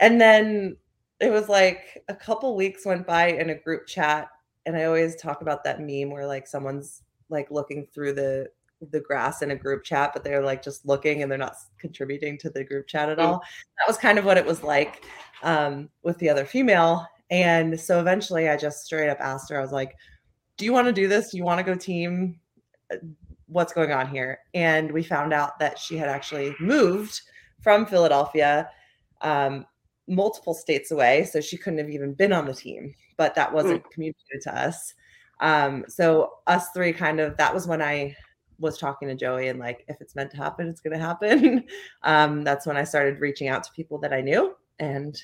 And 0.00 0.20
then 0.20 0.76
it 1.20 1.30
was 1.30 1.48
like 1.48 2.02
a 2.08 2.14
couple 2.14 2.56
weeks 2.56 2.84
went 2.84 3.06
by 3.06 3.28
in 3.28 3.50
a 3.50 3.54
group 3.54 3.86
chat, 3.86 4.28
and 4.66 4.76
I 4.76 4.84
always 4.84 5.14
talk 5.14 5.42
about 5.42 5.62
that 5.64 5.80
meme 5.80 6.10
where 6.10 6.26
like 6.26 6.46
someone's 6.48 7.02
like 7.28 7.50
looking 7.52 7.86
through 7.94 8.14
the 8.14 8.48
the 8.90 9.00
grass 9.00 9.42
in 9.42 9.50
a 9.50 9.54
group 9.56 9.84
chat, 9.84 10.10
but 10.14 10.24
they're 10.24 10.42
like 10.42 10.62
just 10.62 10.86
looking 10.86 11.22
and 11.22 11.30
they're 11.30 11.38
not 11.38 11.54
contributing 11.78 12.38
to 12.38 12.48
the 12.48 12.64
group 12.64 12.86
chat 12.86 13.10
at 13.10 13.18
Mm. 13.18 13.24
all. 13.24 13.38
That 13.76 13.86
was 13.86 13.98
kind 13.98 14.18
of 14.18 14.24
what 14.24 14.38
it 14.38 14.46
was 14.46 14.62
like 14.62 15.04
um, 15.42 15.88
with 16.02 16.18
the 16.18 16.28
other 16.28 16.44
female. 16.44 17.06
And 17.30 17.78
so 17.78 18.00
eventually 18.00 18.48
I 18.48 18.56
just 18.56 18.84
straight 18.84 19.08
up 19.08 19.20
asked 19.20 19.50
her, 19.50 19.58
I 19.58 19.62
was 19.62 19.72
like, 19.72 19.96
Do 20.56 20.64
you 20.64 20.72
want 20.72 20.86
to 20.86 20.92
do 20.92 21.08
this? 21.08 21.30
Do 21.30 21.36
you 21.36 21.44
want 21.44 21.58
to 21.58 21.64
go 21.64 21.74
team? 21.74 22.40
Uh, 22.92 22.96
What's 23.46 23.72
going 23.72 23.90
on 23.90 24.08
here? 24.08 24.38
And 24.54 24.92
we 24.92 25.02
found 25.02 25.32
out 25.32 25.58
that 25.58 25.76
she 25.76 25.96
had 25.96 26.08
actually 26.08 26.54
moved 26.60 27.20
from 27.60 27.84
Philadelphia 27.84 28.70
um, 29.22 29.66
multiple 30.06 30.54
states 30.54 30.92
away. 30.92 31.24
So 31.24 31.40
she 31.40 31.56
couldn't 31.56 31.80
have 31.80 31.90
even 31.90 32.14
been 32.14 32.32
on 32.32 32.46
the 32.46 32.54
team, 32.54 32.94
but 33.16 33.34
that 33.34 33.52
wasn't 33.52 33.90
communicated 33.90 34.42
to 34.42 34.56
us. 34.56 34.94
Um, 35.40 35.84
so 35.88 36.34
us 36.46 36.68
three 36.70 36.92
kind 36.92 37.18
of 37.18 37.36
that 37.38 37.52
was 37.52 37.66
when 37.66 37.82
I 37.82 38.14
was 38.58 38.76
talking 38.78 39.08
to 39.08 39.14
Joey 39.14 39.48
and 39.48 39.58
like 39.58 39.84
if 39.88 40.00
it's 40.00 40.14
meant 40.14 40.30
to 40.32 40.36
happen, 40.36 40.68
it's 40.68 40.80
gonna 40.80 40.98
happen. 40.98 41.64
um, 42.02 42.44
that's 42.44 42.66
when 42.66 42.76
I 42.76 42.84
started 42.84 43.20
reaching 43.20 43.48
out 43.48 43.64
to 43.64 43.72
people 43.72 43.98
that 43.98 44.12
I 44.12 44.20
knew 44.20 44.54
and 44.80 45.16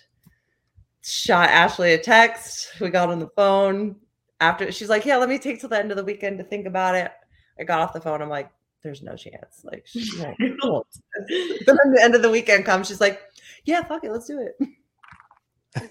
shot 1.03 1.49
Ashleigh 1.49 1.95
a 1.95 1.99
text. 1.99 2.81
We 2.81 2.91
got 2.91 3.11
on 3.11 3.19
the 3.19 3.29
phone 3.29 3.97
after 4.41 4.71
she's 4.71 4.89
like, 4.89 5.05
Yeah, 5.05 5.17
let 5.17 5.29
me 5.29 5.39
take 5.39 5.61
till 5.61 5.69
the 5.69 5.79
end 5.79 5.91
of 5.91 5.97
the 5.97 6.05
weekend 6.05 6.39
to 6.39 6.45
think 6.45 6.67
about 6.67 6.95
it. 6.95 7.11
I 7.59 7.65
got 7.65 7.81
off 7.81 7.93
the 7.93 8.01
phone. 8.01 8.23
I'm 8.23 8.29
like, 8.29 8.51
there's 8.83 9.03
no 9.03 9.17
chance. 9.17 9.63
Like 9.65 9.85
she 9.87 10.09
won't. 10.21 10.37
won't. 10.63 10.87
then 11.29 11.77
the 11.93 12.01
end 12.03 12.15
of 12.15 12.23
the 12.23 12.31
weekend 12.31 12.65
comes, 12.65 12.89
she's 12.89 13.01
like, 13.01 13.21
Yeah, 13.65 13.83
fuck 13.83 14.05
it, 14.05 14.13
let's 14.13 14.27
do 14.27 14.39
it. 14.39 15.91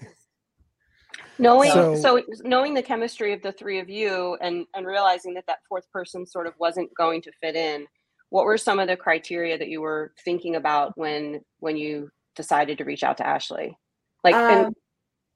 Knowing 1.38 1.70
So- 1.70 1.96
so, 1.96 2.22
knowing 2.44 2.72
the 2.72 2.82
chemistry 2.82 3.34
of 3.34 3.42
the 3.42 3.52
three 3.52 3.78
of 3.78 3.90
you 3.90 4.38
and 4.40 4.66
and 4.74 4.86
realizing 4.86 5.34
that 5.34 5.46
that 5.46 5.58
fourth 5.68 5.90
person 5.90 6.26
sort 6.26 6.46
of 6.46 6.54
wasn't 6.58 6.90
going 6.94 7.20
to 7.22 7.32
fit 7.42 7.56
in, 7.56 7.86
what 8.30 8.46
were 8.46 8.56
some 8.56 8.78
of 8.78 8.88
the 8.88 8.96
criteria 8.96 9.58
that 9.58 9.68
you 9.68 9.80
were 9.82 10.12
thinking 10.24 10.56
about 10.56 10.96
when 10.96 11.42
when 11.58 11.76
you 11.76 12.10
decided 12.36 12.78
to 12.78 12.84
reach 12.84 13.02
out 13.02 13.16
to 13.18 13.24
Ashleigh? 13.26 13.76
Like 14.24 14.34
and 14.34 14.66
Um, 14.66 14.76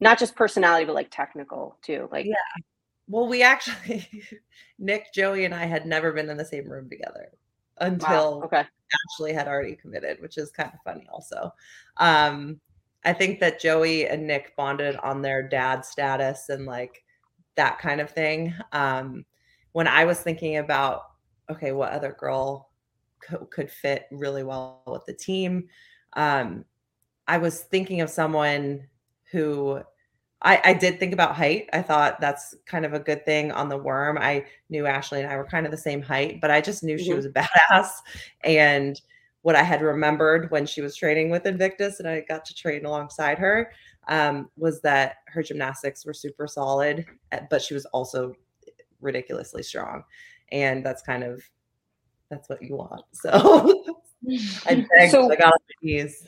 not 0.01 0.19
just 0.19 0.37
personality 0.37 0.85
but 0.87 0.95
like 0.95 1.11
technical 1.11 1.77
too. 1.83 2.09
Like 2.13 2.27
Yeah. 2.27 2.35
Well, 3.09 3.27
we 3.27 3.43
actually, 3.43 4.09
Nick, 4.79 5.13
Joey, 5.13 5.45
and 5.45 5.55
I 5.55 5.65
had 5.65 5.85
never 5.85 6.13
been 6.13 6.31
in 6.31 6.37
the 6.37 6.45
same 6.45 6.69
room 6.71 6.89
together 6.89 7.33
wow, 7.81 7.87
until 7.87 8.43
okay. 8.45 8.65
Ashleigh 9.21 9.35
had 9.35 9.49
already 9.49 9.75
committed, 9.75 10.21
which 10.21 10.39
is 10.39 10.51
kind 10.53 10.71
of 10.73 10.81
funny 10.85 11.09
also. 11.13 11.53
Um, 11.97 12.61
I 13.05 13.13
think 13.13 13.41
that 13.41 13.61
Joey 13.61 14.07
and 14.07 14.27
Nick 14.27 14.55
bonded 14.57 14.97
on 14.97 15.23
their 15.23 15.43
dad 15.47 15.85
status 15.85 16.51
and 16.51 16.67
like 16.67 17.03
that 17.57 17.79
kind 17.79 18.01
of 18.01 18.11
thing. 18.11 18.55
Um, 18.73 19.25
when 19.73 19.89
I 19.89 20.05
was 20.05 20.21
thinking 20.21 20.59
about, 20.59 21.03
okay, 21.51 21.73
what 21.73 21.93
other 21.93 22.17
girl 22.19 22.71
co- 23.21 23.47
could 23.47 23.71
fit 23.71 24.07
really 24.11 24.43
well 24.43 24.83
with 24.87 25.05
the 25.07 25.15
team, 25.15 25.69
um, 26.15 26.65
I 27.31 27.39
was 27.39 27.61
thinking 27.63 28.01
of 28.01 28.11
someone 28.11 28.87
who 29.31 29.81
I, 30.43 30.61
I 30.65 30.73
did 30.75 30.99
think 30.99 31.13
about 31.13 31.37
height. 31.37 31.69
I 31.73 31.81
thought 31.83 32.21
that's 32.21 32.55
kind 32.67 32.85
of 32.85 32.93
a 32.95 32.99
good 32.99 33.25
thing 33.25 33.53
on 33.53 33.69
the 33.69 33.77
worm. 33.77 34.19
I 34.19 34.47
knew 34.69 34.85
Ashleigh 34.85 35.19
and 35.23 35.29
I 35.33 35.37
were 35.37 35.45
kind 35.45 35.65
of 35.67 35.71
the 35.71 35.79
same 35.79 36.03
height, 36.03 36.41
but 36.41 36.51
I 36.51 36.61
just 36.61 36.83
knew 36.83 36.99
she 36.99 37.11
Mhm. 37.11 37.17
was 37.17 37.27
a 37.27 37.31
badass. 37.71 37.91
And 38.43 39.01
what 39.43 39.55
I 39.55 39.63
had 39.63 39.81
remembered 39.83 40.51
when 40.51 40.67
she 40.67 40.81
was 40.81 40.97
training 40.97 41.31
with 41.31 41.47
Invictus 41.47 42.01
and 42.01 42.09
I 42.09 42.21
got 42.23 42.45
to 42.47 42.55
train 42.55 42.85
alongside 42.85 43.39
her 43.39 43.71
um, 44.09 44.51
was 44.57 44.81
that 44.81 45.17
her 45.29 45.43
gymnastics 45.43 46.05
were 46.05 46.15
super 46.15 46.47
solid, 46.49 47.07
uh, 47.33 47.41
but 47.51 47.63
she 47.63 47.75
was 47.75 47.85
also 47.87 48.35
ridiculously 49.01 49.63
strong. 49.63 50.03
And 50.53 50.85
that's 50.85 51.03
kind 51.03 51.23
of 51.23 51.43
that's 52.29 52.49
what 52.49 52.61
you 52.63 52.77
want. 52.77 53.05
So 53.13 53.31
I 54.67 54.75
begged, 54.97 55.13
So- 55.13 55.31
I 55.31 55.37
got 55.37 55.53
on 55.53 55.59
my 55.69 55.77
knees. 55.83 56.27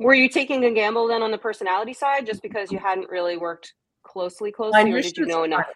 Were 0.00 0.14
you 0.14 0.28
taking 0.28 0.64
a 0.64 0.72
gamble 0.72 1.06
then 1.06 1.22
on 1.22 1.30
the 1.30 1.38
personality 1.38 1.92
side 1.92 2.26
just 2.26 2.42
because 2.42 2.72
you 2.72 2.78
hadn't 2.78 3.08
really 3.08 3.36
worked 3.36 3.74
closely 4.02 4.52
closely 4.52 4.84
knew 4.84 4.96
or 4.96 5.00
did 5.00 5.16
you 5.16 5.24
was 5.24 5.34
know 5.34 5.44
enough? 5.44 5.66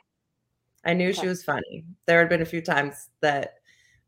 I 0.85 0.95
knew 0.95 1.13
she 1.13 1.27
was 1.27 1.43
funny. 1.43 1.85
There 2.07 2.19
had 2.19 2.29
been 2.29 2.43
a 2.43 2.47
few 2.47 2.61
times 2.61 3.11
that 3.21 3.55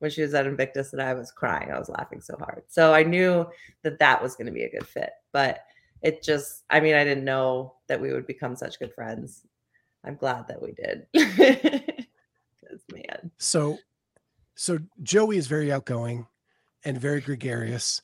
when 0.01 0.11
she 0.11 0.23
was 0.23 0.35
at 0.35 0.47
Invictus 0.47 0.91
that 0.91 1.01
I 1.01 1.15
was 1.15 1.31
crying. 1.31 1.71
I 1.71 1.79
was 1.79 1.89
laughing 1.89 2.21
so 2.21 2.37
hard. 2.39 2.63
So 2.69 2.93
I 2.93 3.03
knew 3.03 3.47
that 3.83 3.99
that 3.99 4.23
was 4.23 4.35
going 4.35 4.47
to 4.47 4.53
be 4.53 4.65
a 4.65 4.71
good 4.71 4.87
fit. 4.87 5.11
But 5.31 5.61
it 6.03 6.23
just, 6.23 6.65
I 6.71 6.81
mean, 6.81 6.95
I 6.95 7.05
didn't 7.05 7.25
know 7.25 7.75
that 7.87 8.01
we 8.01 8.13
would 8.13 8.27
become 8.27 8.57
such 8.57 8.79
good 8.79 8.95
friends. 8.95 9.47
I'm 10.03 10.17
glad 10.17 10.49
that 10.49 10.61
we 10.61 10.73
did. 10.73 11.07
Because, 12.61 12.85
man. 12.93 13.33
So, 13.37 13.79
so 14.55 14.79
Joey 15.03 15.39
is 15.39 15.49
very 15.49 15.73
outgoing 15.73 16.27
and 16.85 17.01
very 17.01 17.21
gregarious. 17.21 18.01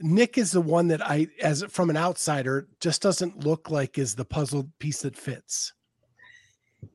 Nick 0.00 0.38
is 0.38 0.52
the 0.52 0.60
one 0.60 0.88
that 0.88 1.04
I, 1.04 1.26
as 1.42 1.64
from 1.68 1.90
an 1.90 1.96
outsider, 1.96 2.68
just 2.80 3.02
doesn't 3.02 3.44
look 3.44 3.70
like 3.70 3.98
is 3.98 4.14
the 4.14 4.24
puzzle 4.24 4.68
piece 4.78 5.02
that 5.02 5.16
fits. 5.16 5.72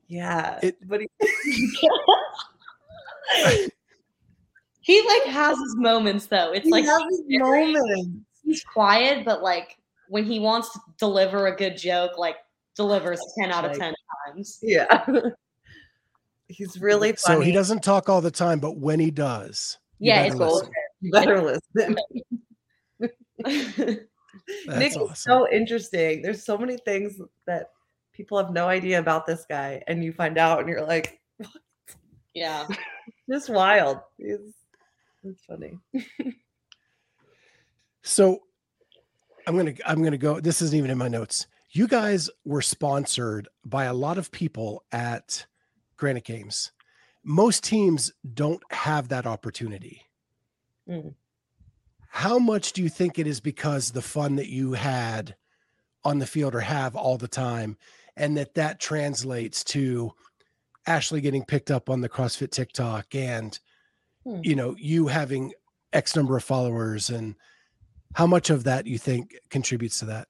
Yeah. 0.08 0.58
It- 0.62 0.78
but 0.88 1.00
he, 1.00 1.08
he 4.80 5.06
like 5.06 5.24
has 5.24 5.58
his 5.58 5.76
moments 5.76 6.26
though. 6.26 6.52
It's 6.52 6.64
he 6.64 6.70
like 6.70 6.84
has 6.84 7.02
his 7.10 7.22
he's 7.28 7.40
moments. 7.40 8.08
he's 8.44 8.64
quiet, 8.64 9.24
but 9.24 9.42
like 9.42 9.76
when 10.08 10.24
he 10.24 10.38
wants 10.38 10.72
to 10.72 10.80
deliver 10.98 11.46
a 11.46 11.56
good 11.56 11.76
joke, 11.76 12.18
like 12.18 12.36
delivers 12.76 13.20
ten 13.38 13.50
out 13.50 13.64
of 13.64 13.72
Like- 13.72 13.80
ten 13.80 13.94
times. 14.26 14.58
Yeah. 14.62 15.04
He's 16.48 16.78
really 16.78 17.14
funny. 17.14 17.36
So 17.36 17.40
he 17.40 17.52
doesn't 17.52 17.82
talk 17.82 18.10
all 18.10 18.20
the 18.20 18.30
time, 18.30 18.60
but 18.60 18.76
when 18.76 19.00
he 19.00 19.10
does, 19.10 19.78
you 19.98 20.08
Yeah, 20.08 20.24
better 20.28 20.34
it's 20.34 20.40
listen. 20.54 20.70
You 21.00 21.10
better 21.10 21.42
listen. 21.42 21.96
That's 23.44 24.78
Nick 24.78 24.96
awesome. 24.96 25.12
is 25.12 25.18
so 25.18 25.50
interesting. 25.50 26.22
There's 26.22 26.44
so 26.44 26.58
many 26.58 26.76
things 26.76 27.20
that 27.46 27.70
people 28.12 28.38
have 28.38 28.52
no 28.52 28.68
idea 28.68 28.98
about 28.98 29.26
this 29.26 29.44
guy, 29.48 29.82
and 29.86 30.04
you 30.04 30.12
find 30.12 30.38
out, 30.38 30.60
and 30.60 30.68
you're 30.68 30.84
like, 30.84 31.20
yeah. 32.34 32.66
just 33.30 33.48
wild. 33.50 33.98
He's, 34.18 34.38
it's 35.22 35.44
funny. 35.44 35.78
So 38.02 38.40
I'm 39.46 39.56
gonna 39.56 39.74
I'm 39.86 40.02
gonna 40.04 40.18
go. 40.18 40.40
This 40.40 40.60
isn't 40.62 40.76
even 40.76 40.90
in 40.90 40.98
my 40.98 41.08
notes. 41.08 41.46
You 41.70 41.88
guys 41.88 42.30
were 42.44 42.62
sponsored 42.62 43.48
by 43.64 43.84
a 43.84 43.94
lot 43.94 44.18
of 44.18 44.30
people 44.30 44.84
at 44.92 45.46
Granite 45.96 46.24
Games. 46.24 46.70
Most 47.24 47.64
teams 47.64 48.12
don't 48.34 48.62
have 48.70 49.08
that 49.08 49.26
opportunity. 49.26 50.02
Mm. 50.88 51.14
How 52.14 52.38
much 52.38 52.72
do 52.72 52.82
you 52.82 52.88
think 52.88 53.18
it 53.18 53.26
is 53.26 53.40
because 53.40 53.90
the 53.90 54.00
fun 54.00 54.36
that 54.36 54.48
you 54.48 54.74
had 54.74 55.34
on 56.04 56.20
the 56.20 56.26
field 56.26 56.54
or 56.54 56.60
have 56.60 56.94
all 56.94 57.18
the 57.18 57.26
time, 57.26 57.76
and 58.16 58.36
that 58.36 58.54
that 58.54 58.78
translates 58.78 59.64
to 59.64 60.12
Ashleigh 60.86 61.22
getting 61.22 61.44
picked 61.44 61.72
up 61.72 61.90
on 61.90 62.00
the 62.00 62.08
CrossFit 62.08 62.50
TikTok 62.50 63.14
and 63.14 63.58
Hmm. 64.24 64.40
you 64.42 64.54
know 64.54 64.74
you 64.78 65.08
having 65.08 65.52
X 65.92 66.16
number 66.16 66.36
of 66.36 66.44
followers 66.44 67.10
and 67.10 67.34
how 68.14 68.26
much 68.26 68.48
of 68.48 68.64
that 68.64 68.86
you 68.86 68.96
think 68.96 69.34
contributes 69.50 69.98
to 69.98 70.04
that? 70.06 70.28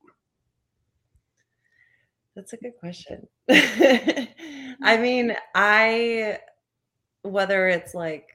That's 2.35 2.55
a 2.55 2.57
good 2.57 2.72
question. 2.80 3.28
I 3.51 4.97
mean, 4.99 5.37
I 5.55 6.39
whether 7.22 7.68
it's 7.68 7.95
like 7.95 8.34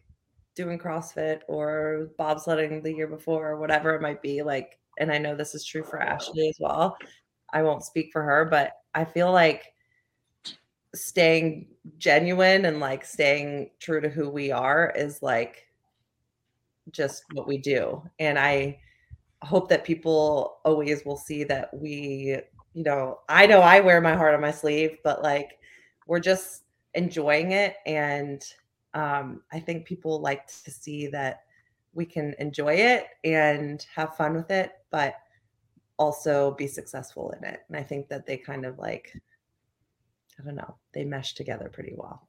doing 0.59 0.77
CrossFit 0.77 1.39
or 1.47 2.09
bobsledding 2.19 2.83
the 2.83 2.93
year 2.93 3.07
before 3.07 3.47
or 3.47 3.57
whatever 3.57 3.95
it 3.95 4.01
might 4.01 4.21
be, 4.21 4.41
like, 4.41 4.77
and 4.99 5.09
I 5.09 5.17
know 5.17 5.33
this 5.33 5.55
is 5.55 5.63
true 5.63 5.83
for 5.83 5.99
Ashleigh 5.99 6.49
as 6.49 6.57
well. 6.59 6.97
I 7.53 7.63
won't 7.63 7.85
speak 7.85 8.09
for 8.11 8.21
her, 8.21 8.43
but 8.43 8.73
I 8.93 9.05
feel 9.05 9.31
like 9.31 9.71
staying 10.93 11.67
genuine 11.97 12.65
and 12.65 12.81
like 12.81 13.05
staying 13.05 13.69
true 13.79 14.01
to 14.01 14.09
who 14.09 14.29
we 14.29 14.51
are 14.51 14.91
is 14.97 15.23
like 15.23 15.65
just 16.91 17.23
what 17.31 17.47
we 17.47 17.57
do. 17.57 18.03
And 18.19 18.37
I 18.37 18.79
hope 19.41 19.69
that 19.69 19.85
people 19.85 20.57
always 20.65 21.05
will 21.05 21.15
see 21.15 21.45
that 21.45 21.73
we, 21.73 22.37
you 22.73 22.83
know, 22.83 23.19
I 23.29 23.47
know 23.47 23.61
I 23.61 23.79
wear 23.79 24.01
my 24.01 24.13
heart 24.13 24.35
on 24.35 24.41
my 24.41 24.51
sleeve, 24.51 24.97
but 25.05 25.23
like 25.23 25.57
we're 26.05 26.19
just 26.19 26.63
enjoying 26.95 27.53
it. 27.53 27.77
And 27.85 28.43
um, 28.93 29.41
I 29.51 29.59
think 29.59 29.85
people 29.85 30.19
like 30.19 30.47
to 30.63 30.71
see 30.71 31.07
that 31.07 31.41
we 31.93 32.05
can 32.05 32.35
enjoy 32.39 32.75
it 32.75 33.07
and 33.23 33.85
have 33.95 34.15
fun 34.15 34.35
with 34.35 34.51
it, 34.51 34.71
but 34.91 35.15
also 35.97 36.51
be 36.51 36.67
successful 36.67 37.31
in 37.31 37.43
it. 37.43 37.61
And 37.67 37.77
I 37.77 37.83
think 37.83 38.07
that 38.09 38.25
they 38.25 38.37
kind 38.37 38.65
of 38.65 38.79
like, 38.79 39.11
I 40.39 40.43
don't 40.43 40.55
know, 40.55 40.75
they 40.93 41.03
mesh 41.03 41.33
together 41.33 41.69
pretty 41.71 41.93
well. 41.95 42.27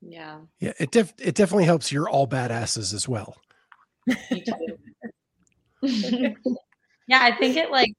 Yeah. 0.00 0.38
Yeah, 0.60 0.72
it 0.78 0.90
def- 0.90 1.14
it 1.18 1.34
definitely 1.34 1.64
helps 1.64 1.92
you're 1.92 2.08
all 2.08 2.26
badasses 2.26 2.94
as 2.94 3.08
well. 3.08 3.36
yeah, 5.82 6.34
I 7.10 7.36
think 7.38 7.56
it 7.56 7.70
like 7.70 7.92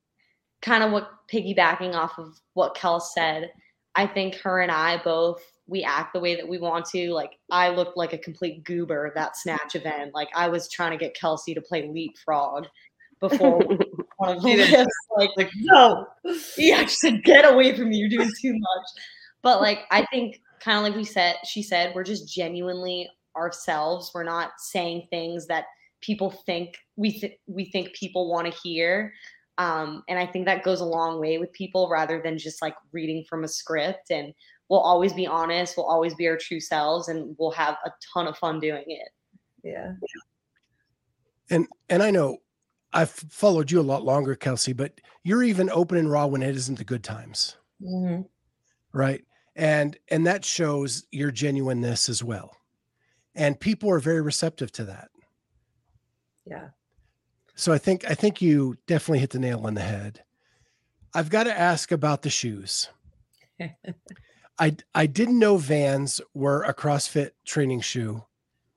kind 0.61 0.84
of 0.84 0.91
what 0.91 1.11
piggybacking 1.32 1.93
off 1.93 2.17
of 2.17 2.39
what 2.53 2.75
Kel 2.75 2.99
said. 2.99 3.51
I 3.95 4.07
think 4.07 4.36
her 4.36 4.61
and 4.61 4.71
I 4.71 5.01
both 5.03 5.41
we 5.70 5.84
act 5.84 6.13
the 6.13 6.20
way 6.20 6.36
that 6.36 6.47
we 6.47 6.57
want 6.57 6.86
to. 6.86 7.11
Like 7.13 7.32
I 7.51 7.70
looked 7.70 7.95
like 7.95 8.13
a 8.13 8.17
complete 8.17 8.63
goober 8.63 9.11
that 9.15 9.38
snatch 9.38 9.76
event. 9.76 10.11
Like 10.13 10.30
I 10.36 10.49
was 10.49 10.70
trying 10.70 10.91
to 10.91 10.97
get 10.97 11.15
Kelsey 11.15 11.53
to 11.53 11.61
play 11.61 11.88
leapfrog 11.88 12.65
before 13.20 13.59
one 14.17 14.38
of 14.38 14.43
the 14.43 14.55
lifts. 14.55 15.07
Like, 15.15 15.30
like 15.38 15.51
no, 15.55 16.07
yeah, 16.57 16.82
she 16.82 16.95
said, 16.95 17.24
get 17.24 17.51
away 17.51 17.76
from 17.76 17.89
me. 17.89 17.97
You're 17.97 18.09
doing 18.09 18.32
too 18.41 18.53
much. 18.53 18.88
But 19.41 19.61
like 19.61 19.82
I 19.91 20.05
think 20.11 20.41
kind 20.59 20.80
of 20.80 20.84
like 20.84 20.95
we 20.95 21.05
said, 21.05 21.36
she 21.45 21.63
said, 21.63 21.93
we're 21.95 22.03
just 22.03 22.34
genuinely 22.34 23.07
ourselves. 23.36 24.11
We're 24.13 24.24
not 24.24 24.51
saying 24.57 25.07
things 25.09 25.47
that 25.47 25.65
people 26.01 26.32
think 26.45 26.76
we 26.95 27.20
th- 27.20 27.38
we 27.47 27.65
think 27.72 27.93
people 27.93 28.30
want 28.30 28.51
to 28.51 28.59
hear. 28.63 29.13
Um, 29.57 30.03
and 30.07 30.17
I 30.17 30.26
think 30.26 30.45
that 30.45 30.63
goes 30.63 30.80
a 30.80 30.86
long 30.86 31.20
way 31.20 31.38
with 31.38 31.51
people 31.51 31.89
rather 31.89 32.22
than 32.24 32.38
just 32.38 32.61
like 32.61 32.76
reading 32.93 33.26
from 33.30 33.43
a 33.43 33.47
script. 33.47 34.09
And 34.09 34.34
we'll 34.70 34.80
always 34.80 35.13
be 35.13 35.28
honest, 35.28 35.76
we'll 35.76 35.86
always 35.86 36.15
be 36.15 36.28
our 36.28 36.38
true 36.38 36.59
selves, 36.59 37.09
and 37.09 37.36
we'll 37.39 37.51
have 37.51 37.78
a 37.86 37.91
ton 38.13 38.28
of 38.28 38.38
fun 38.38 38.59
doing 38.59 38.84
it. 38.88 39.09
Yeah. 39.63 39.93
And 41.49 41.67
and 41.89 42.03
I 42.03 42.11
know 42.11 42.38
I've 42.93 43.09
followed 43.09 43.72
you 43.72 43.80
a 43.80 43.82
lot 43.82 44.03
longer, 44.03 44.36
Kelsey, 44.36 44.74
but 44.74 45.01
you're 45.24 45.43
even 45.43 45.70
open 45.70 45.97
and 45.97 46.09
raw 46.09 46.28
when 46.28 46.43
it 46.43 46.55
isn't 46.55 46.78
the 46.78 46.84
good 46.84 47.03
times. 47.03 47.57
Mm-hmm. 47.82 48.22
Right. 48.93 49.24
And 49.55 49.97
and 50.09 50.26
that 50.28 50.45
shows 50.45 51.05
your 51.11 51.32
genuineness 51.32 52.07
as 52.07 52.24
well. 52.24 52.55
And 53.36 53.59
people 53.59 53.89
are 53.91 53.99
very 53.99 54.22
receptive 54.22 54.72
to 54.74 54.86
that. 54.86 55.09
Yeah. 56.45 56.70
So 57.55 57.74
I 57.74 57.78
think 57.78 58.09
I 58.09 58.13
think 58.13 58.41
you 58.41 58.78
definitely 58.88 59.20
hit 59.20 59.32
the 59.32 59.39
nail 59.39 59.65
on 59.65 59.74
the 59.74 59.82
head. 59.82 60.24
I've 61.13 61.30
got 61.30 61.45
to 61.45 61.59
ask 61.59 61.91
about 61.91 62.22
the 62.22 62.30
shoes. 62.30 62.89
I 64.60 64.76
I 64.93 65.05
didn't 65.05 65.39
know 65.39 65.57
Vans 65.57 66.20
were 66.34 66.64
a 66.64 66.74
CrossFit 66.74 67.32
training 67.45 67.82
shoe. 67.82 68.24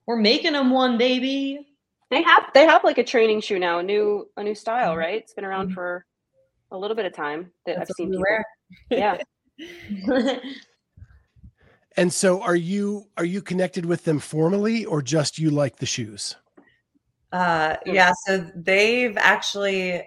We're 0.06 0.16
making 0.16 0.52
them 0.52 0.70
one, 0.70 0.98
baby. 0.98 1.66
They 2.10 2.22
have 2.22 2.50
they 2.54 2.66
have 2.66 2.84
like 2.84 2.98
a 2.98 3.04
training 3.04 3.40
shoe 3.40 3.58
now, 3.58 3.78
a 3.78 3.82
new 3.82 4.28
a 4.36 4.42
new 4.42 4.54
style, 4.54 4.90
Mm-hmm. 4.90 4.98
right? 4.98 5.22
It's 5.22 5.34
been 5.34 5.44
around 5.44 5.70
Mhm. 5.70 5.74
for 5.74 6.06
a 6.70 6.78
little 6.78 6.96
bit 6.96 7.06
of 7.06 7.12
time 7.14 7.52
that 7.66 7.76
That's 7.76 7.90
I've 7.90 7.94
seen 7.96 8.10
people. 8.10 8.22
wear. 8.28 8.44
Yeah. 8.90 10.36
And 11.96 12.10
so 12.10 12.40
are 12.40 12.56
you 12.56 13.08
are 13.18 13.24
you 13.24 13.42
connected 13.42 13.84
with 13.84 14.04
them 14.04 14.18
formally 14.18 14.86
or 14.86 15.02
just 15.02 15.38
you 15.38 15.50
like 15.50 15.76
the 15.76 15.84
shoes? 15.86 16.36
Uh, 17.32 17.76
yeah, 17.84 18.12
so 18.26 18.50
they've 18.54 19.16
actually 19.18 20.02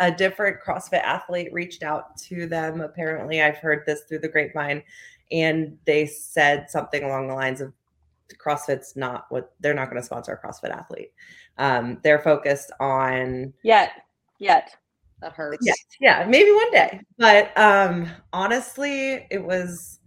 a 0.00 0.10
different 0.10 0.56
CrossFit 0.66 1.02
athlete 1.02 1.52
reached 1.52 1.82
out 1.82 2.16
to 2.16 2.46
them. 2.46 2.80
Apparently, 2.80 3.42
I've 3.42 3.58
heard 3.58 3.84
this 3.86 4.02
through 4.08 4.20
the 4.20 4.28
grapevine, 4.28 4.82
and 5.30 5.78
they 5.84 6.06
said 6.06 6.68
something 6.68 7.04
along 7.04 7.28
the 7.28 7.34
lines 7.34 7.60
of 7.60 7.72
CrossFit's 8.44 8.96
not 8.96 9.26
what 9.28 9.52
they're 9.60 9.74
not 9.74 9.90
going 9.90 10.00
to 10.00 10.06
sponsor 10.06 10.32
a 10.32 10.46
CrossFit 10.46 10.70
athlete. 10.70 11.12
Um, 11.58 11.98
they're 12.02 12.20
focused 12.20 12.72
on 12.80 13.52
Yet. 13.62 13.92
Yet. 14.38 14.74
that 15.20 15.32
hurts. 15.32 15.58
yeah, 15.66 15.74
yeah, 16.00 16.26
maybe 16.26 16.50
one 16.50 16.70
day. 16.72 17.00
But 17.18 17.56
um, 17.58 18.08
honestly, 18.32 19.26
it 19.30 19.44
was 19.44 20.00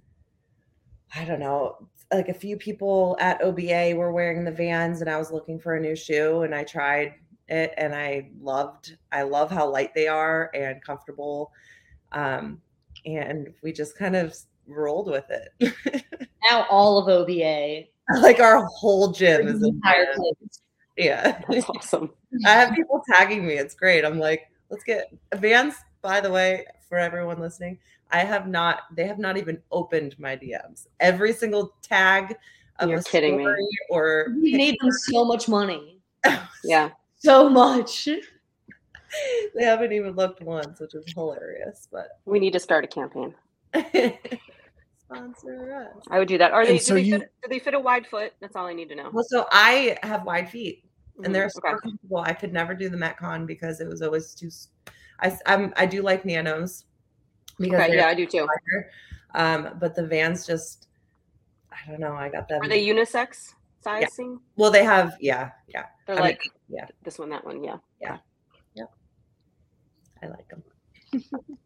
I 1.15 1.25
don't 1.25 1.39
know, 1.39 1.77
like 2.11 2.29
a 2.29 2.33
few 2.33 2.57
people 2.57 3.15
at 3.19 3.41
OBA 3.43 3.93
were 3.95 4.11
wearing 4.11 4.43
the 4.43 4.51
Vans, 4.51 5.01
and 5.01 5.09
I 5.09 5.17
was 5.17 5.31
looking 5.31 5.59
for 5.59 5.75
a 5.75 5.79
new 5.79 5.95
shoe, 5.95 6.41
and 6.41 6.55
I 6.55 6.63
tried 6.63 7.13
it, 7.47 7.73
and 7.77 7.93
I 7.93 8.29
loved. 8.41 8.97
I 9.11 9.23
love 9.23 9.51
how 9.51 9.69
light 9.69 9.93
they 9.93 10.07
are 10.07 10.49
and 10.53 10.81
comfortable, 10.83 11.51
um, 12.11 12.61
and 13.05 13.53
we 13.61 13.71
just 13.73 13.97
kind 13.97 14.15
of 14.15 14.35
rolled 14.67 15.09
with 15.11 15.25
it. 15.29 15.73
Now 16.49 16.67
all 16.69 16.97
of 16.97 17.07
OBA, 17.07 17.85
like 18.21 18.41
our 18.41 18.65
whole 18.65 19.13
gym 19.13 19.47
is 19.47 19.63
entire 19.63 20.13
place. 20.13 20.59
Yeah, 20.97 21.41
That's 21.49 21.69
awesome. 21.69 22.11
I 22.45 22.49
have 22.49 22.75
people 22.75 23.01
tagging 23.13 23.47
me. 23.47 23.53
It's 23.53 23.73
great. 23.73 24.03
I'm 24.03 24.19
like, 24.19 24.49
let's 24.69 24.83
get 24.83 25.09
Vans. 25.35 25.75
By 26.01 26.19
the 26.19 26.29
way, 26.29 26.65
for 26.89 26.97
everyone 26.97 27.39
listening, 27.39 27.79
I 28.11 28.19
have 28.25 28.47
not. 28.47 28.81
They 28.93 29.07
have 29.07 29.19
not 29.19 29.37
even 29.37 29.61
opened 29.71 30.19
my 30.19 30.35
DMs. 30.35 30.87
Every 30.99 31.31
single 31.31 31.75
tag 31.81 32.35
of 32.79 32.89
You're 32.89 32.99
a 32.99 33.03
kidding 33.03 33.37
me. 33.37 33.55
or 33.89 34.27
We 34.41 34.53
made 34.53 34.75
them 34.81 34.91
so 34.91 35.23
much 35.23 35.47
money. 35.47 36.01
Yeah. 36.65 36.91
So 37.23 37.49
much. 37.49 38.05
they 39.55 39.63
haven't 39.63 39.93
even 39.93 40.11
looked 40.15 40.41
once, 40.41 40.79
which 40.79 40.93
is 40.95 41.05
hilarious. 41.13 41.87
But 41.91 42.19
We 42.25 42.39
need 42.39 42.53
to 42.53 42.59
start 42.59 42.83
a 42.83 42.87
campaign. 42.87 43.33
sponsor 45.05 45.89
us. 45.95 46.03
I 46.09 46.19
would 46.19 46.27
do 46.27 46.37
that. 46.37 46.51
Are 46.51 46.65
they, 46.65 46.71
And 46.71 46.79
do, 46.79 46.85
so 46.85 46.93
they 46.95 47.01
you- 47.01 47.19
fit, 47.19 47.31
do 47.43 47.49
they 47.49 47.59
fit 47.59 47.73
a 47.73 47.79
wide 47.79 48.07
foot? 48.07 48.33
That's 48.41 48.55
all 48.55 48.65
I 48.67 48.73
need 48.73 48.89
to 48.89 48.95
know. 48.95 49.09
Well, 49.13 49.23
so 49.27 49.45
I 49.51 49.97
have 50.03 50.23
wide 50.25 50.49
feet. 50.49 50.83
Mhm, 51.19 51.25
and 51.25 51.35
they're 51.35 51.43
okay. 51.45 51.51
super 51.53 51.77
comfortable. 51.79 52.17
I 52.17 52.33
could 52.33 52.51
never 52.51 52.73
do 52.73 52.89
the 52.89 52.97
Metcon 52.97 53.45
because 53.45 53.79
it 53.81 53.87
was 53.87 54.01
always 54.01 54.33
too. 54.33 54.49
I 55.19 55.37
I'm, 55.45 55.71
I 55.77 55.85
do 55.85 56.01
like 56.01 56.25
nanos 56.25 56.85
because 57.59 57.81
Okay, 57.81 57.97
yeah, 57.97 58.07
I 58.07 58.15
do 58.15 58.25
too. 58.25 58.47
wider. 58.47 58.89
Um, 59.35 59.77
but 59.79 59.93
the 59.95 60.05
Vans 60.07 60.45
just, 60.47 60.87
I 61.71 61.89
don't 61.89 61.99
know. 61.99 62.13
I 62.15 62.29
got 62.29 62.47
them. 62.47 62.61
Are 62.63 62.67
they 62.67 62.83
unisex 62.83 63.53
sizing? 63.81 64.39
well, 64.55 64.71
they 64.71 64.83
have 64.83 65.15
yeah, 65.19 65.51
yeah. 65.67 65.85
They're 66.07 66.15
I 66.15 66.19
mean, 66.19 66.27
like 66.29 66.41
yeah. 66.73 66.87
this 67.03 67.19
one, 67.19 67.29
that 67.29 67.45
one, 67.45 67.63
yeah. 67.63 67.77
Yeah. 68.01 68.17
Yeah. 68.75 68.85
I 70.21 70.27
like 70.27 70.47
them. 70.49 70.63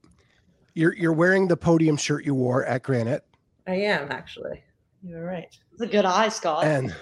You're 0.73 0.93
you're 0.93 1.13
wearing 1.13 1.47
the 1.47 1.57
podium 1.57 1.97
shirt 1.97 2.23
you 2.23 2.35
wore 2.35 2.63
at 2.63 2.83
Granite. 2.83 3.25
I 3.65 3.73
am 3.73 4.11
actually. 4.11 4.63
You're 5.01 5.25
right. 5.25 5.47
It's 5.71 5.81
a 5.81 5.87
good 5.87 6.05
eye, 6.05 6.29
Scott. 6.29 6.65
And 6.65 6.95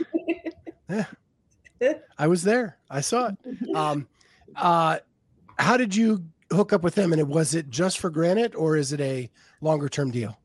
yeah, 1.81 1.95
I 2.17 2.27
was 2.27 2.41
there. 2.41 2.77
I 2.89 3.01
saw 3.01 3.31
it. 3.31 3.75
Um, 3.75 4.07
uh, 4.55 4.99
how 5.59 5.75
did 5.75 5.93
you 5.93 6.23
hook 6.53 6.71
up 6.71 6.83
with 6.83 6.95
them? 6.95 7.11
And 7.11 7.19
it 7.19 7.27
was 7.27 7.53
it 7.53 7.69
just 7.69 7.99
for 7.99 8.09
Granite 8.09 8.55
or 8.55 8.77
is 8.77 8.93
it 8.93 9.01
a 9.01 9.29
longer 9.59 9.89
term 9.89 10.09
deal? 10.09 10.39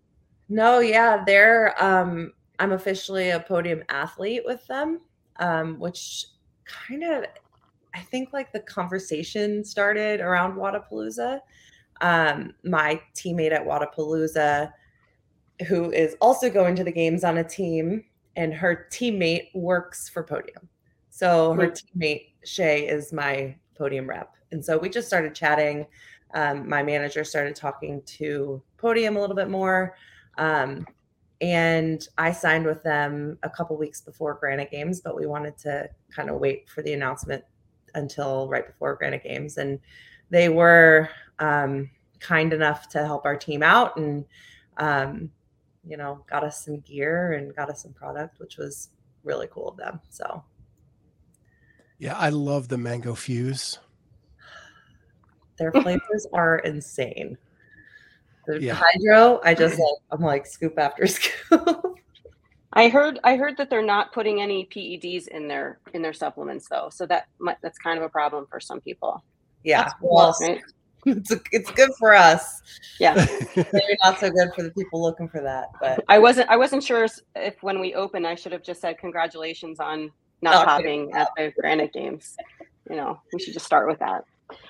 No, 0.49 0.81
yeah, 0.81 1.23
they're 1.25 1.81
um 1.81 2.33
I'm 2.59 2.73
officially 2.73 3.31
a 3.31 3.39
podium 3.39 3.85
athlete 3.89 4.43
with 4.45 4.67
them, 4.67 5.01
um, 5.39 5.79
which 5.79 6.27
kind 6.65 7.05
of 7.05 7.27
I 7.95 8.01
think 8.01 8.33
like 8.33 8.53
the 8.53 8.61
conversation 8.61 9.65
started 9.65 10.21
around 10.21 10.57
Wodapalooza. 10.57 11.41
Um, 12.01 12.55
my 12.65 13.01
teammate 13.15 13.53
at 13.53 13.67
Wodapalooza, 13.67 14.73
who 15.67 15.91
is 15.91 16.17
also 16.21 16.49
going 16.49 16.75
to 16.77 16.85
the 16.85 16.93
games 16.93 17.25
on 17.25 17.39
a 17.39 17.45
team, 17.45 18.05
and 18.37 18.55
her 18.55 18.87
teammate 18.91 19.55
works 19.55 20.09
for 20.09 20.23
Podium. 20.23 20.69
So 21.11 21.53
her 21.55 21.71
teammate 21.71 22.29
Shay 22.45 22.87
is 22.87 23.13
my 23.13 23.55
podium 23.77 24.09
rep, 24.09 24.35
and 24.53 24.65
so 24.65 24.79
we 24.79 24.89
just 24.89 25.07
started 25.07 25.35
chatting. 25.35 25.87
Um, 26.33 26.69
my 26.69 26.83
manager 26.83 27.25
started 27.25 27.57
talking 27.57 28.01
to 28.03 28.63
Podium 28.79 29.17
a 29.17 29.21
little 29.21 29.37
bit 29.37 29.51
more. 29.51 29.97
Um, 30.39 30.87
and 31.41 32.07
I 32.19 32.33
signed 32.33 32.67
with 32.67 32.83
them 32.83 33.39
a 33.43 33.51
couple 33.51 33.77
weeks 33.77 34.01
before 34.01 34.35
Granite 34.35 34.71
Games, 34.71 35.01
but 35.01 35.17
we 35.17 35.27
wanted 35.27 35.57
to 35.59 35.89
kind 36.15 36.29
of 36.29 36.37
wait 36.37 36.69
for 36.69 36.83
the 36.83 36.93
announcement 36.93 37.43
until 37.95 38.49
right 38.49 38.67
before 38.67 38.95
Granite 38.95 39.25
Games. 39.25 39.59
And 39.59 39.79
they 40.31 40.49
were 40.49 41.09
um, 41.39 41.91
kind 42.21 42.53
enough 42.53 42.89
to 42.91 43.05
help 43.05 43.25
our 43.25 43.37
team 43.37 43.63
out 43.63 43.97
and 43.97 44.25
um, 44.77 45.31
you 45.87 45.97
know 45.97 46.23
got 46.29 46.45
us 46.45 46.65
some 46.65 46.81
gear 46.81 47.33
and 47.33 47.55
got 47.57 47.71
us 47.71 47.83
some 47.83 47.93
product 47.93 48.39
which 48.39 48.57
was 48.59 48.91
really 49.25 49.49
cool 49.51 49.69
of 49.69 49.77
them 49.77 50.01
so 50.11 50.43
yeah 51.99 52.17
i 52.19 52.29
love 52.29 52.69
the 52.69 52.77
mango 52.77 53.15
fuse 53.15 53.79
their 55.57 55.73
flavors 55.73 56.27
are 56.33 56.59
insane 56.59 57.37
the 58.47 58.63
Yeah. 58.63 58.75
hydro 58.75 59.41
i 59.45 59.55
just 59.55 59.79
like 59.79 59.99
i'm 60.11 60.21
like 60.21 60.47
scoop 60.47 60.79
after 60.79 61.07
scoop 61.07 61.99
I 62.73 62.89
heard 62.89 63.19
I 63.25 63.37
heard 63.37 63.57
that 63.57 63.69
they're 63.71 63.83
not 63.85 64.13
putting 64.13 64.41
any 64.41 64.69
PEDs 64.75 65.27
in 65.29 65.49
their 65.49 65.81
in 65.93 66.03
their 66.03 66.13
supplements 66.13 66.67
though, 66.71 66.89
so 66.91 67.07
that 67.07 67.25
might, 67.41 67.57
that's 67.63 67.79
kind 67.79 67.99
of 67.99 68.05
a 68.05 68.09
problem 68.09 68.47
for 68.51 68.61
some 68.61 68.81
people. 68.81 69.23
yeah 69.65 69.83
That's 69.83 69.95
well 70.01 70.35
Right? 70.41 70.61
it's, 71.07 71.33
it's 71.51 71.71
good 71.73 71.91
for 71.99 72.15
us 72.15 72.61
Yeah, 73.01 73.15
maybe 73.57 73.97
not 74.05 74.21
so 74.21 74.31
good 74.31 74.51
for 74.55 74.63
the 74.63 74.71
people 74.71 75.03
looking 75.03 75.29
for 75.29 75.41
that 75.41 75.67
but 75.81 76.05
I 76.09 76.19
wasn't 76.19 76.49
I 76.51 76.57
wasn't 76.57 76.85
sure 76.85 77.07
if 77.35 77.57
when 77.63 77.81
we 77.81 77.95
opened 77.95 78.27
I 78.27 78.35
should 78.35 78.53
have 78.53 78.63
just 78.63 78.81
said 78.83 78.99
congratulations 78.99 79.81
on 79.81 80.11
not 80.43 80.57
Okay. 80.57 80.65
popping 80.67 81.11
at 81.15 81.29
the 81.37 81.53
Granite 81.59 81.93
Games. 81.93 82.35
You 82.89 82.97
know, 82.97 83.21
we 83.33 83.39
should 83.41 83.53
just 83.53 83.67
start 83.67 83.87
with 83.89 83.99
that. 83.99 84.25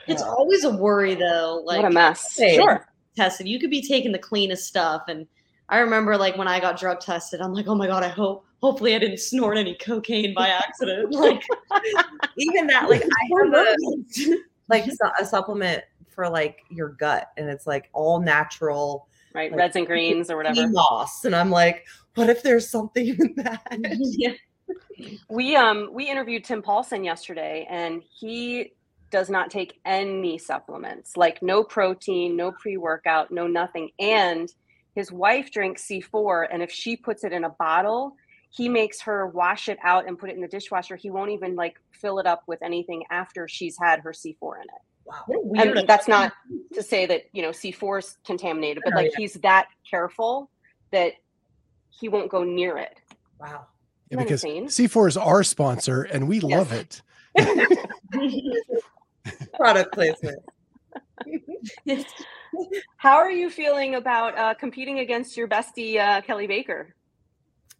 It's 0.09 0.21
Yeah. 0.23 0.29
always 0.29 0.65
a 0.65 0.71
worry 0.71 1.15
though. 1.15 1.63
Like 1.65 1.83
what 1.83 1.91
a 1.91 1.95
mess. 1.95 2.33
Same. 2.35 2.55
Sure. 2.61 2.87
tested. 3.17 3.47
You 3.49 3.59
could 3.61 3.71
be 3.71 3.83
taking 3.83 4.11
the 4.13 4.19
cleanest 4.19 4.67
stuff. 4.67 5.03
And 5.09 5.27
I 5.71 5.79
remember 5.79 6.17
like 6.19 6.37
when 6.37 6.49
I 6.49 6.61
got 6.61 6.79
drug 6.79 7.01
tested, 7.01 7.41
I'm 7.41 7.55
like, 7.55 7.67
oh 7.69 7.75
my 7.75 7.87
God, 7.87 8.03
I 8.03 8.09
hope 8.09 8.45
hopefully 8.61 8.95
I 8.95 8.99
didn't 8.99 9.21
snort 9.21 9.57
any 9.57 9.75
cocaine 9.77 10.35
by 10.35 10.49
accident. 10.49 11.15
Like 11.15 11.43
even 12.37 12.67
that 12.67 12.91
like 12.91 13.03
i 13.03 13.45
have 13.45 13.55
a 13.55 14.37
like 14.69 14.85
su- 14.85 14.97
a 15.21 15.25
supplement 15.25 15.83
for 16.09 16.29
like 16.29 16.59
your 16.69 16.91
gut 16.91 17.29
and 17.37 17.49
it's 17.49 17.67
like 17.67 17.89
all 17.93 18.21
natural 18.21 19.09
Right, 19.35 19.51
Like, 19.51 19.59
reds 19.59 19.77
and 19.77 19.87
greens 19.87 20.31
or 20.31 20.37
whatever. 20.37 20.67
moss 20.69 21.25
and 21.25 21.35
i'm 21.35 21.51
like 21.51 21.87
what 22.17 22.29
if 22.29 22.43
there's 22.43 22.69
something 22.69 23.09
in 23.09 23.35
that 23.37 23.63
yeah. 24.01 24.33
We 25.29 25.57
um 25.57 25.91
we 25.93 26.09
interviewed 26.11 26.45
Tim 26.45 26.63
Paulson 26.63 27.03
yesterday 27.05 27.67
and 27.71 28.03
he 28.03 28.73
does 29.11 29.29
not 29.31 29.51
take 29.51 29.81
any 29.85 30.39
supplements, 30.39 31.17
like 31.17 31.43
no 31.43 31.65
protein, 31.65 32.37
no 32.37 32.53
pre-workout, 32.53 33.31
no 33.33 33.47
nothing. 33.47 33.91
And 33.99 34.53
his 34.95 35.13
wife 35.13 35.51
drinks 35.51 35.87
C4 35.87 36.49
and 36.53 36.63
if 36.63 36.71
she 36.71 36.97
puts 36.97 37.25
it 37.25 37.33
in 37.33 37.45
a 37.45 37.51
bottle, 37.51 38.15
he 38.51 38.69
makes 38.69 39.01
her 39.03 39.29
wash 39.29 39.69
it 39.69 39.79
out 39.85 40.09
and 40.09 40.19
put 40.19 40.31
it 40.31 40.35
in 40.35 40.41
the 40.41 40.49
dishwasher. 40.49 40.97
He 40.97 41.11
won't 41.11 41.31
even 41.31 41.55
like 41.55 41.77
fill 41.93 42.19
it 42.19 42.27
up 42.27 42.43
with 42.49 42.61
anything 42.63 43.05
after 43.11 43.47
she's 43.47 43.77
had 43.81 44.01
her 44.01 44.11
C4 44.13 44.57
in 44.57 44.63
it. 44.63 44.69
wow 45.05 45.23
What 45.27 45.37
a 45.37 45.41
weird 45.45 45.79
And 45.79 45.89
that's 45.89 46.09
not 46.09 46.33
to 46.75 46.83
say 46.83 47.07
that, 47.07 47.23
you 47.33 47.43
know, 47.43 47.51
C4 47.51 47.99
is 48.01 48.17
contaminated, 48.27 48.83
but 48.85 48.95
Oh, 48.95 48.97
like 48.97 49.13
yeah. 49.13 49.17
he's 49.19 49.35
that 49.35 49.69
careful 49.89 50.51
that 50.91 51.13
he 51.91 52.09
won't 52.09 52.31
go 52.31 52.43
near 52.43 52.77
it. 52.79 52.99
wow 53.39 53.67
Yeah, 54.11 54.19
because 54.19 54.43
insane? 54.43 54.67
C4 54.67 55.09
is 55.09 55.17
our 55.17 55.45
sponsor 55.45 56.03
and 56.03 56.27
we 56.27 56.41
love 56.41 56.73
it. 56.73 57.03
product 59.55 59.93
placement 59.93 60.39
How 62.97 63.17
are 63.17 63.31
you 63.31 63.51
feeling 63.51 63.95
about 63.97 64.37
uh, 64.37 64.55
competing 64.55 65.01
against 65.01 65.37
your 65.37 65.49
bestie 65.49 65.99
uh, 65.99 66.21
Kelly 66.23 66.47
Baker? 66.47 66.95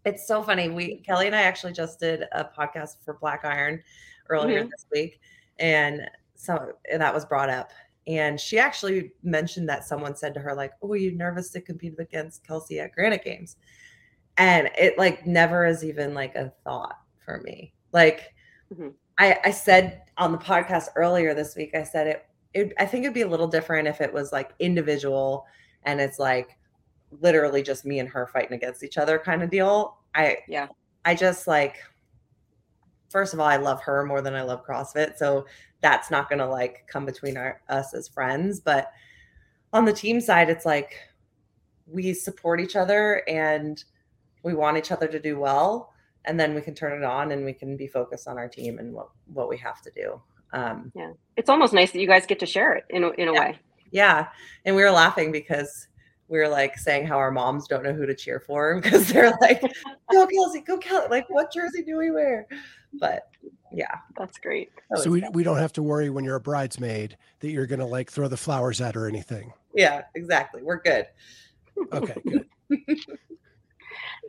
it's 0.07 0.27
so 0.27 0.43
funny 0.43 0.71
we 0.71 0.97
kelly 1.07 1.27
and 1.27 1.37
i 1.37 1.43
actually 1.43 1.75
just 1.75 2.01
did 2.01 2.23
a 2.33 2.43
podcast 2.43 3.05
for 3.05 3.19
black 3.21 3.45
iron 3.45 3.83
earlier 4.31 4.65
Mhm. 4.65 4.71
this 4.71 4.87
week 4.91 5.21
and 5.59 6.01
so 6.37 6.73
and 6.91 7.03
that 7.03 7.13
was 7.13 7.27
brought 7.27 7.51
up 7.51 7.71
and 8.07 8.41
she 8.41 8.59
actually 8.59 9.13
mentioned 9.23 9.69
that 9.69 9.85
someone 9.85 10.17
said 10.17 10.33
to 10.33 10.41
her 10.41 10.55
like 10.55 10.73
oh 10.83 10.93
are 10.93 10.97
you 10.97 11.13
nervous 11.13 11.51
to 11.51 11.61
compete 11.61 11.95
against 11.99 12.47
kelsey 12.47 12.81
at 12.81 12.93
granite 12.93 13.23
games 13.23 13.57
and 14.39 14.71
it 14.79 14.97
like 14.97 15.27
never 15.27 15.67
is 15.67 15.85
even 15.85 16.15
like 16.15 16.35
a 16.35 16.51
thought 16.65 16.99
for 17.23 17.43
me 17.43 17.75
like 17.93 18.33
Mhm. 18.75 18.95
I, 19.19 19.39
I 19.45 19.51
said 19.51 20.05
on 20.17 20.33
the 20.33 20.39
podcast 20.39 20.87
earlier 20.97 21.35
this 21.35 21.57
week 21.57 21.75
i 21.75 21.83
said 21.83 22.07
it, 22.07 22.25
it 22.55 22.73
i 22.79 22.85
think 22.85 23.05
it'd 23.05 23.15
be 23.15 23.23
a 23.23 23.29
little 23.29 23.47
different 23.49 23.87
if 23.89 24.01
it 24.01 24.13
was 24.13 24.33
like 24.33 24.53
individual 24.59 25.47
and 25.85 26.01
it's 26.01 26.19
like 26.19 26.59
literally 27.21 27.63
just 27.63 27.85
me 27.85 27.99
and 27.99 28.09
her 28.09 28.27
fighting 28.27 28.53
against 28.55 28.83
each 28.83 28.99
other 28.99 29.19
kind 29.19 29.43
of 29.43 29.51
deal 29.51 29.99
i 30.15 30.37
Yeah. 30.49 30.69
i 31.05 31.15
just 31.15 31.47
like 31.47 31.77
first 33.09 33.35
of 33.35 33.41
all 33.41 33.47
i 33.47 33.57
love 33.57 33.81
her 33.83 34.05
more 34.05 34.23
than 34.23 34.35
i 34.35 34.43
love 34.43 34.65
crossfit 34.67 35.17
so 35.17 35.47
that's 35.81 36.11
not 36.11 36.29
gonna 36.29 36.49
like 36.49 36.87
come 36.87 37.05
between 37.07 37.37
our 37.37 37.61
us 37.69 37.95
as 37.95 38.09
friends 38.09 38.61
but 38.61 38.93
on 39.73 39.85
the 39.85 39.93
team 39.93 40.21
side 40.21 40.51
it's 40.51 40.67
like 40.67 40.95
we 41.87 42.13
support 42.13 42.61
each 42.61 42.77
other 42.77 43.23
and 43.29 43.85
we 44.43 44.55
want 44.55 44.77
each 44.77 44.93
other 44.93 45.09
to 45.09 45.19
do 45.21 45.39
well 45.39 45.93
and 46.27 46.39
then 46.39 46.55
we 46.55 46.61
can 46.61 46.75
turn 46.75 47.01
it 47.01 47.05
on 47.05 47.33
and 47.33 47.45
we 47.45 47.53
can 47.53 47.77
be 47.77 47.87
focused 47.87 48.29
on 48.29 48.39
our 48.39 48.49
team 48.49 48.79
and 48.79 48.93
what 48.93 49.09
what 49.33 49.49
we 49.49 49.57
have 49.57 49.81
to 49.83 49.91
do 49.93 50.21
um 50.53 50.91
yeah, 50.95 51.13
It's 51.37 51.49
almost 51.51 51.73
nice 51.73 51.93
that 51.93 52.01
you 52.01 52.07
guys 52.07 52.27
get 52.27 52.39
to 52.41 52.47
share 52.47 52.75
it 52.75 52.85
in 52.91 53.05
a, 53.05 53.11
in 53.11 53.29
a 53.29 53.33
Yeah. 53.35 53.41
way. 53.41 53.59
yeah 53.93 54.27
and 54.65 54.75
we 54.77 54.83
were 54.83 54.91
laughing 54.91 55.31
because 55.33 55.89
we 56.29 56.39
were 56.39 56.49
like 56.49 56.79
saying 56.79 57.07
how 57.07 57.19
our 57.19 57.31
moms 57.31 57.67
don't 57.69 57.83
know 57.83 57.93
who 57.93 58.07
to 58.07 58.15
cheer 58.15 58.41
for 58.41 58.81
because 58.83 59.09
they're 59.09 59.33
like 59.41 59.61
go 60.13 60.27
kelsey 60.27 60.61
go 60.61 60.77
kelsey 60.79 61.09
like 61.11 61.29
what 61.31 61.53
jersey 61.53 61.83
do 61.83 61.97
we 61.99 62.11
wear 62.11 62.47
but 62.95 63.29
yeah 63.73 63.95
That's 64.19 64.39
great. 64.39 64.71
that 64.91 64.99
So 64.99 65.11
was 65.11 65.23
we, 65.23 65.29
we 65.33 65.43
don't 65.45 65.59
have 65.59 65.73
to 65.75 65.83
worry 65.83 66.11
when 66.11 66.25
you're 66.25 66.37
a 66.37 66.41
bridesmaid 66.41 67.17
that 67.41 67.51
you're 67.51 67.67
going 67.67 67.79
to 67.81 67.87
like 67.87 68.11
throw 68.11 68.27
the 68.29 68.37
flowers 68.37 68.81
at 68.81 68.97
or 68.97 69.07
anything. 69.07 69.53
yeah 69.75 70.03
exactly 70.15 70.63
we're 70.63 70.81
good 70.83 71.07
Okay, 71.95 72.15
good. 72.29 72.47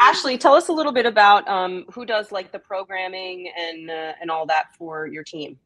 Ashleigh, 0.01 0.39
tell 0.39 0.53
us 0.53 0.69
a 0.69 0.71
little 0.73 0.91
bit 0.93 1.05
about 1.05 1.47
um, 1.47 1.85
who 1.91 2.05
does 2.05 2.31
like 2.31 2.51
the 2.51 2.59
programming 2.59 3.51
and 3.57 3.89
uh, 3.89 4.13
and 4.21 4.31
all 4.31 4.45
that 4.47 4.67
for 4.77 5.05
your 5.07 5.23
team. 5.23 5.59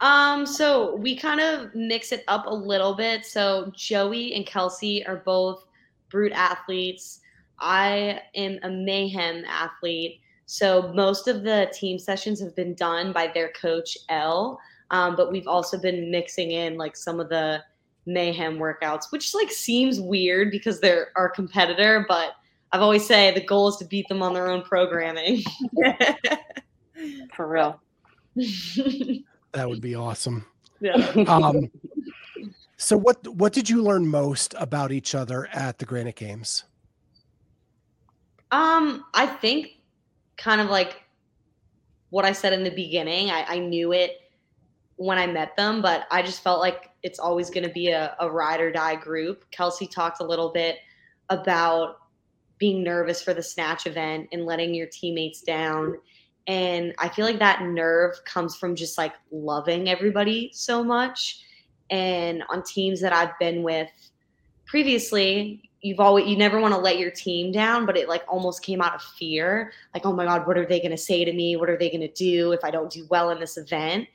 Um, 0.00 0.46
so 0.46 0.96
we 0.96 1.16
kind 1.16 1.40
of 1.40 1.74
mix 1.74 2.12
it 2.12 2.24
up 2.28 2.46
a 2.46 2.54
little 2.54 2.94
bit. 2.94 3.26
So 3.26 3.72
Joey 3.74 4.34
and 4.34 4.46
Kelsey 4.46 5.04
are 5.06 5.16
both 5.16 5.64
brute 6.08 6.32
athletes. 6.32 7.20
I 7.58 8.20
am 8.34 8.58
a 8.62 8.70
mayhem 8.70 9.44
athlete. 9.46 10.20
So 10.46 10.92
most 10.94 11.28
of 11.28 11.42
the 11.42 11.70
team 11.74 11.98
sessions 11.98 12.40
have 12.40 12.54
been 12.54 12.74
done 12.74 13.12
by 13.12 13.26
their 13.34 13.50
coach 13.50 13.98
L. 14.08 14.60
Um, 14.90 15.16
but 15.16 15.30
we've 15.30 15.48
also 15.48 15.78
been 15.78 16.10
mixing 16.10 16.52
in 16.52 16.78
like 16.78 16.96
some 16.96 17.20
of 17.20 17.28
the 17.28 17.62
mayhem 18.06 18.58
workouts, 18.58 19.10
which 19.10 19.34
like 19.34 19.50
seems 19.50 20.00
weird 20.00 20.50
because 20.50 20.80
they're 20.80 21.08
our 21.16 21.28
competitor, 21.28 22.06
but 22.08 22.32
I've 22.72 22.80
always 22.80 23.06
say 23.06 23.32
the 23.32 23.44
goal 23.44 23.68
is 23.68 23.76
to 23.76 23.84
beat 23.84 24.08
them 24.08 24.22
on 24.22 24.32
their 24.32 24.48
own 24.48 24.62
programming. 24.62 25.42
For 27.34 27.46
real. 27.46 27.80
That 29.52 29.68
would 29.68 29.80
be 29.80 29.94
awesome. 29.94 30.46
yeah. 30.80 30.94
Um, 31.26 31.70
so 32.76 32.96
what 32.96 33.26
what 33.28 33.52
did 33.52 33.68
you 33.68 33.82
learn 33.82 34.06
most 34.06 34.54
about 34.58 34.92
each 34.92 35.14
other 35.14 35.48
at 35.52 35.78
the 35.78 35.84
Granite 35.84 36.16
Games? 36.16 36.64
Um, 38.50 39.04
I 39.14 39.26
think 39.26 39.78
kind 40.36 40.60
of 40.60 40.70
like 40.70 41.02
what 42.10 42.24
I 42.24 42.32
said 42.32 42.52
in 42.52 42.64
the 42.64 42.70
beginning. 42.70 43.30
I, 43.30 43.44
I 43.46 43.58
knew 43.58 43.92
it 43.92 44.20
when 44.96 45.18
I 45.18 45.26
met 45.26 45.56
them, 45.56 45.82
but 45.82 46.06
I 46.10 46.22
just 46.22 46.42
felt 46.42 46.60
like 46.60 46.90
it's 47.02 47.18
always 47.18 47.50
going 47.50 47.66
to 47.66 47.72
be 47.72 47.88
a, 47.88 48.16
a 48.20 48.30
ride 48.30 48.60
or 48.60 48.72
die 48.72 48.96
group. 48.96 49.44
Kelsey 49.50 49.86
talked 49.86 50.20
a 50.20 50.24
little 50.24 50.50
bit 50.50 50.78
about 51.28 51.98
being 52.58 52.82
nervous 52.82 53.22
for 53.22 53.34
the 53.34 53.42
snatch 53.42 53.86
event 53.86 54.28
and 54.32 54.44
letting 54.44 54.74
your 54.74 54.88
teammates 54.90 55.42
down. 55.42 55.96
And 56.48 56.94
I 56.98 57.10
feel 57.10 57.26
like 57.26 57.38
that 57.38 57.62
nerve 57.62 58.24
comes 58.24 58.56
from 58.56 58.74
just 58.74 58.96
like 58.96 59.12
loving 59.30 59.90
everybody 59.90 60.50
so 60.54 60.82
much. 60.82 61.42
And 61.90 62.42
on 62.48 62.62
teams 62.62 63.00
that 63.02 63.12
I've 63.12 63.38
been 63.38 63.62
with 63.62 63.90
previously, 64.64 65.62
you've 65.82 66.00
always 66.00 66.26
you 66.26 66.36
never 66.36 66.58
want 66.58 66.74
to 66.74 66.80
let 66.80 66.98
your 66.98 67.10
team 67.10 67.52
down 67.52 67.86
but 67.86 67.96
it 67.96 68.08
like 68.08 68.24
almost 68.26 68.62
came 68.62 68.80
out 68.80 68.94
of 68.94 69.02
fear. 69.02 69.72
Like 69.94 70.06
oh 70.06 70.12
my 70.12 70.24
god 70.24 70.46
what 70.46 70.56
are 70.58 70.66
they 70.66 70.80
going 70.80 70.90
to 70.90 70.96
say 70.96 71.24
to 71.24 71.32
me? 71.32 71.56
What 71.56 71.68
are 71.68 71.76
they 71.76 71.90
going 71.90 72.00
to 72.00 72.12
do 72.12 72.52
if 72.52 72.64
i 72.64 72.70
don't 72.70 72.90
do 72.90 73.06
well 73.10 73.30
in 73.30 73.38
this 73.38 73.58
event? 73.58 74.08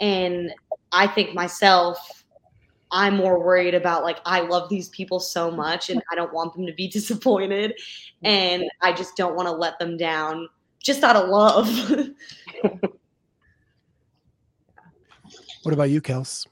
And 0.00 0.52
i 0.92 1.06
think 1.06 1.34
myself 1.34 2.24
i'm 2.92 3.16
more 3.16 3.42
worried 3.42 3.74
about 3.74 4.04
like 4.04 4.18
i 4.26 4.40
love 4.40 4.68
these 4.68 4.88
people 4.90 5.18
so 5.18 5.50
much 5.50 5.90
and 5.90 6.00
i 6.12 6.14
don't 6.14 6.32
want 6.32 6.54
them 6.54 6.66
to 6.66 6.72
be 6.72 6.88
disappointed. 6.98 7.74
And 8.24 8.64
i 8.82 8.92
just 8.92 9.16
don't 9.16 9.36
want 9.36 9.46
to 9.46 9.52
let 9.52 9.78
them 9.78 9.96
down 9.96 10.48
just 10.82 11.02
out 11.02 11.16
of 11.16 11.28
love 11.28 11.68
What 15.66 15.72
about 15.72 15.90
you, 15.90 16.00
Kels? 16.00 16.46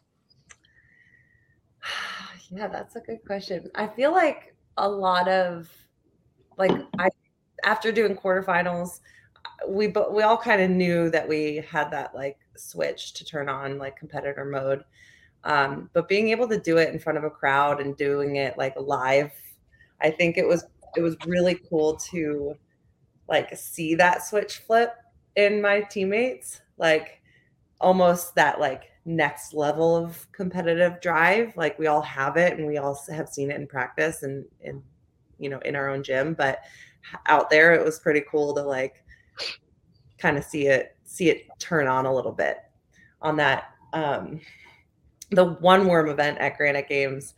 yeah, 2.51 2.67
that's 2.67 2.97
a 2.97 3.01
good 3.01 3.25
question. 3.25 3.71
I 3.77 3.87
feel 3.87 4.11
like 4.11 4.57
a 4.77 4.89
lot 4.89 5.29
of 5.29 5.71
like 6.59 6.73
I 6.99 7.11
after 7.65 7.93
doing 7.93 8.17
quarterfinals, 8.17 8.99
we 9.69 9.87
but 9.87 10.13
we 10.13 10.25
all 10.25 10.37
kind 10.37 10.61
of 10.61 10.69
knew 10.69 11.11
that 11.11 11.29
we 11.29 11.65
had 11.71 11.93
that 11.93 12.13
like 12.17 12.39
switch 12.57 13.13
to 13.13 13.25
turn 13.25 13.49
on 13.49 13.79
like 13.79 13.97
competitor 13.97 14.45
mode. 14.45 14.83
Um, 15.45 15.91
but 15.93 16.09
being 16.09 16.31
able 16.31 16.49
to 16.49 16.59
do 16.59 16.79
it 16.79 16.93
in 16.93 16.99
front 16.99 17.17
of 17.17 17.23
a 17.23 17.31
crowd 17.31 17.81
and 17.81 17.97
doing 17.97 18.35
it 18.35 18.59
like 18.59 18.75
live, 18.77 19.31
I 20.01 20.11
think 20.11 20.39
it 20.39 20.49
was 20.49 20.65
it 20.97 21.03
was 21.03 21.17
really 21.25 21.61
cool 21.71 21.95
to 22.11 22.57
like 23.29 23.57
see 23.57 23.95
that 23.95 24.25
switch 24.25 24.59
flip 24.59 24.95
in 25.37 25.61
my 25.61 25.81
teammates, 25.83 26.61
like 26.79 27.21
almost 27.81 28.35
that 28.35 28.61
like 28.61 28.91
next 29.05 29.55
level 29.55 29.97
of 29.97 30.31
competitive 30.33 31.01
drive. 31.01 31.57
Like 31.57 31.79
we 31.79 31.87
all 31.87 32.03
have 32.03 32.37
it 32.37 32.59
and 32.59 32.67
we 32.67 32.79
all 32.79 32.99
have 33.11 33.29
seen 33.29 33.51
it 33.51 33.61
in 33.61 33.67
practice 33.67 34.23
and 34.23 34.45
in 34.61 34.83
you 35.39 35.49
know 35.49 35.59
in 35.61 35.77
our 35.77 35.89
own 35.91 36.03
gym, 36.03 36.35
but 36.35 36.61
out 37.27 37.51
there 37.51 37.75
it 37.75 37.85
was 37.85 37.99
pretty 37.99 38.23
cool 38.31 38.55
to 38.55 38.63
like 38.63 39.05
kind 40.19 40.39
of 40.39 40.45
see 40.45 40.67
it 40.67 40.97
see 41.05 41.29
it 41.29 41.47
turn 41.59 41.87
on 41.87 42.07
a 42.07 42.15
little 42.15 42.33
bit 42.33 42.59
on 43.21 43.37
that 43.37 43.73
um 43.93 44.41
the 45.31 45.45
one 45.45 45.87
worm 45.87 46.09
event 46.09 46.39
at 46.39 46.57
Granite 46.57 46.89
Games. 46.89 47.35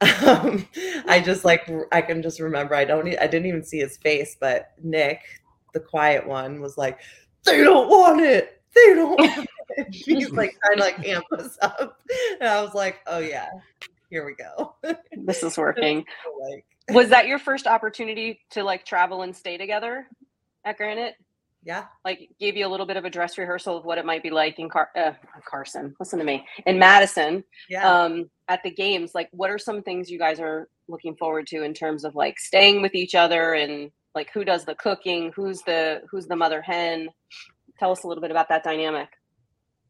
Um, 0.00 0.66
I 1.08 1.20
just 1.24 1.44
like 1.44 1.70
I 1.92 2.00
can 2.02 2.22
just 2.22 2.40
remember 2.40 2.74
I 2.74 2.84
don't 2.84 3.06
I 3.06 3.26
didn't 3.26 3.46
even 3.46 3.64
see 3.64 3.78
his 3.78 3.96
face, 3.96 4.36
but 4.38 4.72
Nick, 4.82 5.22
the 5.72 5.80
quiet 5.80 6.26
one, 6.26 6.60
was 6.60 6.78
like, 6.78 7.00
"They 7.44 7.62
don't 7.62 7.88
want 7.88 8.20
it. 8.20 8.62
They 8.74 8.94
don't." 8.94 9.18
Want 9.18 9.48
it. 9.70 9.86
He's 9.94 10.30
like 10.30 10.56
trying 10.64 10.78
to 10.78 10.82
like 10.84 11.08
amp 11.08 11.24
us 11.32 11.58
up, 11.62 12.00
and 12.40 12.48
I 12.48 12.62
was 12.62 12.74
like, 12.74 13.00
"Oh 13.06 13.18
yeah, 13.18 13.48
here 14.10 14.24
we 14.24 14.34
go. 14.34 14.74
this 15.16 15.42
is 15.42 15.56
working." 15.58 16.04
like, 16.40 16.64
was 16.90 17.08
that 17.08 17.26
your 17.26 17.38
first 17.38 17.66
opportunity 17.66 18.40
to 18.50 18.62
like 18.62 18.84
travel 18.84 19.22
and 19.22 19.34
stay 19.34 19.56
together 19.56 20.06
at 20.64 20.76
Granite? 20.76 21.14
yeah 21.64 21.84
like 22.04 22.30
gave 22.38 22.56
you 22.56 22.66
a 22.66 22.68
little 22.68 22.86
bit 22.86 22.96
of 22.96 23.04
a 23.04 23.10
dress 23.10 23.36
rehearsal 23.36 23.76
of 23.76 23.84
what 23.84 23.98
it 23.98 24.06
might 24.06 24.22
be 24.22 24.30
like 24.30 24.58
in 24.58 24.68
Car- 24.68 24.90
uh, 24.96 25.12
carson 25.44 25.94
listen 25.98 26.18
to 26.18 26.24
me 26.24 26.46
in 26.66 26.78
madison 26.78 27.42
yeah 27.68 27.90
um 27.90 28.30
at 28.48 28.62
the 28.62 28.70
games 28.70 29.12
like 29.14 29.28
what 29.32 29.50
are 29.50 29.58
some 29.58 29.82
things 29.82 30.10
you 30.10 30.18
guys 30.18 30.40
are 30.40 30.68
looking 30.88 31.14
forward 31.16 31.46
to 31.46 31.62
in 31.62 31.74
terms 31.74 32.04
of 32.04 32.14
like 32.14 32.38
staying 32.38 32.82
with 32.82 32.94
each 32.94 33.14
other 33.14 33.54
and 33.54 33.90
like 34.14 34.30
who 34.32 34.44
does 34.44 34.64
the 34.64 34.74
cooking 34.74 35.30
who's 35.34 35.62
the 35.62 36.02
who's 36.10 36.26
the 36.26 36.36
mother 36.36 36.62
hen? 36.62 37.08
Tell 37.78 37.92
us 37.92 38.02
a 38.02 38.08
little 38.08 38.22
bit 38.22 38.30
about 38.30 38.48
that 38.48 38.64
dynamic. 38.64 39.08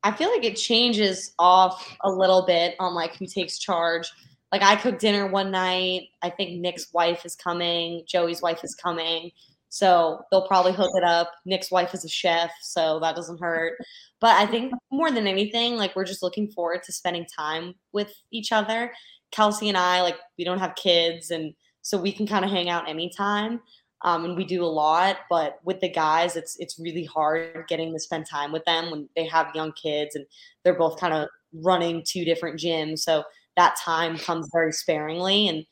I 0.03 0.13
feel 0.13 0.31
like 0.31 0.45
it 0.45 0.57
changes 0.57 1.35
off 1.39 1.97
a 2.03 2.11
little 2.11 2.45
bit 2.47 2.75
on 2.79 2.95
like 2.95 3.17
who 3.17 3.27
takes 3.27 3.59
charge. 3.59 4.11
Like 4.53 4.63
i 4.63 4.77
cooked 4.77 5.01
dinner 5.01 5.27
one 5.27 5.51
night. 5.51 6.09
I 6.23 6.31
think 6.31 6.61
nick's 6.61 6.93
wife 6.93 7.25
is 7.25 7.35
coming. 7.37 8.03
Joey's 8.07 8.43
wife 8.43 8.61
is 8.65 8.75
coming. 8.75 9.31
So 9.71 10.21
they'll 10.31 10.47
probably 10.47 10.73
hook 10.73 10.91
it 10.95 11.05
up. 11.05 11.31
Nick's 11.45 11.71
wife 11.71 11.93
is 11.93 12.05
a 12.05 12.09
chef, 12.09 12.51
so 12.63 12.99
that 13.01 13.17
doesn't 13.17 13.41
hurt. 13.41 13.75
But 14.21 14.37
I 14.37 14.47
think 14.47 14.73
more 14.91 15.11
than 15.11 15.27
anything, 15.27 15.77
like 15.77 15.95
we're 15.95 16.05
just 16.05 16.23
looking 16.23 16.51
forward 16.51 16.83
to 16.85 16.93
spending 16.93 17.27
time 17.27 17.75
with 17.93 18.13
each 18.31 18.53
other. 18.53 18.93
Kelsey 19.31 19.69
and 19.69 19.77
I, 19.77 20.01
like, 20.01 20.17
we 20.39 20.45
don't 20.45 20.59
have 20.59 20.75
kids, 20.75 21.31
and 21.31 21.55
so 21.83 21.99
we 21.99 22.13
can 22.13 22.27
kind 22.27 22.45
of 22.45 22.51
hang 22.51 22.69
out 22.71 22.89
anytime. 22.89 23.61
Um, 24.03 24.25
and 24.25 24.37
we 24.37 24.45
do 24.45 24.65
a 24.65 24.67
lot, 24.67 25.19
but 25.29 25.59
with 25.65 25.81
the 25.81 25.89
guys, 25.89 26.37
it's 26.37 26.57
it's 26.59 26.79
really 26.79 27.05
hard 27.05 27.65
getting 27.69 27.93
to 27.93 27.99
spend 27.99 28.27
time 28.27 28.53
with 28.53 28.65
them 28.65 28.91
when 28.91 29.09
they 29.17 29.27
have 29.27 29.55
young 29.57 29.73
kids 29.73 30.15
and 30.15 30.25
they're 30.63 30.79
both 30.79 31.01
kind 31.01 31.13
of 31.13 31.29
running 31.53 32.05
two 32.07 32.25
different 32.25 32.61
gyms. 32.61 33.01
So 33.01 33.25
that 33.57 33.77
time 33.77 34.17
comes 34.17 34.49
very 34.53 34.73
sparingly, 34.73 35.49
and 35.49 35.67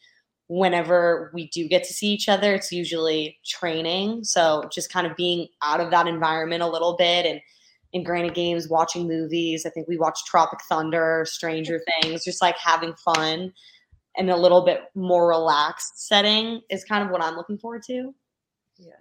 whenever 0.49 1.30
we 1.34 1.49
do 1.49 1.68
get 1.68 1.84
to 1.84 1.92
see 1.92 2.09
each 2.09 2.28
other, 2.28 2.55
it's 2.55 2.72
usually 2.72 3.38
training. 3.44 4.24
So 4.24 4.64
just 4.72 4.92
kind 4.92 5.07
of 5.07 5.16
being 5.16 5.49
out 5.62 5.80
of 5.80 5.90
that 5.90 6.07
environment 6.07 6.62
a 6.62 6.68
little 6.68 6.97
bit 6.97 7.26
and 7.26 7.40
in 7.93 8.03
Granite 8.03 8.34
Games, 8.34 8.68
watching 8.68 9.07
movies. 9.07 9.64
I 9.64 9.70
think 9.70 9.89
we 9.89 9.97
watched 9.97 10.26
Tropic 10.26 10.61
Thunder, 10.68 11.24
Stranger 11.26 11.80
Things, 12.03 12.24
just 12.24 12.43
like 12.43 12.57
having 12.59 12.95
fun 13.05 13.53
and 14.16 14.30
a 14.30 14.37
little 14.37 14.62
bit 14.62 14.84
more 14.95 15.28
relaxed 15.28 16.07
setting 16.07 16.62
is 16.70 16.84
kind 16.84 17.05
of 17.05 17.11
what 17.11 17.22
I'm 17.22 17.37
looking 17.37 17.59
forward 17.59 17.82
to. 17.84 18.14
Yeah. 18.78 18.93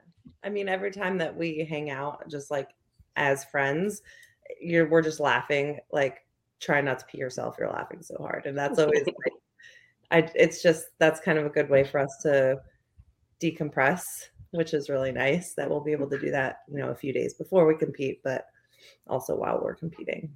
I 0.44 0.50
mean, 0.50 0.70
every 0.70 0.92
time 0.92 1.18
that 1.20 1.36
we 1.36 1.66
hang 1.66 1.90
out, 1.90 2.28
just 2.30 2.52
like 2.52 2.70
as 3.16 3.46
friends, 3.46 4.02
you're 4.62 4.88
we're 4.90 5.02
just 5.02 5.20
laughing, 5.20 5.80
like 5.92 6.20
try 6.60 6.82
not 6.82 7.00
to 7.00 7.06
pee 7.06 7.18
yourself. 7.18 7.56
You're 7.60 7.70
laughing 7.70 8.02
so 8.02 8.16
hard. 8.20 8.46
And 8.46 8.58
that's 8.58 8.80
always 8.80 9.06
like 9.06 9.34
I 10.12 10.32
it's 10.36 10.62
just 10.62 10.88
that's 11.00 11.20
kind 11.20 11.38
of 11.38 11.46
a 11.46 11.50
good 11.50 11.70
way 11.70 11.84
for 11.84 12.00
us 12.00 12.18
to 12.24 12.62
decompress, 13.42 14.04
which 14.52 14.74
is 14.74 14.90
really 14.90 15.12
nice 15.12 15.54
that 15.54 15.70
we'll 15.70 15.84
be 15.84 15.94
able 15.94 16.10
to 16.10 16.20
do 16.20 16.32
that, 16.32 16.60
you 16.70 16.78
know, 16.78 16.90
a 16.90 16.96
few 16.96 17.14
days 17.14 17.34
before 17.34 17.66
we 17.66 17.76
compete, 17.76 18.22
but 18.24 18.46
also 19.08 19.36
while 19.36 19.60
we're 19.62 19.76
competing. 19.76 20.36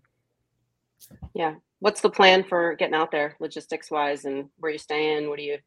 Yeah. 1.34 1.56
What's 1.80 2.02
the 2.02 2.10
plan 2.10 2.44
for 2.44 2.76
getting 2.76 2.96
out 2.96 3.12
there 3.12 3.36
logistics 3.40 3.90
wise 3.90 4.26
and 4.26 4.50
where 4.58 4.72
you 4.72 4.78
staying? 4.78 5.30
What 5.30 5.38
do 5.38 5.44
you 5.44 5.58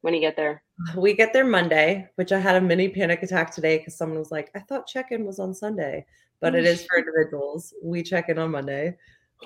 when 0.00 0.12
do 0.12 0.18
you 0.18 0.26
get 0.26 0.36
there? 0.36 0.62
We 0.96 1.14
get 1.14 1.32
there 1.32 1.46
Monday, 1.46 2.08
which 2.16 2.32
I 2.32 2.38
had 2.38 2.56
a 2.56 2.60
mini 2.60 2.88
panic 2.88 3.22
attack 3.22 3.52
today 3.52 3.78
because 3.78 3.96
someone 3.96 4.18
was 4.18 4.32
like, 4.32 4.50
I 4.56 4.58
thought 4.58 4.88
check-in 4.88 5.24
was 5.24 5.38
on 5.38 5.54
Sunday, 5.54 6.04
but 6.40 6.56
it 6.56 6.64
is 6.64 6.84
for 6.84 6.98
individuals. 6.98 7.72
We 7.84 8.02
check 8.02 8.28
in 8.28 8.36
on 8.36 8.50
Monday. 8.50 8.96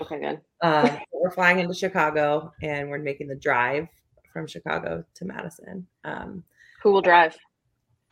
Okay, 0.01 0.19
good. 0.19 0.41
Um, 0.63 0.99
we're 1.13 1.31
flying 1.31 1.59
into 1.59 1.75
Chicago 1.75 2.53
and 2.63 2.89
we're 2.89 2.99
making 2.99 3.29
the 3.29 3.35
drive 3.35 3.87
from 4.33 4.47
Chicago 4.47 5.05
to 5.15 5.25
Madison. 5.27 5.87
Um, 6.05 6.43
Who 6.83 6.93
will 6.93 7.03
drive? 7.03 7.37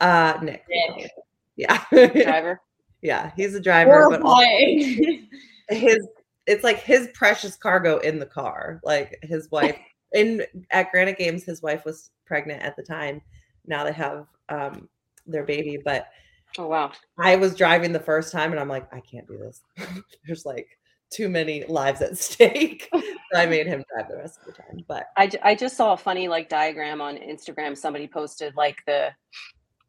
Uh, 0.00 0.38
Nick. 0.42 0.64
Nick. 0.68 1.10
Yeah. 1.56 1.82
driver. 1.92 2.60
Yeah, 3.04 3.32
he's 3.36 3.54
a 3.54 3.60
driver, 3.60 4.08
but 4.08 4.22
his 5.68 6.08
it's 6.46 6.64
like 6.64 6.80
his 6.80 7.08
precious 7.14 7.54
cargo 7.54 7.98
in 7.98 8.18
the 8.18 8.26
car. 8.26 8.80
Like 8.82 9.18
his 9.22 9.50
wife 9.50 9.78
in 10.12 10.42
at 10.70 10.90
Granite 10.90 11.18
Games, 11.18 11.44
his 11.44 11.62
wife 11.62 11.84
was 11.84 12.10
pregnant 12.24 12.62
at 12.62 12.76
the 12.76 12.82
time. 12.82 13.20
Now 13.66 13.84
they 13.84 13.92
have 13.92 14.26
um 14.48 14.88
their 15.26 15.44
baby, 15.44 15.78
but 15.84 16.08
oh 16.56 16.66
wow. 16.66 16.92
I 17.18 17.36
was 17.36 17.54
driving 17.54 17.92
the 17.92 18.00
first 18.00 18.32
time 18.32 18.52
and 18.52 18.60
I'm 18.60 18.70
like, 18.70 18.92
I 18.92 19.00
can't 19.00 19.28
do 19.28 19.36
this. 19.36 19.60
There's 20.26 20.46
like 20.46 20.66
too 21.10 21.28
many 21.28 21.62
lives 21.64 22.00
at 22.00 22.16
stake. 22.16 22.88
so 22.90 23.02
I 23.34 23.44
made 23.44 23.66
him 23.66 23.84
drive 23.94 24.08
the 24.08 24.16
rest 24.16 24.40
of 24.40 24.46
the 24.46 24.52
time. 24.52 24.82
But 24.88 25.08
I, 25.18 25.30
I 25.42 25.54
just 25.54 25.76
saw 25.76 25.92
a 25.92 25.96
funny 25.98 26.26
like 26.26 26.48
diagram 26.48 27.02
on 27.02 27.18
Instagram. 27.18 27.76
Somebody 27.76 28.08
posted 28.08 28.56
like 28.56 28.78
the 28.86 29.10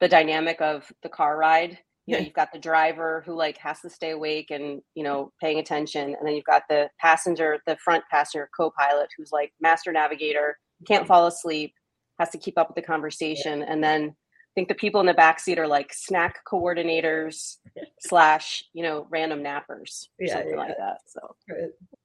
the 0.01 0.09
dynamic 0.09 0.59
of 0.59 0.91
the 1.01 1.09
car 1.09 1.37
ride. 1.37 1.79
You 2.07 2.17
know, 2.17 2.23
you've 2.23 2.33
got 2.33 2.53
the 2.53 2.59
driver 2.59 3.23
who 3.25 3.33
like 3.33 3.57
has 3.57 3.81
to 3.81 3.89
stay 3.89 4.11
awake 4.11 4.51
and 4.51 4.81
you 4.93 5.03
know 5.03 5.31
paying 5.41 5.59
attention, 5.59 6.15
and 6.17 6.27
then 6.27 6.35
you've 6.35 6.45
got 6.45 6.63
the 6.69 6.89
passenger, 6.99 7.59
the 7.65 7.77
front 7.83 8.03
passenger 8.11 8.49
co-pilot 8.55 9.09
who's 9.17 9.31
like 9.31 9.51
master 9.59 9.91
navigator, 9.91 10.57
can't 10.85 11.03
mm-hmm. 11.03 11.07
fall 11.07 11.27
asleep, 11.27 11.73
has 12.19 12.29
to 12.29 12.37
keep 12.37 12.57
up 12.57 12.67
with 12.67 12.75
the 12.75 12.81
conversation, 12.81 13.63
and 13.63 13.83
then 13.83 14.09
i 14.09 14.51
think 14.55 14.69
the 14.69 14.75
people 14.75 15.01
in 15.01 15.07
the 15.07 15.13
back 15.13 15.39
seat 15.39 15.59
are 15.59 15.67
like 15.67 15.91
snack 15.93 16.37
coordinators 16.49 17.57
slash 17.99 18.63
you 18.73 18.83
know 18.83 19.05
random 19.09 19.39
nappers 19.43 20.07
or 20.19 20.25
Yeah, 20.25 20.33
something 20.33 20.51
yeah. 20.51 20.57
like 20.57 20.77
that 20.77 20.99
so 21.07 21.35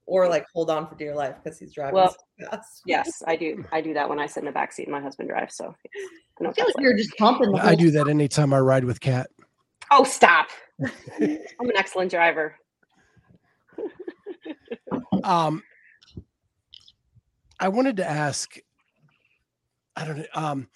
or 0.05 0.27
like 0.27 0.45
hold 0.53 0.69
on 0.69 0.85
for 0.87 0.95
dear 0.95 1.15
life 1.15 1.35
because 1.41 1.57
he's 1.57 1.73
driving 1.73 1.95
Well, 1.95 2.13
so 2.39 2.47
fast. 2.49 2.81
yes 2.85 3.23
i 3.25 3.37
do 3.37 3.63
i 3.71 3.79
do 3.79 3.93
that 3.93 4.09
when 4.09 4.19
i 4.19 4.25
sit 4.25 4.41
in 4.41 4.45
the 4.47 4.51
back 4.51 4.73
seat 4.73 4.87
and 4.87 4.91
my 4.91 4.99
husband 4.99 5.29
drives 5.29 5.55
so 5.55 5.73
I, 6.39 6.43
know 6.43 6.49
I 6.49 6.53
feel 6.53 6.65
that's 6.65 6.75
like 6.75 6.83
you're 6.83 6.97
just 6.97 7.15
pumping 7.17 7.51
the 7.51 7.63
I 7.63 7.75
do 7.75 7.91
that 7.91 8.07
anytime 8.07 8.51
I 8.53 8.59
ride 8.59 8.83
with 8.83 8.99
Kat. 8.99 9.29
Oh 9.91 10.03
stop 10.03 10.49
i'm 10.81 10.89
an 11.19 11.77
excellent 11.77 12.09
driver 12.09 12.55
Um, 15.23 15.63
I 17.59 17.67
wanted 17.67 17.97
to 17.97 18.09
ask. 18.09 18.55
I 19.95 20.05
don't 20.05 20.17
know. 20.17 20.25
Um, 20.33 20.67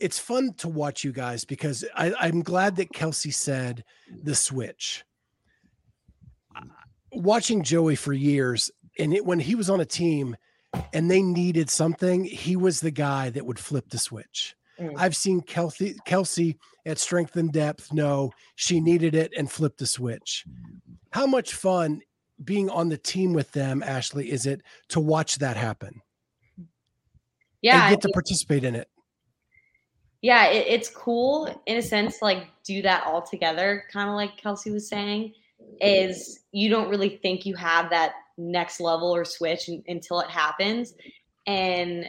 it's 0.00 0.18
fun 0.18 0.54
to 0.54 0.68
watch 0.68 1.04
you 1.04 1.12
guys 1.12 1.44
because 1.44 1.84
I, 1.94 2.12
I'm 2.18 2.42
glad 2.42 2.76
that 2.76 2.92
Kelsey 2.92 3.30
said 3.30 3.84
the 4.22 4.34
switch. 4.34 5.04
Watching 7.12 7.62
Joey 7.62 7.94
for 7.94 8.12
years, 8.12 8.70
and 8.98 9.14
it, 9.14 9.24
when 9.24 9.38
he 9.38 9.54
was 9.54 9.68
on 9.70 9.80
a 9.80 9.84
team 9.84 10.36
and 10.92 11.10
they 11.10 11.22
needed 11.22 11.68
something, 11.68 12.24
he 12.24 12.56
was 12.56 12.80
the 12.80 12.90
guy 12.90 13.30
that 13.30 13.44
would 13.44 13.58
flip 13.58 13.90
the 13.90 13.98
switch. 13.98 14.56
Mm. 14.80 14.94
I've 14.96 15.16
seen 15.16 15.40
Kelsey, 15.42 15.96
Kelsey 16.04 16.58
at 16.86 16.98
Strength 16.98 17.36
in 17.36 17.50
Depth 17.50 17.92
know 17.92 18.30
she 18.56 18.80
needed 18.80 19.14
it 19.14 19.32
and 19.36 19.50
flipped 19.50 19.78
the 19.78 19.86
switch. 19.86 20.44
How 21.10 21.26
much 21.26 21.54
fun 21.54 22.00
being 22.42 22.70
on 22.70 22.88
the 22.88 22.98
team 22.98 23.32
with 23.32 23.52
them, 23.52 23.82
Ashleigh, 23.82 24.26
is 24.26 24.46
it 24.46 24.62
to 24.88 25.00
watch 25.00 25.38
that 25.38 25.56
happen 25.56 26.00
yeah, 27.60 27.86
and 27.86 27.94
get 27.94 28.02
to 28.02 28.08
participate 28.12 28.64
in 28.64 28.74
it? 28.74 28.88
yeah, 30.22 30.46
it, 30.46 30.66
it's 30.68 30.88
cool 30.88 31.62
in 31.66 31.76
a 31.76 31.82
sense, 31.82 32.22
like 32.22 32.46
do 32.64 32.80
that 32.82 33.04
all 33.04 33.22
together, 33.22 33.84
kind 33.92 34.08
of 34.08 34.14
like 34.14 34.36
Kelsey 34.36 34.70
was 34.70 34.88
saying, 34.88 35.34
is 35.80 36.40
you 36.52 36.70
don't 36.70 36.88
really 36.88 37.18
think 37.22 37.44
you 37.44 37.56
have 37.56 37.90
that 37.90 38.14
next 38.38 38.80
level 38.80 39.14
or 39.14 39.24
switch 39.24 39.68
until 39.88 40.20
it 40.20 40.30
happens. 40.30 40.94
And 41.46 42.08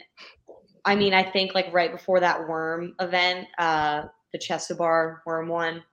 I 0.86 0.96
mean, 0.96 1.14
I 1.14 1.24
think 1.24 1.56
like 1.56 1.74
right 1.74 1.92
before 1.92 2.20
that 2.20 2.48
worm 2.48 2.94
event, 3.00 3.48
uh, 3.58 4.04
the 4.32 4.40
chest-to-bar 4.40 5.24
worm 5.26 5.48
one, 5.48 5.84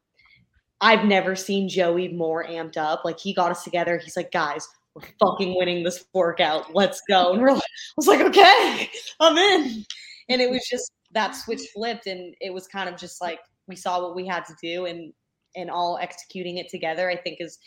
I've 0.80 1.04
never 1.04 1.36
seen 1.36 1.68
Joey 1.68 2.08
more 2.08 2.44
amped 2.44 2.76
up. 2.76 3.04
Like 3.04 3.18
he 3.20 3.34
got 3.34 3.50
us 3.50 3.62
together. 3.64 3.98
He's 3.98 4.16
like, 4.16 4.32
guys, 4.32 4.66
we're 4.94 5.02
fucking 5.20 5.56
winning 5.56 5.84
this 5.84 6.04
workout. 6.14 6.74
Let's 6.74 7.02
go. 7.08 7.32
And 7.32 7.42
we're 7.42 7.52
like, 7.52 7.62
I 7.62 7.94
was 7.96 8.06
like, 8.08 8.20
okay, 8.20 8.90
I'm 9.20 9.36
in. 9.36 9.84
And 10.28 10.40
it 10.40 10.50
was 10.50 10.66
just 10.68 10.90
that 11.12 11.32
switch 11.32 11.62
flipped, 11.74 12.06
and 12.06 12.34
it 12.40 12.52
was 12.52 12.66
kind 12.66 12.88
of 12.88 12.96
just 12.96 13.20
like 13.20 13.40
we 13.66 13.76
saw 13.76 14.00
what 14.00 14.16
we 14.16 14.26
had 14.26 14.44
to 14.46 14.54
do, 14.62 14.86
and 14.86 15.12
and 15.56 15.70
all 15.70 15.98
executing 16.00 16.58
it 16.58 16.68
together. 16.68 17.10
I 17.10 17.16
think 17.16 17.38
is 17.40 17.58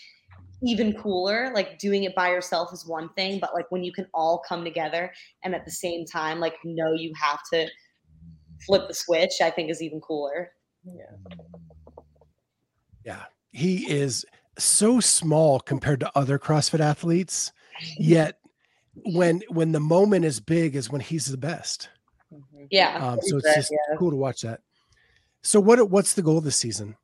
even 0.63 0.93
cooler. 0.93 1.51
Like 1.53 1.77
doing 1.79 2.03
it 2.03 2.15
by 2.15 2.29
yourself 2.29 2.73
is 2.73 2.85
one 2.85 3.09
thing, 3.13 3.39
but 3.39 3.53
like 3.53 3.69
when 3.69 3.83
you 3.83 3.91
can 3.91 4.07
all 4.13 4.43
come 4.47 4.63
together 4.63 5.11
and 5.43 5.53
at 5.53 5.65
the 5.65 5.71
same 5.71 6.05
time, 6.05 6.39
like 6.39 6.55
know 6.63 6.93
you 6.93 7.13
have 7.19 7.39
to 7.51 7.67
flip 8.65 8.87
the 8.87 8.93
switch, 8.93 9.41
I 9.41 9.49
think 9.49 9.69
is 9.69 9.81
even 9.81 9.99
cooler. 10.01 10.51
Yeah. 10.83 11.35
Yeah. 13.05 13.23
He 13.51 13.89
is 13.91 14.25
so 14.57 14.99
small 14.99 15.59
compared 15.59 15.99
to 16.01 16.11
other 16.15 16.39
CrossFit 16.39 16.79
athletes, 16.79 17.51
yet 17.97 18.39
when 19.05 19.41
when 19.49 19.71
the 19.71 19.79
moment 19.79 20.25
is 20.25 20.39
big 20.39 20.75
is 20.75 20.89
when 20.89 21.01
he's 21.01 21.25
the 21.25 21.37
best. 21.37 21.89
Mhm. 22.31 22.67
Yeah. 22.71 22.97
Um, 23.05 23.19
so 23.21 23.37
it's 23.37 23.55
just 23.55 23.71
yeah. 23.71 23.95
cool 23.97 24.11
to 24.11 24.17
watch 24.17 24.41
that. 24.41 24.61
So 25.41 25.59
what 25.59 25.89
what's 25.89 26.13
the 26.13 26.21
goal 26.21 26.41
this 26.41 26.57
season? 26.57 26.95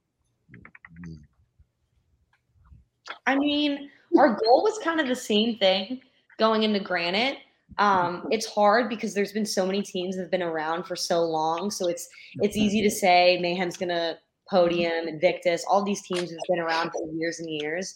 I 3.29 3.35
mean, 3.35 3.91
our 4.17 4.29
goal 4.29 4.63
was 4.63 4.79
kind 4.83 4.99
of 4.99 5.07
the 5.07 5.15
same 5.15 5.57
thing 5.57 6.01
going 6.39 6.63
into 6.63 6.79
Granite. 6.79 7.37
Um, 7.77 8.27
it's 8.31 8.47
hard 8.47 8.89
because 8.89 9.13
there's 9.13 9.31
been 9.31 9.45
so 9.45 9.67
many 9.67 9.83
teams 9.83 10.15
that 10.15 10.23
have 10.23 10.31
been 10.31 10.41
around 10.41 10.85
for 10.85 10.95
so 10.95 11.21
long. 11.21 11.69
So 11.69 11.87
it's 11.87 12.09
it's 12.41 12.57
easy 12.57 12.81
to 12.81 12.89
say 12.89 13.37
Mayhem's 13.39 13.77
gonna 13.77 14.17
podium, 14.49 15.07
Invictus, 15.07 15.63
all 15.69 15.83
these 15.83 16.01
teams 16.01 16.31
have 16.31 16.39
been 16.49 16.59
around 16.59 16.89
for 16.89 17.07
years 17.13 17.39
and 17.39 17.47
years. 17.47 17.95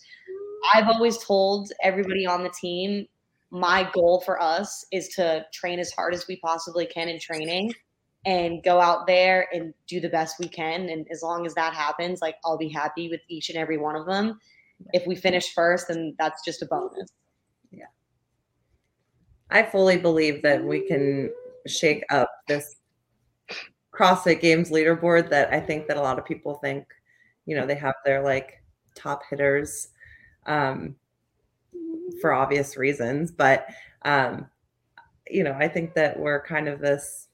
I've 0.72 0.88
always 0.88 1.18
told 1.18 1.72
everybody 1.82 2.28
on 2.28 2.44
the 2.44 2.52
team, 2.62 3.08
my 3.50 3.90
goal 3.92 4.22
for 4.22 4.40
us 4.40 4.86
is 4.92 5.08
to 5.16 5.46
train 5.52 5.80
as 5.80 5.92
hard 5.92 6.14
as 6.14 6.28
we 6.28 6.38
possibly 6.38 6.86
can 6.86 7.10
in 7.10 7.20
training 7.20 7.74
and 8.26 8.64
go 8.64 8.80
out 8.80 9.08
there 9.08 9.48
and 9.52 9.74
do 9.88 10.00
the 10.00 10.10
best 10.10 10.38
we 10.40 10.48
can. 10.48 10.90
And 10.90 11.08
as 11.12 11.24
long 11.24 11.48
as 11.48 11.56
that 11.56 11.74
happens, 11.74 12.22
like 12.22 12.36
I'll 12.46 12.58
be 12.58 12.70
happy 12.70 13.10
with 13.10 13.22
each 13.30 13.50
and 13.50 13.58
every 13.58 13.80
one 13.80 13.96
of 13.96 14.06
them. 14.06 14.40
If 14.92 15.08
we 15.08 15.16
finish 15.16 15.54
first, 15.54 15.88
then 15.88 16.16
that's 16.20 16.44
just 16.44 16.62
a 16.62 16.66
bonus. 16.66 17.12
Yeah. 17.72 17.86
I 19.50 19.64
fully 19.64 19.98
believe 19.98 20.42
that 20.44 20.64
we 20.64 20.88
can 20.88 21.32
shake 21.68 22.04
up 22.10 22.30
this 22.48 22.76
CrossFit 23.94 24.42
Games 24.42 24.72
leaderboard 24.72 25.30
that 25.30 25.54
I 25.54 25.60
think 25.60 25.88
that 25.88 25.98
a 25.98 26.02
lot 26.02 26.18
of 26.18 26.26
people 26.26 26.56
think, 26.56 26.86
you 27.46 27.56
know, 27.56 27.66
they 27.66 27.76
have 27.76 27.96
their 28.04 28.24
like 28.24 28.62
top 28.96 29.22
hitters 29.30 29.90
um, 30.46 30.96
for 32.20 32.34
obvious 32.34 32.78
reasons. 32.78 33.32
But, 33.32 33.68
um, 34.04 34.48
you 35.30 35.44
know, 35.44 35.54
I 35.54 35.68
think 35.68 35.94
that 35.94 36.20
we're 36.20 36.44
kind 36.44 36.68
of 36.68 36.80
this 36.80 37.28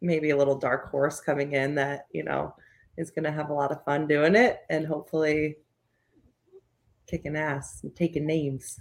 maybe 0.00 0.30
a 0.30 0.36
little 0.36 0.58
dark 0.58 0.90
horse 0.90 1.20
coming 1.20 1.52
in 1.52 1.74
that, 1.76 2.06
you 2.12 2.24
know, 2.24 2.54
is 2.96 3.10
going 3.10 3.24
to 3.24 3.32
have 3.32 3.50
a 3.50 3.54
lot 3.54 3.70
of 3.70 3.84
fun 3.84 4.06
doing 4.06 4.34
it 4.34 4.60
and 4.68 4.86
hopefully 4.86 5.56
kicking 7.06 7.36
ass 7.36 7.80
and 7.82 7.94
taking 7.94 8.26
names. 8.26 8.80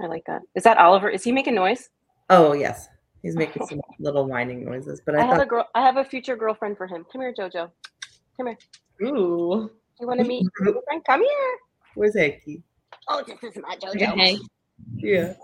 I 0.00 0.06
like 0.06 0.24
that. 0.26 0.42
Is 0.54 0.64
that 0.64 0.78
Oliver? 0.78 1.10
Is 1.10 1.24
he 1.24 1.32
making 1.32 1.54
noise? 1.54 1.90
Oh, 2.30 2.52
yes. 2.52 2.88
He's 3.22 3.36
making 3.36 3.62
oh. 3.62 3.66
some 3.66 3.80
little 4.00 4.26
whining 4.26 4.64
noises, 4.64 5.00
but 5.04 5.14
I, 5.14 5.18
I 5.18 5.20
have 5.22 5.36
thought 5.36 5.42
a 5.42 5.46
girl. 5.46 5.68
I 5.74 5.82
have 5.82 5.96
a 5.96 6.04
future 6.04 6.36
girlfriend 6.36 6.76
for 6.76 6.86
him. 6.86 7.06
Come 7.10 7.20
here, 7.20 7.32
Jojo. 7.32 7.70
Come 8.36 8.46
here. 8.48 8.58
Ooh. 9.02 9.70
You 10.00 10.06
want 10.06 10.20
to 10.20 10.26
meet 10.26 10.46
your 10.60 10.82
friend? 10.84 11.02
Come 11.06 11.22
here. 11.22 11.56
Where's 11.94 12.16
Hanky? 12.16 12.62
Oh, 13.08 13.22
this 13.26 13.38
is 13.42 13.62
my 13.62 13.76
Okay. 13.88 14.36
Jojo. 14.36 14.38
Yeah. 14.96 15.34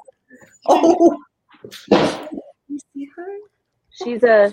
Oh. 0.66 1.16
you 1.90 2.78
see 2.94 3.08
her? 3.16 3.36
She's 3.90 4.22
a 4.24 4.52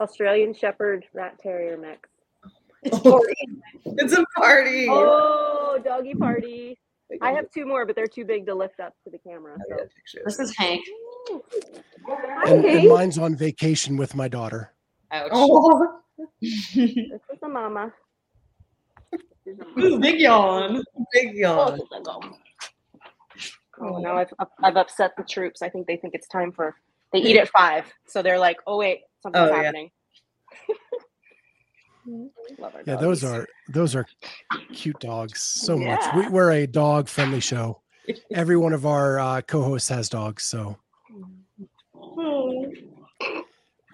Australian 0.00 0.54
Shepherd 0.54 1.04
Rat 1.12 1.38
Terrier 1.40 1.76
mix. 1.76 2.08
Oh, 2.92 3.24
it's 3.84 4.12
a 4.12 4.24
party. 4.36 4.86
Oh, 4.90 5.78
doggy 5.84 6.14
party! 6.14 6.78
I 7.20 7.32
have 7.32 7.50
two 7.50 7.66
more, 7.66 7.86
but 7.86 7.96
they're 7.96 8.06
too 8.06 8.24
big 8.24 8.46
to 8.46 8.54
lift 8.54 8.80
up 8.80 8.94
to 9.04 9.10
the 9.10 9.18
camera. 9.18 9.56
So. 9.68 10.22
This 10.24 10.38
is 10.38 10.56
Hank. 10.56 10.84
Hi, 12.06 12.50
And, 12.50 12.64
and 12.64 12.88
mine's 12.88 13.18
on 13.18 13.34
vacation 13.36 13.96
with 13.96 14.14
my 14.14 14.28
daughter. 14.28 14.72
Ouch. 15.12 15.30
Oh, 15.32 16.00
This 16.40 16.76
is 16.76 17.38
a 17.42 17.48
mama. 17.48 17.92
This 19.46 19.56
is 19.58 19.64
Ooh, 19.82 19.98
big 20.00 20.20
yawn. 20.20 20.82
big 21.12 21.34
yawn. 21.34 21.78
Oh, 21.92 22.20
oh 23.80 23.98
now 23.98 24.16
I've 24.16 24.32
I've 24.62 24.76
upset 24.76 25.12
the 25.16 25.24
troops. 25.24 25.62
I 25.62 25.68
think 25.68 25.86
they 25.86 25.96
think 25.96 26.14
it's 26.14 26.28
time 26.28 26.52
for. 26.52 26.76
They 27.12 27.20
eat 27.20 27.36
at 27.36 27.48
five, 27.50 27.84
so 28.06 28.22
they're 28.22 28.38
like, 28.38 28.56
"Oh 28.66 28.76
wait, 28.78 29.02
something's 29.22 29.50
Oh, 29.50 29.54
happening." 29.54 29.90
Love 30.68 30.78
our 30.92 30.98
Yeah, 32.86 32.96
those 32.96 33.24
are 33.24 33.46
those 33.68 33.94
are 33.94 34.06
cute 34.72 34.98
dogs 35.00 35.40
so 35.40 35.78
much. 35.78 36.00
We, 36.14 36.28
we're 36.28 36.52
a 36.52 36.66
dog 36.66 37.08
friendly 37.08 37.40
show. 37.40 37.80
Every 38.34 38.56
one 38.56 38.72
of 38.72 38.84
our 38.84 39.18
uh, 39.18 39.40
co-hosts 39.42 39.88
has 39.88 40.08
dogs. 40.08 40.42
So, 40.42 40.76
all 41.92 42.72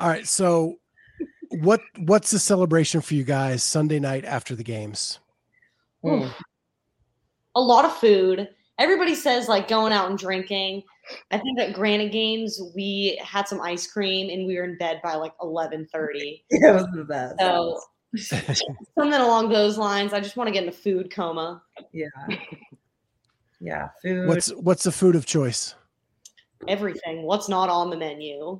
right. 0.00 0.26
So, 0.26 0.76
what 1.50 1.80
what's 1.98 2.30
the 2.30 2.38
celebration 2.38 3.00
for 3.00 3.14
you 3.14 3.24
guys 3.24 3.62
Sunday 3.62 4.00
night 4.00 4.24
after 4.24 4.56
the 4.56 4.64
games? 4.64 5.20
Mm. 6.04 6.30
A 7.54 7.60
lot 7.60 7.84
of 7.84 7.94
food. 7.96 8.48
Everybody 8.78 9.14
says 9.14 9.48
like 9.48 9.68
going 9.68 9.92
out 9.92 10.08
and 10.08 10.18
drinking. 10.18 10.82
I 11.30 11.38
think 11.38 11.58
at 11.58 11.74
Granite 11.74 12.12
Games 12.12 12.60
we 12.74 13.20
had 13.22 13.46
some 13.46 13.60
ice 13.60 13.86
cream 13.86 14.30
and 14.30 14.46
we 14.46 14.56
were 14.56 14.64
in 14.64 14.78
bed 14.78 15.00
by 15.02 15.14
like 15.14 15.34
eleven 15.42 15.86
thirty. 15.92 16.44
It 16.50 16.72
was 16.72 16.86
the 16.94 17.04
best. 17.04 17.34
So 17.38 17.80
something 18.16 19.12
along 19.20 19.48
those 19.50 19.78
lines. 19.78 20.12
I 20.12 20.20
just 20.20 20.36
want 20.36 20.48
to 20.48 20.52
get 20.52 20.62
in 20.64 20.68
a 20.68 20.72
food 20.72 21.10
coma. 21.10 21.62
yeah. 21.92 22.06
Yeah. 23.60 23.88
Food. 24.02 24.28
What's 24.28 24.48
what's 24.54 24.82
the 24.84 24.92
food 24.92 25.14
of 25.14 25.26
choice? 25.26 25.74
Everything. 26.66 27.22
What's 27.22 27.48
not 27.48 27.68
on 27.68 27.90
the 27.90 27.96
menu? 27.96 28.58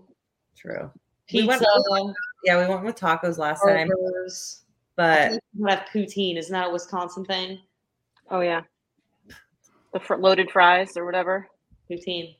true? 0.57 0.91
We 1.33 1.43
Pizza, 1.47 1.67
went- 1.89 2.17
Yeah, 2.45 2.61
we 2.61 2.69
went 2.73 2.85
with 2.85 2.97
tacos 2.97 3.39
last 3.39 3.63
time, 3.65 3.89
burgers. 3.89 4.63
I 4.65 4.67
but 4.97 5.31
think 5.31 5.43
we 5.57 5.71
have 5.71 5.87
poutine. 5.93 6.37
Isn't 6.37 6.53
that 6.53 6.69
a 6.69 6.73
Wisconsin 6.73 7.25
thing? 7.25 7.61
Oh 8.31 8.41
yeah, 8.41 8.63
the 9.95 10.01
fr- 10.01 10.17
loaded 10.17 10.51
fries 10.51 10.97
or 10.97 11.07
whatever. 11.07 11.49
Poutine. 11.91 12.37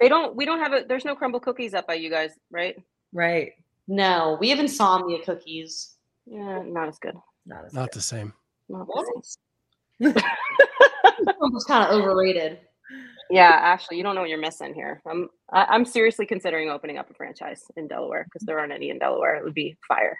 They 0.00 0.08
don't. 0.08 0.34
We 0.34 0.44
don't 0.44 0.58
have 0.58 0.72
a. 0.72 0.84
There's 0.88 1.04
no 1.04 1.14
Crumbl 1.14 1.40
cookies 1.42 1.74
up 1.74 1.86
by 1.86 1.94
you 1.94 2.10
guys, 2.10 2.30
right? 2.50 2.76
right. 3.12 3.52
No, 3.88 4.36
we 4.40 4.50
have 4.50 4.58
insomnia 4.58 5.22
cookies. 5.24 5.94
Yeah, 6.26 6.62
not 6.64 6.88
as 6.88 6.98
good. 6.98 7.14
Not 7.46 7.66
as 7.66 7.72
Not 7.72 7.90
good. 7.92 7.98
the 7.98 8.02
same. 8.02 8.32
Not 8.68 8.86
the 8.86 8.92
What? 8.92 9.06
same. 9.24 10.14
It's 11.54 11.64
kind 11.64 11.88
of 11.88 11.98
overrated. 12.00 12.58
Yeah, 13.30 13.74
Ashleigh, 13.76 13.96
you 13.96 14.02
don't 14.04 14.14
know 14.14 14.20
what 14.20 14.30
you're 14.30 14.38
missing 14.38 14.72
here. 14.74 15.02
I'm 15.08 15.28
I, 15.52 15.64
I'm 15.70 15.84
seriously 15.84 16.26
considering 16.26 16.70
opening 16.70 16.98
up 16.98 17.10
a 17.10 17.14
franchise 17.14 17.62
in 17.76 17.88
Delaware 17.88 18.24
because 18.24 18.44
there 18.46 18.58
aren't 18.58 18.72
any 18.72 18.90
in 18.90 18.98
Delaware. 18.98 19.36
It 19.36 19.44
would 19.44 19.54
be 19.54 19.76
fire. 19.88 20.16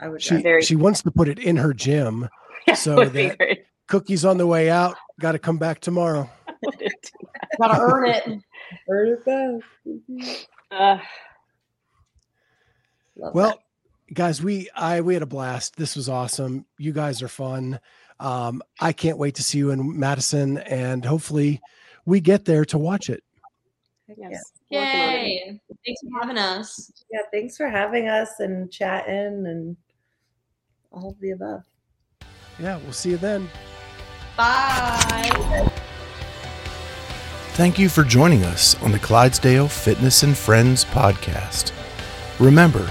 I 0.00 0.08
would. 0.08 0.20
She 0.22 0.42
Very- 0.42 0.62
she 0.62 0.74
wants 0.76 1.02
to 1.02 1.10
put 1.10 1.28
it 1.28 1.38
in 1.38 1.56
her 1.56 1.72
gym. 1.74 2.28
Yeah, 2.66 2.74
So 2.76 2.98
it 3.02 3.12
that- 3.12 3.58
Cookies 3.88 4.24
on 4.24 4.38
the 4.38 4.46
way 4.46 4.70
out. 4.70 4.96
Got 5.20 5.32
to 5.32 5.38
come 5.38 5.58
back 5.58 5.80
tomorrow. 5.80 6.30
Gotta 7.60 7.78
earn 7.78 8.08
it. 8.08 8.26
earn 8.88 9.08
it 9.08 9.24
that? 9.26 9.60
Uh, 10.70 10.98
Love 13.16 13.34
Well, 13.34 13.62
guys, 14.12 14.42
we 14.42 14.68
I 14.74 15.00
we 15.00 15.14
had 15.14 15.22
a 15.22 15.26
blast. 15.26 15.76
This 15.76 15.96
was 15.96 16.08
awesome. 16.08 16.66
You 16.78 16.92
guys 16.92 17.22
are 17.22 17.28
fun. 17.28 17.78
Um, 18.20 18.62
I 18.80 18.92
can't 18.92 19.18
wait 19.18 19.34
to 19.36 19.42
see 19.42 19.58
you 19.58 19.70
in 19.70 19.98
Madison, 19.98 20.58
and 20.58 21.04
hopefully, 21.04 21.60
we 22.04 22.20
get 22.20 22.44
there 22.44 22.64
to 22.66 22.78
watch 22.78 23.10
it. 23.10 23.22
yes. 24.16 24.52
Yeah. 24.70 24.80
Working 24.80 25.00
on 25.00 25.08
it. 25.08 25.22
Yay. 25.22 25.60
Thanks 25.86 26.00
for 26.00 26.20
having 26.20 26.38
us. 26.38 26.92
yeah. 27.12 27.20
Thanks 27.32 27.56
for 27.56 27.68
having 27.68 28.08
us 28.08 28.30
and 28.38 28.70
chatting 28.70 29.46
and 29.46 29.76
all 30.90 31.10
of 31.10 31.20
the 31.20 31.30
above. 31.32 31.62
Yeah, 32.58 32.78
we'll 32.78 32.92
see 32.92 33.10
you 33.10 33.16
then. 33.16 33.48
Bye. 34.36 35.70
Thank 37.54 37.78
you 37.78 37.88
for 37.88 38.02
joining 38.02 38.42
us 38.44 38.80
on 38.82 38.90
the 38.92 38.98
Clydesdale 38.98 39.68
Fitness 39.68 40.22
and 40.24 40.36
Friends 40.36 40.84
podcast. 40.84 41.70
Remember, 42.40 42.90